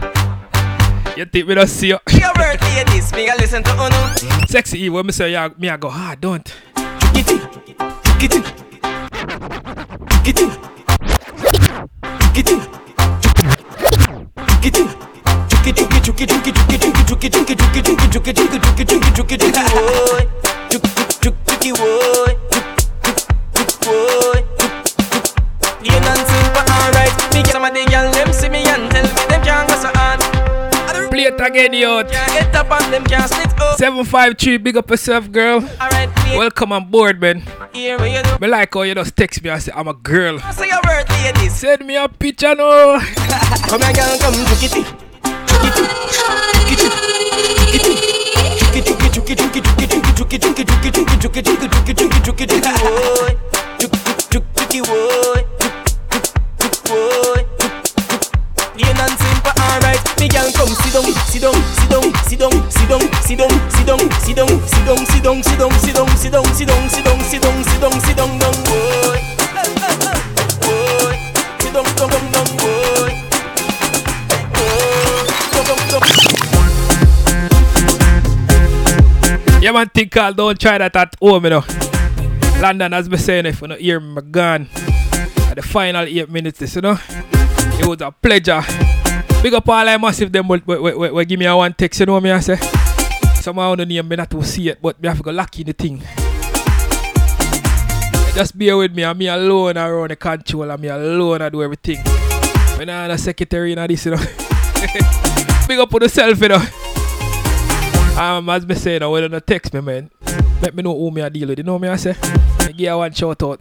You 1.16 1.24
think 1.26 1.46
we 1.46 1.54
don't 1.54 1.68
see 1.68 1.88
you. 1.88 1.98
Your 2.10 2.32
birth 2.34 2.62
ladies, 2.62 3.12
me 3.12 3.28
a 3.28 3.34
listen 3.36 3.62
to 3.62 3.72
Uno. 3.72 4.14
Sexy 4.48 4.84
E, 4.84 4.88
when 4.88 5.04
me 5.06 5.12
say 5.12 5.30
yeah, 5.32 5.48
me 5.58 5.68
I 5.68 5.76
go 5.76 5.90
hard, 5.90 6.20
don't. 6.20 6.54
Get 7.12 7.30
it. 7.30 7.42
Get 8.18 8.34
it. 8.34 8.44
Get 10.24 10.40
it. 10.40 10.58
Get 14.62 14.80
it. 14.80 15.02
Chuki 15.62 15.72
chuki 15.72 16.26
chuki 16.26 16.52
it 31.34 31.40
again, 31.40 31.72
yo. 31.72 32.04
Can't 32.04 32.54
up 32.54 32.70
and 32.70 32.92
them 32.92 33.04
can't 33.04 33.28
split 33.28 33.60
up. 33.60 33.78
753, 33.78 34.56
big 34.58 34.76
up 34.76 34.90
yourself, 34.90 35.30
girl. 35.30 35.60
Alright. 35.80 36.08
Welcome 36.36 36.72
on 36.72 36.90
board, 36.90 37.20
man. 37.20 37.42
Here 37.72 37.98
do. 37.98 38.38
Me 38.40 38.48
like 38.48 38.72
how 38.74 38.82
you 38.82 38.94
just 38.94 39.16
text 39.16 39.42
me 39.42 39.50
and 39.50 39.62
say 39.62 39.72
I'm 39.74 39.88
a 39.88 39.94
girl. 39.94 40.38
Say 40.52 40.68
your 40.68 40.80
ladies. 40.82 41.54
Send 41.54 41.86
me 41.86 41.96
a 41.96 42.08
picture, 42.08 42.54
no. 42.54 43.00
Come 43.68 43.82
here, 43.82 43.92
girl, 43.92 44.18
come 44.18 44.34
chuki 44.44 44.80
it. 44.80 45.12
Plain 56.92 57.21
Me 60.22 60.28
girl, 60.28 60.46
come 60.52 60.68
sit 60.68 60.92
down, 60.92 61.02
sit 61.26 61.42
down, 61.42 61.54
sit 61.74 61.90
down, 61.90 62.14
sit 62.22 62.38
down, 62.38 62.52
sit 62.70 62.86
down, 62.88 63.02
sit 63.26 63.36
down, 63.38 63.50
sit 63.66 63.88
down, 63.88 63.98
sit 64.14 64.38
down, 64.38 64.54
sit 64.70 64.86
down, 64.86 65.02
sit 65.04 65.24
down, 65.24 65.42
sit 65.42 65.58
down, 65.58 65.74
sit 65.74 65.96
down, 65.98 66.06
sit 66.14 66.30
down, 66.30 66.46
sit 66.54 66.68
down, 66.68 66.86
sit 66.88 67.02
down, 67.04 67.18
sit 67.18 67.42
down, 67.42 67.64
sit 67.64 67.80
down, 67.80 68.00
sit 68.00 68.16
down, 68.16 68.38
down, 68.38 68.54
boy. 68.62 69.18
Boy, 70.62 71.18
sit 71.58 71.72
down, 71.74 71.82
down, 71.98 72.06
down, 72.06 72.22
down, 72.30 72.46
boy. 72.54 73.10
Down. 75.90 76.02
Yeah, 79.60 79.72
man, 79.72 79.88
think 79.88 80.12
called 80.12 80.36
don't 80.36 80.60
try 80.60 80.78
that 80.78 80.94
at 80.94 81.16
home, 81.20 81.42
you 81.44 81.50
know. 81.50 81.64
London, 82.60 82.94
as 82.94 83.10
me 83.10 83.16
saying, 83.16 83.46
if 83.46 83.60
you 83.60 83.66
not 83.66 83.80
hear 83.80 83.98
me, 83.98 84.22
gone. 84.22 84.68
At 85.48 85.56
the 85.56 85.62
final 85.62 86.04
eight 86.04 86.30
minutes, 86.30 86.76
you 86.76 86.80
know. 86.80 86.96
It 87.10 87.86
was 87.86 88.00
a 88.00 88.12
pleasure. 88.12 88.62
Big 89.42 89.54
up 89.54 89.68
all 89.68 89.88
I 89.88 89.96
massive 89.96 90.30
them, 90.30 90.46
but 90.46 90.64
wait, 90.64 90.80
wait, 90.80 90.96
wait, 90.96 91.12
wait, 91.12 91.28
give 91.28 91.36
me 91.36 91.46
a 91.46 91.56
one 91.56 91.72
text, 91.72 91.98
you 91.98 92.06
know 92.06 92.20
me 92.20 92.30
I 92.30 92.38
say? 92.38 92.56
Somehow 93.40 93.74
the 93.74 93.84
name 93.84 94.06
me 94.06 94.14
not 94.14 94.30
to 94.30 94.40
see 94.44 94.68
it, 94.68 94.80
but 94.80 95.02
me 95.02 95.08
have 95.08 95.16
to 95.16 95.22
go 95.24 95.32
lucky 95.32 95.62
in 95.62 95.66
the 95.66 95.72
thing. 95.72 96.00
Just 98.36 98.56
bear 98.56 98.76
with 98.76 98.94
me, 98.94 99.04
I'm 99.04 99.18
me 99.18 99.26
alone 99.26 99.76
around 99.76 100.10
the 100.10 100.16
control, 100.16 100.70
I'm 100.70 100.80
me 100.80 100.86
alone 100.86 101.42
I 101.42 101.48
do 101.48 101.60
everything. 101.60 101.98
When 102.78 102.88
I'm 102.88 103.10
a 103.10 103.18
secretary 103.18 103.72
in 103.72 103.84
this, 103.88 104.06
you 104.06 104.12
know. 104.12 104.16
Big 105.66 105.78
up 105.80 105.92
on 105.92 106.02
yourself, 106.02 106.40
you 106.40 106.48
know. 106.48 106.62
Um, 108.16 108.48
as 108.48 108.64
me 108.64 108.76
say, 108.76 109.00
now, 109.00 109.10
when 109.10 109.32
you 109.32 109.40
text 109.40 109.74
me, 109.74 109.80
man, 109.80 110.08
let 110.60 110.72
me 110.72 110.84
know 110.84 110.96
who 110.96 111.10
me 111.10 111.20
I 111.20 111.28
deal 111.28 111.48
with. 111.48 111.58
You 111.58 111.64
know 111.64 111.80
me 111.80 111.88
I 111.88 111.96
say? 111.96 112.14
I 112.60 112.66
give 112.68 112.78
you 112.78 112.96
one 112.96 113.12
shout 113.12 113.42
out. 113.42 113.60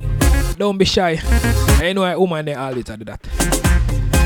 Don't 0.60 0.78
be 0.78 0.86
shy. 0.86 1.20
I 1.24 1.92
know 1.94 2.04
I 2.04 2.16
woman 2.16 2.46
they 2.46 2.54
always 2.54 2.86
do 2.86 2.98
that. 2.98 3.71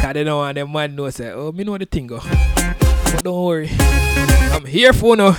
Cause 0.05 0.13
don't 0.13 0.37
want 0.37 0.53
them 0.53 0.71
man 0.71 0.95
know 0.95 1.09
say, 1.09 1.31
oh, 1.31 1.51
me 1.51 1.63
know 1.63 1.79
the 1.79 1.85
thing 1.87 2.05
go. 2.05 2.19
But 2.19 3.23
don't 3.23 3.43
worry. 3.43 3.71
I'm 4.53 4.63
here 4.63 4.93
for 4.93 5.15
now. 5.15 5.31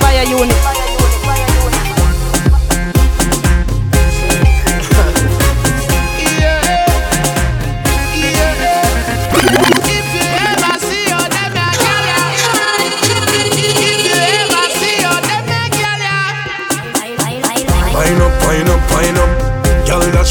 Fyah 0.00 0.26
Unit. 0.28 0.67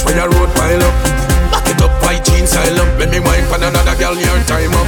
Girl, 0.07 0.15
where 0.15 0.15
your 0.15 0.31
road 0.31 0.51
pile 0.55 0.83
up. 0.83 0.95
Back 1.51 1.67
it 1.67 1.81
up, 1.83 1.91
white 2.03 2.23
jeans 2.23 2.49
style 2.49 2.79
up. 2.79 2.99
Let 2.99 3.11
me 3.11 3.19
wine 3.19 3.43
for 3.51 3.59
another 3.59 3.95
girl, 3.99 4.15
your 4.15 4.39
time 4.47 4.71
up. 4.71 4.87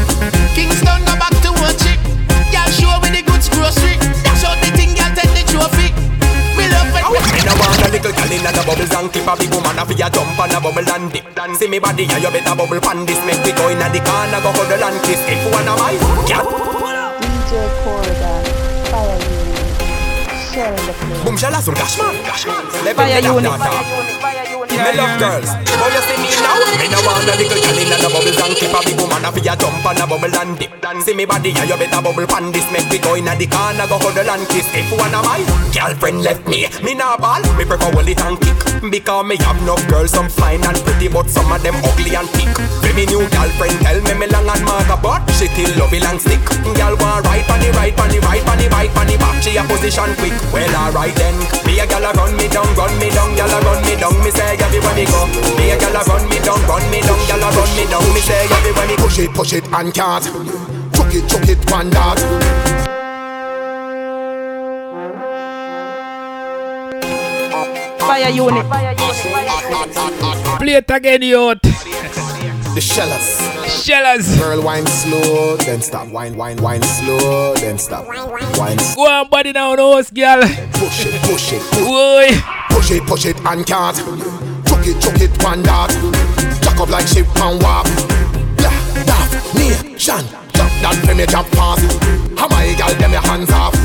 Kingston 0.56 1.04
go 1.04 1.14
back 1.20 1.36
to 1.44 1.52
one 1.60 1.76
chick. 1.76 2.00
Girl 2.52 2.70
show 2.72 2.96
with 3.04 3.12
the 3.12 3.22
goods 3.28 3.52
grocery. 3.52 4.00
Dash 4.24 4.48
out 4.48 4.56
the 4.64 4.72
thing, 4.72 4.96
girl 4.96 5.12
take 5.12 5.32
the 5.36 5.44
trophy. 5.44 5.92
Me 6.56 6.72
love 6.72 6.96
it. 6.96 7.04
Me 7.04 7.42
no 7.44 7.54
want 7.60 7.84
a 7.84 7.88
little 7.92 8.14
girl 8.16 8.32
in 8.32 8.44
the 8.48 8.64
bubbles 8.64 8.94
and 8.96 9.12
keep 9.12 9.28
a 9.28 9.34
big 9.36 9.52
woman 9.52 9.76
a 9.76 9.84
fi 9.84 9.96
a 10.00 10.08
jump 10.08 10.40
on 10.40 10.56
a 10.56 10.60
bubble 10.64 10.88
and 10.88 11.12
dip. 11.12 11.28
See 11.60 11.68
me 11.68 11.80
body 11.80 12.08
and 12.08 12.24
you 12.24 12.32
better 12.32 12.56
bubble 12.56 12.80
pan 12.80 13.04
this. 13.04 13.20
Make 13.28 13.44
we 13.44 13.52
go 13.52 13.68
in 13.68 13.80
the 13.80 14.00
corner, 14.00 14.40
go 14.40 14.56
huddle 14.56 14.84
and 14.88 15.00
kiss. 15.04 15.20
If 15.28 15.44
one 15.52 15.68
of 15.68 15.76
my 15.76 16.00
cat. 16.24 16.48
DJ 17.20 17.52
Coreydon, 17.84 18.44
Fyah 18.88 19.20
Unit, 19.20 19.68
Shell 20.48 20.76
the 20.88 20.94
place. 20.96 21.24
Boom 21.28 21.36
shala 21.36 21.60
some 21.60 21.76
cash 21.76 22.00
man. 22.00 22.16
Level 22.88 23.04
Fire 23.04 23.20
me 23.20 24.39
unit. 24.66 24.76
daughter. 24.76 24.92
Me 24.92 24.98
love 24.98 25.16
girls. 25.20 25.50
Boy 25.80 25.90
you 25.94 26.02
see 26.08 26.18
me 26.20 26.32
now. 26.44 26.58
Me 26.80 26.88
no 26.92 27.00
want 27.06 27.30
a 27.30 27.34
little 27.38 27.60
girl 27.60 27.80
in 27.80 27.90
the 27.90 28.10
bubbles 28.10 28.40
and 28.40 28.56
keep 28.58 28.74
a 28.74 28.80
big 28.84 28.98
woman 29.00 29.26
a 29.26 29.30
fi 29.32 29.42
a 29.48 29.54
jump 29.56 29.86
on 29.86 30.00
a 30.00 30.06
bubble 30.08 30.36
and 30.36 30.54
dip. 30.60 30.72
See 31.06 31.14
me 31.14 31.24
body 31.24 31.54
and 31.56 31.70
you 31.70 31.78
better 31.78 32.02
bubble 32.02 32.28
pan 32.28 32.52
this. 32.52 32.66
Make 32.74 32.90
we 32.90 32.98
go 33.00 33.16
in 33.16 33.30
the 33.30 33.48
corner, 33.48 33.88
go 33.88 34.02
huddle 34.02 34.26
and 34.26 34.44
kiss. 34.50 34.68
If 34.74 34.90
one 34.92 35.14
of 35.14 35.24
my 35.24 35.40
girlfriend 35.72 36.26
left 36.26 36.44
me, 36.50 36.66
me 36.84 36.98
nah 36.98 37.16
ball. 37.16 37.40
Me 37.56 37.64
prefer 37.64 37.94
hold 37.94 38.10
it 38.10 38.20
and 38.20 38.36
kick. 38.42 38.58
Because 38.90 39.24
me 39.24 39.38
have 39.46 39.62
enough 39.62 39.86
girls, 39.88 40.12
some 40.12 40.28
fine 40.28 40.66
and 40.66 40.76
pretty, 40.82 41.08
but 41.08 41.30
some 41.30 41.48
of 41.52 41.62
them 41.62 41.78
ugly 41.86 42.18
and 42.18 42.28
thick. 42.34 42.52
When 42.82 42.96
me 42.98 43.06
new 43.06 43.22
girlfriend 43.30 43.78
tell 43.86 44.02
me 44.02 44.14
me 44.18 44.28
long 44.34 44.50
and 44.50 44.64
maga, 44.66 44.98
but 44.98 45.24
she 45.38 45.46
still 45.46 45.72
love 45.78 45.94
it 45.94 46.02
long 46.02 46.18
stick. 46.18 46.42
Girl 46.74 46.98
want 46.98 47.24
right 47.30 47.46
on 47.48 47.60
the 47.62 47.70
right, 47.78 47.94
on 47.96 48.10
the 48.10 48.20
right, 48.26 48.44
on 48.50 48.58
the 48.58 48.68
right, 48.74 48.92
on 48.98 49.06
the 49.06 49.16
back. 49.22 49.38
She 49.46 49.56
a 49.56 49.64
position 49.70 50.10
quick. 50.18 50.34
Well 50.50 50.74
alright 50.74 51.14
then. 51.16 51.38
Me 51.70 51.78
a 51.80 51.86
gal 51.86 52.02
a 52.02 52.12
run 52.18 52.34
me 52.34 52.50
down, 52.50 52.68
run 52.74 52.92
me 52.98 53.14
down, 53.14 53.38
gal 53.38 53.54
a 53.54 53.60
run 53.62 53.80
me 53.86 53.94
down. 53.94 54.18
Me 54.26 54.34
say 54.34 54.49
everywhere 54.58 54.96
me 54.96 55.06
go. 55.06 55.28
Me 55.58 55.72
a 55.72 55.78
gal 55.78 55.96
a 55.96 56.02
run 56.06 56.24
me 56.30 56.40
down, 56.40 56.62
run 56.66 56.84
me 56.90 57.02
down, 57.02 57.20
gal 57.28 57.44
a 57.44 57.50
run 57.54 57.72
me 57.76 57.84
down. 57.86 58.06
Me 58.14 58.22
say 58.22 58.48
everywhere 58.50 58.88
me 58.88 58.96
go. 58.96 59.04
Push 59.04 59.20
it, 59.20 59.32
push 59.34 59.54
it 59.54 59.66
and 59.74 59.94
can't. 59.94 60.26
Chuck 60.96 61.14
it, 61.14 61.30
chuck 61.30 61.48
it, 61.50 61.72
one 61.72 61.90
dart. 61.90 62.20
Fyah 68.00 68.34
Unit. 68.34 68.66
Play 70.60 70.74
it 70.74 70.90
again, 70.90 71.22
youth. 71.22 71.62
The 72.76 72.82
shellers. 72.82 73.60
Shellers. 73.84 74.38
Girl, 74.38 74.62
wine 74.62 74.86
slow, 74.86 75.58
then 75.58 75.82
stop. 75.82 76.08
Wine, 76.10 76.36
wine, 76.36 76.58
wine 76.58 76.82
slow, 76.84 77.56
then 77.56 77.78
stop. 77.78 78.06
Wine. 78.58 78.78
Go 78.96 79.08
on, 79.08 79.30
body 79.30 79.54
down, 79.54 79.78
host, 79.78 80.14
girl. 80.14 80.42
Push 80.42 81.06
it, 81.06 81.22
push 81.24 81.54
it, 81.54 81.62
push 81.72 81.86
Boy. 81.86 82.28
Push 82.70 82.92
it, 82.92 83.04
push 83.04 83.26
it 83.26 83.38
and 83.46 83.66
can't. 83.66 84.39
It, 84.90 84.98
chuck 84.98 85.22
it, 85.22 85.30
one 85.46 85.62
dart. 85.62 85.94
Jack 86.66 86.82
up 86.82 86.90
like 86.90 87.06
ship 87.06 87.30
and 87.46 87.62
warp. 87.62 87.86
Yeah, 88.58 88.74
daft, 89.06 89.38
nation. 89.54 90.26
Jump 90.50 90.74
that 90.82 90.98
for 91.06 91.14
me, 91.14 91.30
jump 91.30 91.46
fast. 91.54 91.86
How 92.34 92.50
my 92.50 92.74
gal, 92.74 92.90
them 92.98 93.14
your 93.14 93.22
hands 93.22 93.54
off. 93.54 93.78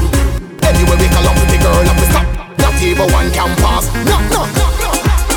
Anyway, 0.64 0.96
we 0.96 1.04
call 1.12 1.28
up 1.28 1.36
with 1.36 1.52
the 1.52 1.60
girl 1.60 1.84
up, 1.84 2.00
we 2.00 2.08
stop. 2.08 2.24
Not 2.56 2.80
even 2.80 3.04
one 3.12 3.28
can 3.36 3.52
pass. 3.60 3.84
No, 4.08 4.16
no, 4.32 4.48
no, 4.56 4.64
no. 4.80 4.90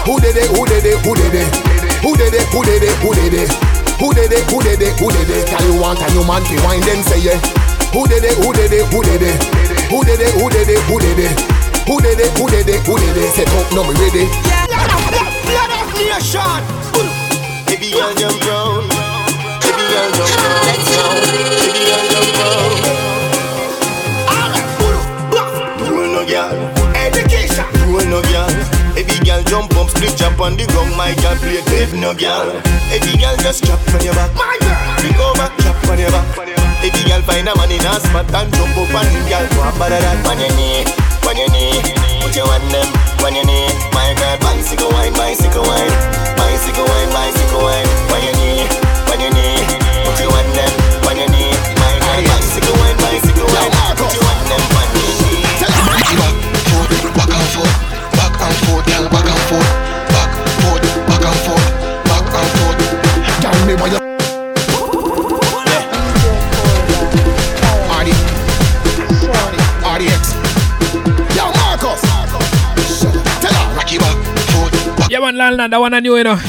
Who 0.08 0.16
did 0.24 0.40
it? 0.40 0.48
Who 0.56 0.64
did 0.72 0.88
it? 0.88 1.04
Who 1.04 1.12
did 1.20 1.36
it? 1.36 1.52
Who 2.00 2.16
did 2.16 2.32
it? 2.32 2.48
Who 2.48 2.64
did 2.64 2.88
it? 2.88 2.96
Who 3.04 3.12
did 3.12 3.36
it? 3.36 3.52
Who 4.00 4.16
did 4.16 4.32
it? 4.32 4.48
Who 4.48 4.64
did 4.64 4.80
it? 4.80 4.96
Who 5.04 5.08
did 5.12 5.28
it? 5.28 5.52
Can 5.52 5.68
you 5.68 5.76
want 5.84 6.00
a 6.00 6.08
new 6.16 6.24
man 6.24 6.48
to 6.48 6.56
wine 6.64 6.80
then 6.88 7.04
say 7.04 7.20
yeah? 7.20 7.44
Who 7.92 8.08
did 8.08 8.24
it? 8.24 8.40
Who 8.40 8.56
did 8.56 8.72
it? 8.72 8.88
Who 8.88 9.04
did 9.04 9.20
it? 9.20 9.36
Who 9.92 10.00
did 10.08 10.24
it? 10.24 10.32
Who 10.32 10.48
did 10.48 10.72
it? 10.72 10.80
Who 10.88 10.96
did 10.96 11.20
it? 11.20 11.36
Who 11.92 12.00
did 12.00 12.20
it? 12.24 12.32
Who 12.40 12.48
did 12.48 12.72
it? 12.72 12.80
Who 12.88 12.96
did 12.96 13.20
it? 13.20 13.36
Set 13.36 13.52
up, 13.52 13.68
no 13.76 13.84
me 13.84 13.92
ready. 14.00 15.27
Nation. 16.06 16.62
Baby 17.66 17.90
girl 17.92 18.14
jump 18.16 18.38
round. 18.46 18.86
Baby 19.66 19.84
girl 19.90 20.10
jump 20.14 20.30
round. 20.38 20.62
Let's 20.70 20.90
go. 20.94 21.04
Baby 21.66 21.82
girl 21.90 22.04
jump 22.14 22.38
round. 22.38 22.74
You 25.82 26.14
no 26.14 26.22
girl. 26.26 26.54
Education. 26.96 27.66
You 27.82 28.00
ain't 28.00 28.10
no 28.10 28.22
girl. 28.22 28.52
Every 28.98 29.18
girl 29.26 29.42
jump 29.44 29.76
up, 29.78 29.90
split 29.90 30.16
jump 30.18 30.40
on 30.40 30.56
the 30.58 30.66
ground. 30.68 30.96
My 30.98 31.14
girl 31.22 31.36
play 31.38 31.62
babe, 31.66 31.94
no 31.94 32.14
girl. 32.14 32.50
Every 32.94 33.18
girl 33.18 33.36
just 33.38 33.64
drop 33.64 33.82
on 33.94 34.02
your 34.06 34.14
back. 34.14 34.34
My 34.36 34.58
girl. 34.62 34.78
Bring 35.02 35.18
over, 35.18 35.50
drop 35.62 35.90
on 35.90 36.00
your 36.00 36.12
back. 36.12 36.26
Every 36.82 37.04
girl 37.10 37.22
find 37.26 37.50
a 37.50 37.56
man 37.58 37.72
in 37.72 37.82
a 37.86 38.00
spot 38.00 38.30
and 38.34 38.54
jump 38.54 38.78
up 38.78 38.94
on 38.94 39.06
him, 39.06 39.26
girl. 39.30 39.46
Go 39.50 39.62
bother 39.78 39.98
that 40.02 40.26
on 40.30 40.38
your 40.40 40.54
knee, 40.58 40.86
on 41.28 41.36
your 41.36 41.50
knee. 41.52 41.84
Put 42.24 42.36
your 42.36 42.48
hand 42.48 42.72
them 42.72 42.88
on 43.24 43.36
your 43.36 43.44
knee. 43.44 43.68
My 43.92 44.16
girl, 44.16 44.40
bicycle 44.40 44.90
wine, 44.96 45.14
bicycle 45.14 45.64
wine, 45.68 45.92
bicycle 46.40 46.88
wine, 46.88 47.12
bicycle 47.12 47.62
wine. 47.62 47.88
On 48.16 48.22
your 48.24 48.36
knee, 48.40 48.64
on 49.12 49.20
your 49.20 49.32
knee. 49.36 49.60
Put 50.08 50.20
your 50.24 50.32
hand 50.32 50.52
them 50.56 50.72
on 51.04 51.20
your 51.20 51.28
knee. 51.28 51.52
My 51.84 52.00
girl, 52.00 52.24
bicycle 52.32 52.76
wine, 52.80 52.98
bicycle 53.04 53.48
wine. 53.52 53.72
Put 54.00 54.16
your 54.16 54.24
hand 54.24 54.48
them 54.48 54.64
on 54.80 54.88
your 54.96 55.12
knee. 55.20 55.44
Back 57.18 57.34
and 57.36 57.48
forth, 57.52 57.76
back 58.16 58.40
and 58.40 58.56
forth, 58.64 58.86
girl, 58.88 59.06
back 59.12 59.28
and 59.28 59.44
forth, 59.52 59.72
back, 60.16 60.32
forth, 60.64 60.84
back 61.12 61.24
and 61.28 61.40
forth, 61.44 61.68
back 62.08 62.24
and 62.40 62.50
forth. 62.56 62.80
Girl, 63.44 63.60
me 63.68 63.76
why 63.76 63.88
you 63.92 64.07
Yeah, 75.36 75.52
man, 75.56 75.70
that 75.70 75.80
one 75.80 75.94
I 75.94 76.00
knew, 76.00 76.16
you 76.16 76.24
know. 76.24 76.40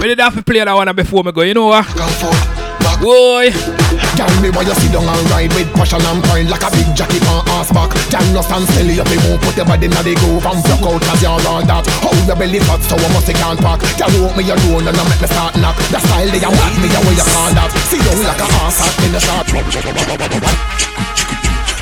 We 0.00 0.08
did 0.08 0.20
have 0.20 0.34
to 0.36 0.42
play 0.42 0.60
that 0.60 0.72
one 0.72 0.94
before 0.94 1.24
me 1.24 1.32
go, 1.32 1.40
you 1.40 1.54
know 1.54 1.68
what? 1.72 1.88
Boy. 3.00 3.48
Girl, 4.12 4.28
me 4.44 4.52
why 4.52 4.60
you 4.60 4.76
sit 4.76 4.92
down 4.92 5.08
and 5.08 5.24
ride 5.32 5.48
with 5.56 5.72
passion 5.72 6.04
and 6.04 6.20
pride 6.28 6.52
Like 6.52 6.60
a 6.60 6.68
big 6.68 6.84
jacket 6.92 7.24
on 7.32 7.40
ass 7.56 7.72
back 7.72 7.88
Girl, 8.12 8.20
no 8.36 8.44
stand 8.44 8.68
still, 8.68 8.92
you 8.92 9.04
be 9.08 9.16
move 9.24 9.40
Put 9.40 9.56
your 9.56 9.64
body 9.64 9.88
in 9.88 9.96
the 9.96 10.12
groove 10.20 10.44
and 10.44 10.60
block 10.60 10.84
out 10.84 11.00
cause 11.00 11.22
you're 11.24 11.32
all 11.32 11.64
that. 11.64 11.88
How 12.04 12.12
your 12.28 12.36
belly 12.36 12.60
fat 12.60 12.84
so 12.84 13.00
I 13.00 13.08
must 13.16 13.32
can't 13.32 13.56
pack. 13.56 13.80
Girl, 13.96 14.12
walk 14.20 14.36
me 14.36 14.44
your 14.44 14.60
door 14.68 14.84
and 14.84 14.92
I 14.92 15.02
make 15.08 15.16
me 15.16 15.28
start 15.32 15.56
knock. 15.56 15.80
The 15.88 15.96
style 15.96 16.28
they 16.28 16.44
a 16.44 16.50
want 16.52 16.76
me, 16.76 16.92
a 16.92 17.00
way 17.00 17.16
you 17.16 17.24
call 17.24 17.52
that. 17.56 17.72
Sit 17.88 18.04
down 18.04 18.20
like 18.20 18.42
a 18.44 18.46
ass 18.68 18.84
in 19.00 19.16
the 19.16 19.20
shot 19.24 19.48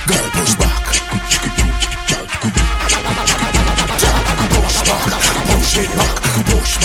Girl, 0.06 0.26
push 0.38 0.54
back 0.54 0.67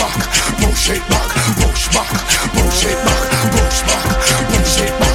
back, 0.04 0.20
push 0.60 0.89
it 0.89 1.04
back, 1.08 1.32
push 1.64 1.88
back, 1.95 2.12
push 2.51 2.84
it 2.84 2.99
back, 3.06 3.24
push 3.56 3.80
back, 3.88 4.04
push 4.51 4.80
it 4.84 4.91
back. 4.99 5.14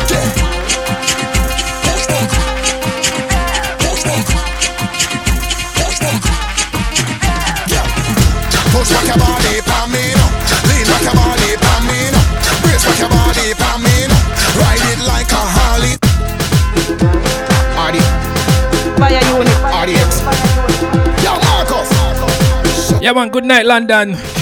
Push 8.72 8.91
your 9.09 9.18
body 9.18 9.61
for 9.68 9.84
me 9.93 10.05
now, 10.16 10.30
lean 10.68 10.84
back 10.89 11.03
your 11.05 11.16
body 11.20 11.51
for 11.61 11.78
me 11.89 11.99
now, 12.14 12.24
brace 12.62 12.84
back 12.86 12.99
your 13.03 13.11
body 13.11 13.53
for 13.61 13.76
me 13.84 13.97
now, 14.09 14.22
ride 14.61 14.84
it 14.93 15.01
like 15.05 15.30
a 15.32 15.43
Harley. 15.57 15.95
RD, 17.76 17.97
Fyah 18.97 19.24
Unit. 19.36 19.59
RDX, 19.82 20.12
yo 21.24 21.32
Marcus. 21.45 21.91
Yeah, 23.03 23.12
man, 23.12 23.28
good 23.30 23.45
night, 23.45 23.66
London. 23.66 24.38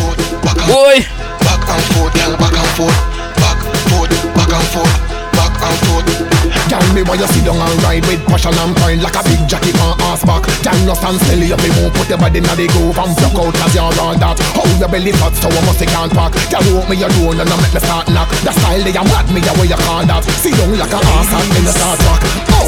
Boy. 0.66 0.98
Back 1.46 1.62
and 1.62 1.84
forth, 1.94 2.10
girl, 2.18 2.34
back 2.42 2.50
and 2.58 2.70
forth, 2.74 2.98
back, 3.38 3.58
forth, 3.86 4.10
back 4.34 4.50
and 4.50 4.66
forth, 4.74 4.98
back 5.30 5.54
and 5.62 5.78
forth. 5.86 6.06
Girl, 6.66 6.82
me 6.90 7.06
why 7.06 7.14
you 7.14 7.28
sit 7.30 7.46
down 7.46 7.62
and 7.62 7.78
ride 7.86 8.02
with 8.10 8.18
passion 8.26 8.50
and 8.58 8.74
pride 8.74 8.98
Like 8.98 9.14
a 9.14 9.22
big 9.22 9.38
jacket 9.46 9.78
on 9.78 9.94
ass 10.10 10.26
back. 10.26 10.42
Girl, 10.66 10.74
no 10.82 10.94
stand 10.98 11.22
still, 11.22 11.38
you 11.38 11.54
be 11.54 11.70
move 11.78 11.94
Put 11.94 12.10
your 12.10 12.18
body 12.18 12.42
in 12.42 12.50
the 12.50 12.66
groove 12.74 12.98
and 12.98 13.14
block 13.14 13.38
out 13.38 13.54
cause 13.54 13.74
you're 13.78 13.86
all 14.02 14.18
that. 14.18 14.38
How 14.58 14.66
your 14.74 14.90
belly 14.90 15.14
fat 15.14 15.34
so 15.38 15.46
I 15.46 15.60
must 15.62 15.86
can't 15.86 16.10
pack 16.10 16.34
Girl, 16.50 16.66
walk 16.74 16.90
me 16.90 16.98
your 16.98 17.14
door 17.14 17.38
and 17.38 17.46
I 17.46 17.56
make 17.62 17.70
me 17.70 17.78
start 17.78 18.10
knock. 18.10 18.26
The 18.42 18.50
style 18.50 18.82
they 18.82 18.90
a 18.90 19.02
mad 19.06 19.30
me, 19.30 19.38
a 19.46 19.52
way 19.62 19.70
you 19.70 19.78
call 19.86 20.02
that. 20.02 20.26
Sit 20.42 20.58
down 20.58 20.74
like 20.74 20.90
a 20.90 20.98
ass 20.98 21.30
hat 21.30 21.46
in 21.46 21.62
the 21.62 21.70
Star 21.70 21.94
Trek 21.94 22.26
Oh, 22.58 22.66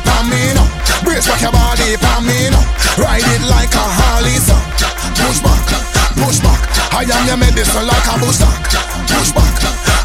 for 0.00 0.22
me 0.30 0.54
now, 0.54 0.66
brace 1.04 1.26
back 1.26 1.42
your 1.42 1.52
body 1.52 1.96
for 1.98 2.18
me 2.22 2.50
now, 2.50 2.64
ride 2.98 3.24
it 3.24 3.42
like 3.46 3.72
a 3.74 3.84
Harley, 3.84 4.36
so 4.38 4.56
push 5.18 5.40
back. 5.40 5.62
push 6.18 6.38
back. 6.40 6.60
I 6.94 7.06
am 7.06 7.26
your 7.26 7.36
medicine 7.38 7.86
like 7.86 8.06
a 8.10 8.18
booster. 8.18 8.50
Push 9.06 9.30
back, 9.32 9.54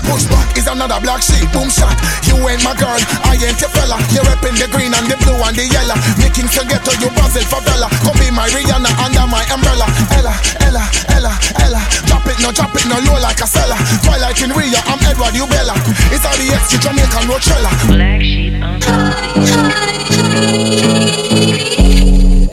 push 0.05 0.25
back 0.29 0.43
is 0.57 0.67
another 0.67 0.99
black 1.01 1.21
sheep, 1.21 1.49
boom 1.51 1.69
shot. 1.69 1.95
You 2.23 2.37
ain't 2.47 2.63
my 2.63 2.73
girl, 2.77 2.97
I 3.25 3.35
ain't 3.35 3.59
your 3.59 3.69
fella. 3.73 3.97
You're 4.13 4.23
repping 4.23 4.55
the 4.55 4.67
green 4.71 4.93
and 4.93 5.07
the 5.09 5.17
blue 5.25 5.37
and 5.43 5.55
the 5.55 5.65
yellow. 5.67 5.97
Making 6.21 6.47
to 6.53 6.61
get 6.69 6.81
to 6.85 6.93
you, 7.01 7.09
Brazil 7.11 7.43
favela. 7.49 7.89
Come 8.05 8.17
be 8.21 8.29
my 8.31 8.47
Rihanna 8.49 8.91
under 9.01 9.25
my 9.27 9.43
umbrella. 9.51 9.87
Ella, 10.15 10.33
Ella, 10.63 10.83
Ella, 11.11 11.33
Ella. 11.59 11.81
Drop 12.07 12.25
it, 12.29 12.37
no, 12.39 12.51
drop 12.51 12.73
it, 12.75 12.85
no 12.87 12.97
low 13.03 13.19
like 13.19 13.41
a 13.41 13.47
seller. 13.47 13.77
Twilight 14.05 14.39
in 14.41 14.51
Rio, 14.53 14.79
I'm 14.87 15.01
Edward, 15.09 15.35
you 15.35 15.47
Bella. 15.47 15.75
It's 16.13 16.25
all 16.25 16.37
the 16.37 16.47
ex, 16.53 16.71
you 16.71 16.79
Jamaican 16.79 17.27
Rochella. 17.27 17.71
Black 17.89 18.21
sheep, 18.21 18.53
uh-huh. 18.61 19.12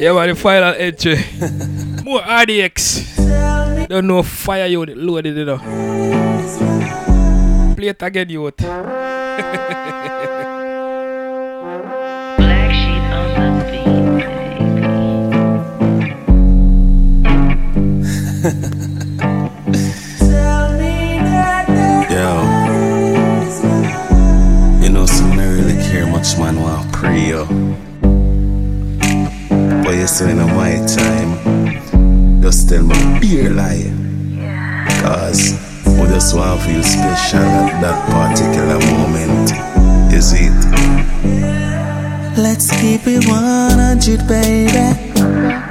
Yeah, 0.00 0.12
man, 0.14 0.28
the 0.30 0.34
final 0.34 0.74
entry. 0.78 1.16
More 2.04 2.20
RDX. 2.22 3.86
Don't 3.88 4.06
know 4.06 4.22
fire 4.22 4.66
you 4.66 4.84
loaded 4.86 5.36
it 5.36 5.48
up. 5.48 5.60
Play 7.76 7.88
it 7.88 8.02
again, 8.02 8.28
youth. 8.30 8.60
Yo, 18.42 18.70
Say 30.10 30.32
in 30.32 30.38
my 30.38 30.74
time, 30.86 32.42
just 32.42 32.68
tell 32.68 32.82
me 32.82 33.20
beer 33.20 33.48
lie. 33.50 33.92
Cause 35.02 35.52
we 35.86 36.04
just 36.08 36.34
want 36.34 36.60
to 36.60 36.66
feel 36.66 36.82
special 36.82 37.38
at 37.38 37.80
that 37.80 37.98
particular 38.10 38.78
moment. 38.90 39.52
Is 40.12 40.32
it? 40.32 40.50
Let's 42.36 42.72
keep 42.80 43.06
it 43.06 43.24
100, 43.28 44.26
baby. 44.26 45.69